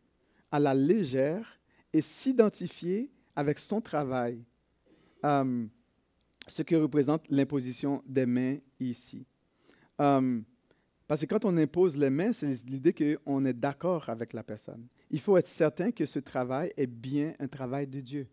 à 0.50 0.58
la 0.58 0.74
légère 0.74 1.60
et 1.92 2.02
s'identifier 2.02 3.10
avec 3.34 3.58
son 3.58 3.80
travail, 3.80 4.44
euh, 5.24 5.66
ce 6.48 6.62
que 6.62 6.74
représente 6.74 7.24
l'imposition 7.30 8.02
des 8.06 8.26
mains 8.26 8.58
ici. 8.80 9.26
Euh, 10.00 10.40
parce 11.06 11.20
que 11.20 11.26
quand 11.26 11.44
on 11.44 11.56
impose 11.56 11.96
les 11.96 12.10
mains, 12.10 12.32
c'est 12.32 12.64
l'idée 12.64 12.92
qu'on 12.92 13.44
est 13.44 13.52
d'accord 13.52 14.08
avec 14.08 14.32
la 14.32 14.42
personne. 14.42 14.86
Il 15.10 15.20
faut 15.20 15.36
être 15.36 15.46
certain 15.46 15.92
que 15.92 16.04
ce 16.04 16.18
travail 16.18 16.72
est 16.76 16.88
bien 16.88 17.32
un 17.38 17.46
travail 17.46 17.86
de 17.86 18.00
Dieu. 18.00 18.26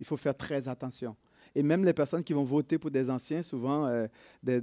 Il 0.00 0.06
faut 0.06 0.16
faire 0.16 0.36
très 0.36 0.68
attention. 0.68 1.14
Et 1.54 1.62
même 1.62 1.84
les 1.84 1.92
personnes 1.92 2.24
qui 2.24 2.32
vont 2.32 2.44
voter 2.44 2.78
pour 2.78 2.90
des 2.90 3.10
anciens, 3.10 3.42
souvent 3.42 3.86
euh, 3.86 4.06
des, 4.42 4.60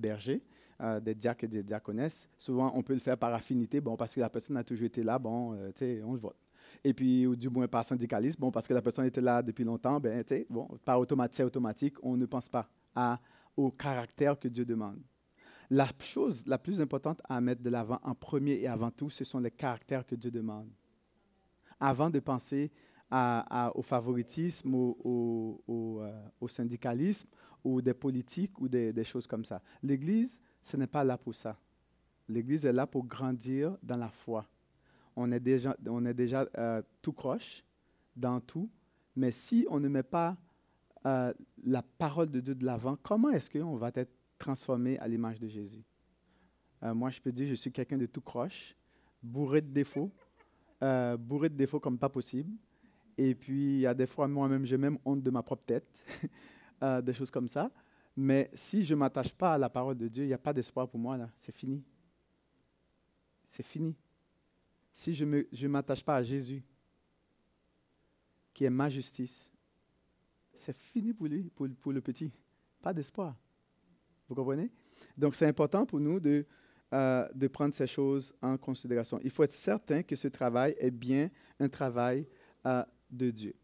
bergers, 0.00 0.42
euh, 0.80 0.98
des 0.98 1.14
diacres 1.14 1.44
et 1.44 1.48
des 1.48 1.62
diaconesses, 1.62 2.28
souvent 2.38 2.72
on 2.74 2.82
peut 2.82 2.94
le 2.94 3.00
faire 3.00 3.18
par 3.18 3.34
affinité, 3.34 3.80
bon, 3.80 3.96
parce 3.96 4.14
que 4.14 4.20
la 4.20 4.30
personne 4.30 4.56
a 4.56 4.64
toujours 4.64 4.86
été 4.86 5.02
là, 5.02 5.18
bon, 5.18 5.52
euh, 5.52 5.68
tu 5.68 5.84
sais, 5.84 6.02
on 6.02 6.14
le 6.14 6.20
vote. 6.20 6.38
Et 6.82 6.94
puis, 6.94 7.26
ou 7.26 7.36
du 7.36 7.50
moins 7.50 7.68
par 7.68 7.84
syndicalisme, 7.84 8.40
bon, 8.40 8.50
parce 8.50 8.66
que 8.66 8.72
la 8.72 8.80
personne 8.80 9.04
était 9.04 9.20
là 9.20 9.42
depuis 9.42 9.64
longtemps, 9.64 10.00
ben, 10.00 10.24
tu 10.24 10.36
sais, 10.36 10.46
bon, 10.48 10.66
par 10.84 10.98
automatique, 10.98 11.44
automatique, 11.44 11.94
on 12.02 12.16
ne 12.16 12.24
pense 12.24 12.48
pas 12.48 12.66
au 13.56 13.70
caractère 13.70 14.38
que 14.38 14.48
Dieu 14.48 14.64
demande. 14.64 14.98
La 15.70 15.88
chose 16.00 16.44
la 16.46 16.58
plus 16.58 16.80
importante 16.80 17.22
à 17.28 17.40
mettre 17.40 17.62
de 17.62 17.70
l'avant 17.70 18.00
en 18.02 18.14
premier 18.14 18.54
et 18.60 18.66
avant 18.66 18.90
tout, 18.90 19.08
ce 19.08 19.24
sont 19.24 19.38
les 19.38 19.52
caractères 19.52 20.04
que 20.04 20.16
Dieu 20.16 20.30
demande. 20.30 20.68
Avant 21.78 22.10
de 22.10 22.18
penser 22.18 22.72
au 23.74 23.82
favoritisme, 23.82 24.74
au, 24.74 25.60
euh, 25.68 26.28
au 26.40 26.48
syndicalisme, 26.48 27.28
ou 27.64 27.82
des 27.82 27.94
politiques, 27.94 28.60
ou 28.60 28.68
des, 28.68 28.92
des 28.92 29.04
choses 29.04 29.26
comme 29.26 29.44
ça. 29.44 29.60
L'Église, 29.82 30.40
ce 30.62 30.76
n'est 30.76 30.86
pas 30.86 31.04
là 31.04 31.18
pour 31.18 31.34
ça. 31.34 31.58
L'Église 32.28 32.64
est 32.64 32.72
là 32.72 32.86
pour 32.86 33.04
grandir 33.04 33.76
dans 33.82 33.96
la 33.96 34.08
foi. 34.08 34.46
On 35.16 35.30
est 35.32 35.40
déjà, 35.40 35.76
on 35.86 36.04
est 36.06 36.14
déjà 36.14 36.46
euh, 36.56 36.82
tout 37.02 37.12
croche 37.12 37.64
dans 38.16 38.40
tout, 38.40 38.70
mais 39.16 39.32
si 39.32 39.66
on 39.68 39.80
ne 39.80 39.88
met 39.88 40.02
pas 40.02 40.36
euh, 41.06 41.32
la 41.64 41.82
parole 41.82 42.30
de 42.30 42.40
Dieu 42.40 42.54
de 42.54 42.64
l'avant, 42.64 42.96
comment 43.02 43.30
est-ce 43.30 43.50
qu'on 43.50 43.76
va 43.76 43.90
être 43.94 44.12
transformé 44.40 44.98
à 44.98 45.06
l'image 45.06 45.38
de 45.38 45.46
Jésus? 45.46 45.84
Euh, 46.82 46.94
moi, 46.94 47.10
je 47.10 47.20
peux 47.20 47.30
dire, 47.30 47.46
je 47.48 47.54
suis 47.54 47.70
quelqu'un 47.70 47.98
de 47.98 48.06
tout 48.06 48.22
croche, 48.22 48.74
bourré 49.22 49.60
de 49.60 49.68
défauts, 49.68 50.10
euh, 50.82 51.16
bourré 51.16 51.48
de 51.50 51.54
défauts 51.54 51.78
comme 51.78 51.98
pas 51.98 52.08
possible. 52.08 52.50
Et 53.16 53.34
puis, 53.34 53.74
il 53.74 53.80
y 53.80 53.86
a 53.86 53.94
des 53.94 54.06
fois, 54.06 54.26
moi-même, 54.26 54.64
j'ai 54.64 54.78
même 54.78 54.98
honte 55.04 55.22
de 55.22 55.30
ma 55.30 55.42
propre 55.42 55.64
tête, 55.64 56.04
euh, 56.82 57.02
des 57.02 57.12
choses 57.12 57.30
comme 57.30 57.48
ça. 57.48 57.70
Mais 58.16 58.50
si 58.54 58.82
je 58.82 58.94
ne 58.94 59.00
m'attache 59.00 59.32
pas 59.32 59.54
à 59.54 59.58
la 59.58 59.68
parole 59.68 59.96
de 59.96 60.08
Dieu, 60.08 60.24
il 60.24 60.28
n'y 60.28 60.32
a 60.32 60.38
pas 60.38 60.52
d'espoir 60.52 60.88
pour 60.88 60.98
moi, 60.98 61.16
là. 61.16 61.30
C'est 61.36 61.54
fini. 61.54 61.84
C'est 63.44 63.62
fini. 63.62 63.96
Si 64.92 65.14
je 65.14 65.24
ne 65.24 65.42
je 65.52 65.66
m'attache 65.66 66.02
pas 66.02 66.16
à 66.16 66.22
Jésus, 66.22 66.64
qui 68.54 68.64
est 68.64 68.70
ma 68.70 68.88
justice, 68.88 69.52
c'est 70.52 70.76
fini 70.76 71.12
pour 71.12 71.26
lui, 71.26 71.50
pour, 71.50 71.68
pour 71.80 71.92
le 71.92 72.00
petit. 72.00 72.32
Pas 72.80 72.92
d'espoir. 72.92 73.36
Vous 74.30 74.36
comprenez? 74.36 74.70
Donc, 75.18 75.34
c'est 75.34 75.46
important 75.46 75.84
pour 75.84 75.98
nous 75.98 76.20
de, 76.20 76.46
euh, 76.94 77.28
de 77.34 77.48
prendre 77.48 77.74
ces 77.74 77.88
choses 77.88 78.32
en 78.40 78.56
considération. 78.56 79.18
Il 79.24 79.30
faut 79.30 79.42
être 79.42 79.52
certain 79.52 80.04
que 80.04 80.14
ce 80.14 80.28
travail 80.28 80.76
est 80.78 80.92
bien 80.92 81.28
un 81.58 81.68
travail 81.68 82.28
euh, 82.64 82.84
de 83.10 83.30
Dieu. 83.30 83.54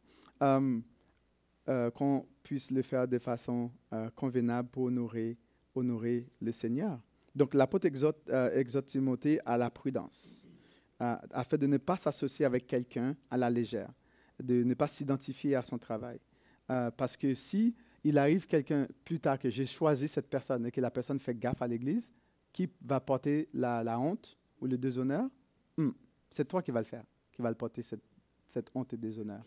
Euh, 0.43 0.81
euh, 1.69 1.91
qu'on 1.93 2.27
puisse 2.43 2.73
le 2.73 2.83
faire 2.83 3.07
de 3.07 3.19
façon 3.19 3.71
convenable 4.17 4.69
pour 4.69 4.85
honorer, 4.85 5.39
honorer 5.75 6.29
le 6.41 6.51
Seigneur. 6.51 7.01
Donc, 7.35 7.55
l'apôtre 7.55 7.87
exhorte, 7.87 8.29
exhorte 8.55 8.87
Timothée 8.87 9.39
à 9.47 9.57
la 9.57 9.71
prudence, 9.71 10.49
afin 10.99 11.57
de 11.57 11.67
ne 11.67 11.77
pas 11.77 11.97
s'associer 11.97 12.45
avec 12.45 12.67
quelqu'un 12.67 13.17
à 13.31 13.37
la 13.37 13.51
légère, 13.51 13.93
de 14.41 14.63
ne 14.63 14.75
pas 14.75 14.87
s'identifier 14.87 15.55
à 15.55 15.63
son 15.63 15.79
travail. 15.79 16.21
Parce 16.67 17.17
que 17.17 17.35
si 17.35 17.75
il 18.07 18.19
arrive 18.19 18.47
quelqu'un 18.47 18.87
plus 19.05 19.19
tard 19.19 19.37
que 19.37 19.51
j'ai 19.51 19.67
choisi 19.67 20.07
cette 20.07 20.31
personne 20.31 20.65
et 20.65 20.71
que 20.71 20.81
la 20.81 20.93
personne 20.93 21.19
fait 21.19 21.35
gaffe 21.35 21.61
à 21.61 21.67
l'Église, 21.67 22.13
qui 22.53 22.71
va 22.85 23.01
porter 23.01 23.49
la, 23.53 23.99
honte 23.99 24.39
ou 24.61 24.67
le 24.67 24.79
déshonneur? 24.79 25.29
Hmm, 25.77 25.91
C'est 26.31 26.47
toi 26.47 26.63
qui 26.63 26.71
vas 26.71 26.79
le 26.79 26.87
faire, 26.87 27.05
qui 27.33 27.43
va 27.43 27.49
le 27.49 27.57
porter 27.57 27.83
cette, 27.83 28.71
honte 28.77 28.93
et 28.93 28.97
déshonneur. 28.97 29.45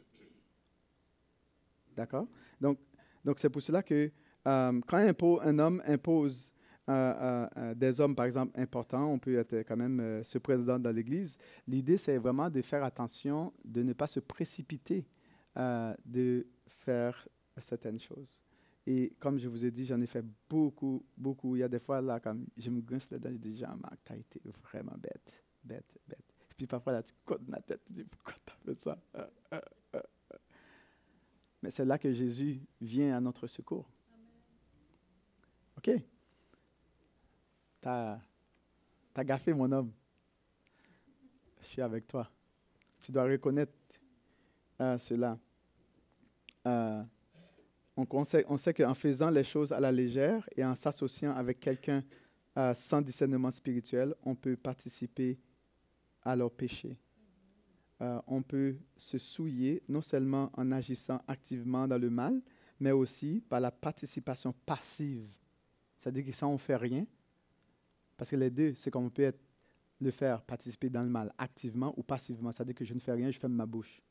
D'accord? 1.96 2.28
Donc, 2.60 2.80
donc 3.24 3.40
c'est 3.40 3.50
pour 3.50 3.62
cela 3.62 3.82
que 3.82 4.12
euh, 4.46 4.82
quand 4.86 4.98
un, 4.98 5.60
homme 5.60 5.82
impose 5.88 6.54
euh, 6.90 7.48
euh, 7.56 7.74
des 7.76 8.02
hommes, 8.02 8.16
par 8.16 8.26
exemple, 8.26 8.60
importants, 8.60 9.10
on 9.10 9.20
peut 9.20 9.38
être 9.38 9.60
quand 9.60 9.78
même 9.78 10.22
ce 10.26 10.38
président 10.38 10.78
dans 10.78 10.92
l'Église, 10.92 11.38
l'idée, 11.66 11.96
c'est 11.96 12.18
vraiment 12.18 12.50
de 12.50 12.62
faire 12.62 12.84
attention, 12.84 13.54
de 13.64 13.84
ne 13.84 13.94
pas 13.94 14.08
se 14.08 14.20
précipiter, 14.20 15.08
de 15.56 16.46
faire 16.68 17.26
certaines 17.58 18.02
choses. 18.02 18.44
Et 18.86 19.14
comme 19.20 19.38
je 19.38 19.48
vous 19.48 19.66
ai 19.66 19.72
dit, 19.72 19.86
j'en 19.86 20.02
ai 20.02 20.08
fait 20.08 20.26
beaucoup, 20.50 21.06
beaucoup. 21.16 21.56
Il 21.56 21.60
y 21.60 21.64
a 21.64 21.68
des 21.68 21.80
fois, 21.80 22.02
là, 22.02 22.20
comme 22.20 22.48
je 22.58 22.70
me 22.70 22.82
grince 22.82 23.10
les 23.12 23.20
dents, 23.20 23.32
je 23.32 23.38
dis, 23.38 23.56
Jean-Marc, 23.56 23.98
tu 24.04 24.14
as 24.14 24.18
été 24.18 24.42
vraiment 24.64 24.96
bête, 24.98 25.44
bête, 25.64 25.98
bête. 26.08 26.24
Et 26.52 26.56
puis 26.56 26.66
parfois, 26.66 26.94
là, 26.94 27.04
tu 27.04 27.14
codes 27.26 27.48
ma 27.48 27.60
tête, 27.62 27.82
tu 27.86 27.94
dis, 27.94 28.04
pourquoi 28.04 28.34
tu 28.34 28.52
as 28.52 28.74
fait 28.74 28.82
ça? 28.82 28.98
Euh, 29.16 29.28
euh, 29.54 29.62
euh. 29.96 30.02
Mais 31.62 31.72
c'est 31.72 31.86
là 31.86 31.98
que 31.98 32.12
Jésus 32.12 32.62
vient 32.80 33.18
à 33.18 33.20
notre 33.20 33.48
secours. 33.48 33.90
OK? 35.78 35.92
Tu 37.82 37.88
as, 37.88 38.22
gaffé, 39.18 39.54
mon 39.54 39.72
homme. 39.72 39.92
Je 41.62 41.68
suis 41.68 41.82
avec 41.82 42.08
toi. 42.08 42.30
Tu 43.00 43.12
dois 43.12 43.26
reconnaître 43.26 43.74
cela. 44.98 45.38
On, 48.12 48.58
sait, 48.58 48.74
qu'en 48.74 48.94
faisant 48.94 49.30
les 49.30 49.44
choses 49.44 49.72
à 49.72 49.80
la 49.80 49.92
légère 49.92 50.48
et 50.56 50.64
en 50.64 50.76
s'associant 50.76 51.36
avec 51.36 51.60
quelqu'un 51.60 52.04
euh, 52.58 52.74
sans 52.74 53.02
discernement 53.02 53.52
spirituel, 53.52 54.16
on 54.24 54.36
peut 54.36 54.56
participer 54.56 55.38
à 56.24 56.36
leur 56.36 56.52
péché. 56.52 56.98
Euh, 58.02 58.22
on 58.28 58.42
peut 58.42 58.78
se 58.96 59.18
souiller 59.18 59.84
non 59.90 60.02
seulement 60.02 60.50
en 60.54 60.72
agissant 60.72 61.20
activement 61.28 61.88
dans 61.88 61.98
le 61.98 62.10
mal, 62.10 62.42
mais 62.80 62.92
aussi 62.92 63.44
par 63.50 63.60
la 63.60 63.72
participation 63.72 64.54
passive. 64.66 65.28
C'est-à-dire 65.98 66.26
que 66.26 66.32
ça, 66.32 66.48
on 66.48 66.54
ne 66.54 66.58
fait 66.58 66.78
rien. 66.78 67.06
Parce 68.16 68.32
que 68.32 68.38
les 68.38 68.50
deux, 68.50 68.74
c'est 68.76 68.90
comme 68.90 69.06
on 69.06 69.10
peut 69.10 69.34
le 70.00 70.12
faire 70.12 70.42
participer 70.42 70.90
dans 70.90 71.04
le 71.04 71.10
mal 71.10 71.34
activement 71.38 71.94
ou 71.98 72.04
passivement. 72.04 72.52
C'est-à-dire 72.52 72.76
que 72.76 72.86
je 72.86 72.94
ne 72.94 73.00
fais 73.00 73.12
rien, 73.12 73.30
je 73.32 73.40
ferme 73.40 73.54
ma 73.54 73.66
bouche. 73.66 74.02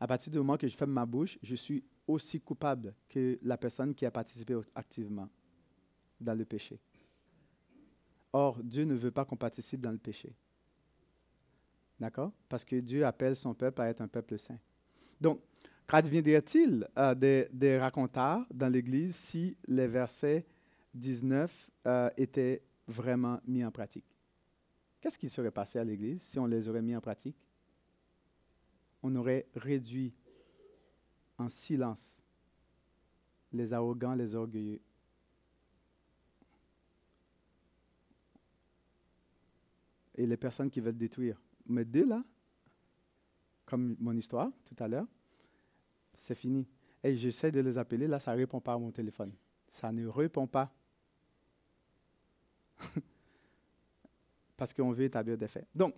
À 0.00 0.06
partir 0.06 0.32
du 0.32 0.38
moment 0.38 0.56
que 0.56 0.66
je 0.66 0.74
ferme 0.74 0.92
ma 0.92 1.04
bouche, 1.04 1.38
je 1.42 1.54
suis 1.54 1.84
aussi 2.06 2.40
coupable 2.40 2.94
que 3.08 3.38
la 3.42 3.58
personne 3.58 3.94
qui 3.94 4.06
a 4.06 4.10
participé 4.10 4.58
activement 4.74 5.28
dans 6.18 6.34
le 6.34 6.46
péché. 6.46 6.80
Or, 8.32 8.62
Dieu 8.62 8.84
ne 8.84 8.94
veut 8.94 9.10
pas 9.10 9.26
qu'on 9.26 9.36
participe 9.36 9.80
dans 9.80 9.90
le 9.90 9.98
péché. 9.98 10.34
D'accord? 11.98 12.32
Parce 12.48 12.64
que 12.64 12.76
Dieu 12.76 13.04
appelle 13.04 13.36
son 13.36 13.52
peuple 13.52 13.82
à 13.82 13.88
être 13.88 14.00
un 14.00 14.08
peuple 14.08 14.38
saint. 14.38 14.58
Donc, 15.20 15.42
qu'adviendrait-il 15.86 16.88
euh, 16.96 17.14
des, 17.14 17.48
des 17.52 17.78
racontars 17.78 18.46
dans 18.52 18.68
l'Église 18.72 19.16
si 19.16 19.56
les 19.68 19.86
versets 19.86 20.46
19 20.94 21.70
euh, 21.86 22.10
étaient 22.16 22.62
vraiment 22.86 23.38
mis 23.46 23.62
en 23.64 23.70
pratique? 23.70 24.06
Qu'est-ce 25.00 25.18
qui 25.18 25.28
serait 25.28 25.50
passé 25.50 25.78
à 25.78 25.84
l'Église 25.84 26.22
si 26.22 26.38
on 26.38 26.46
les 26.46 26.68
aurait 26.68 26.82
mis 26.82 26.96
en 26.96 27.00
pratique? 27.00 27.36
On 29.02 29.14
aurait 29.14 29.46
réduit 29.54 30.14
en 31.38 31.48
silence 31.48 32.22
les 33.52 33.72
arrogants, 33.72 34.14
les 34.14 34.34
orgueilleux. 34.34 34.80
Et 40.14 40.26
les 40.26 40.36
personnes 40.36 40.70
qui 40.70 40.80
veulent 40.80 40.96
détruire. 40.96 41.40
Mais 41.66 41.84
deux, 41.84 42.06
là, 42.06 42.22
comme 43.64 43.96
mon 43.98 44.16
histoire 44.16 44.50
tout 44.64 44.76
à 44.78 44.88
l'heure, 44.88 45.06
c'est 46.16 46.34
fini. 46.34 46.68
Et 47.02 47.16
j'essaie 47.16 47.50
de 47.50 47.60
les 47.60 47.78
appeler, 47.78 48.06
là, 48.06 48.20
ça 48.20 48.32
ne 48.32 48.36
répond 48.36 48.60
pas 48.60 48.74
à 48.74 48.78
mon 48.78 48.90
téléphone. 48.90 49.32
Ça 49.68 49.90
ne 49.90 50.06
répond 50.06 50.46
pas. 50.46 50.70
Parce 54.56 54.74
qu'on 54.74 54.92
veut 54.92 55.04
établir 55.04 55.38
des 55.38 55.48
faits. 55.48 55.66
Donc, 55.74 55.94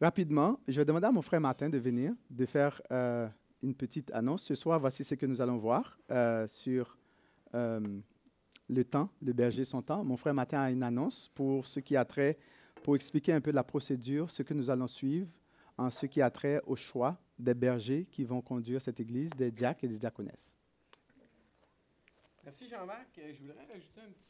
rapidement, 0.00 0.60
je 0.68 0.80
vais 0.80 0.84
demander 0.84 1.06
à 1.06 1.12
mon 1.12 1.22
frère 1.22 1.40
Martin 1.40 1.68
de 1.68 1.78
venir, 1.78 2.12
de 2.30 2.46
faire 2.46 2.80
euh, 2.92 3.28
une 3.62 3.74
petite 3.74 4.10
annonce. 4.12 4.42
Ce 4.44 4.54
soir, 4.54 4.78
voici 4.78 5.04
ce 5.04 5.14
que 5.14 5.26
nous 5.26 5.40
allons 5.40 5.58
voir 5.58 5.98
euh, 6.10 6.46
sur 6.48 6.96
euh, 7.54 7.80
le 8.68 8.84
temps, 8.84 9.10
le 9.22 9.32
berger 9.32 9.64
son 9.64 9.82
temps. 9.82 10.04
Mon 10.04 10.16
frère 10.16 10.34
Martin 10.34 10.60
a 10.60 10.70
une 10.70 10.82
annonce 10.82 11.28
pour 11.34 11.66
ce 11.66 11.80
qui 11.80 11.96
a 11.96 12.06
pour 12.82 12.94
expliquer 12.94 13.32
un 13.32 13.40
peu 13.40 13.50
la 13.50 13.64
procédure, 13.64 14.30
ce 14.30 14.42
que 14.42 14.54
nous 14.54 14.70
allons 14.70 14.86
suivre 14.86 15.28
en 15.76 15.90
ce 15.90 16.06
qui 16.06 16.20
a 16.20 16.30
trait 16.30 16.60
au 16.66 16.76
choix 16.76 17.16
des 17.38 17.54
bergers 17.54 18.06
qui 18.10 18.24
vont 18.24 18.40
conduire 18.40 18.82
cette 18.82 18.98
église, 19.00 19.30
des 19.30 19.50
diacres 19.50 19.84
et 19.84 19.88
des 19.88 19.98
diaconesses. 19.98 20.56
Merci 22.44 22.66
Jean-Marc. 22.66 23.20
Je 23.32 23.40
voudrais 23.40 23.66
rajouter 23.66 24.00
un 24.00 24.10
petit 24.10 24.26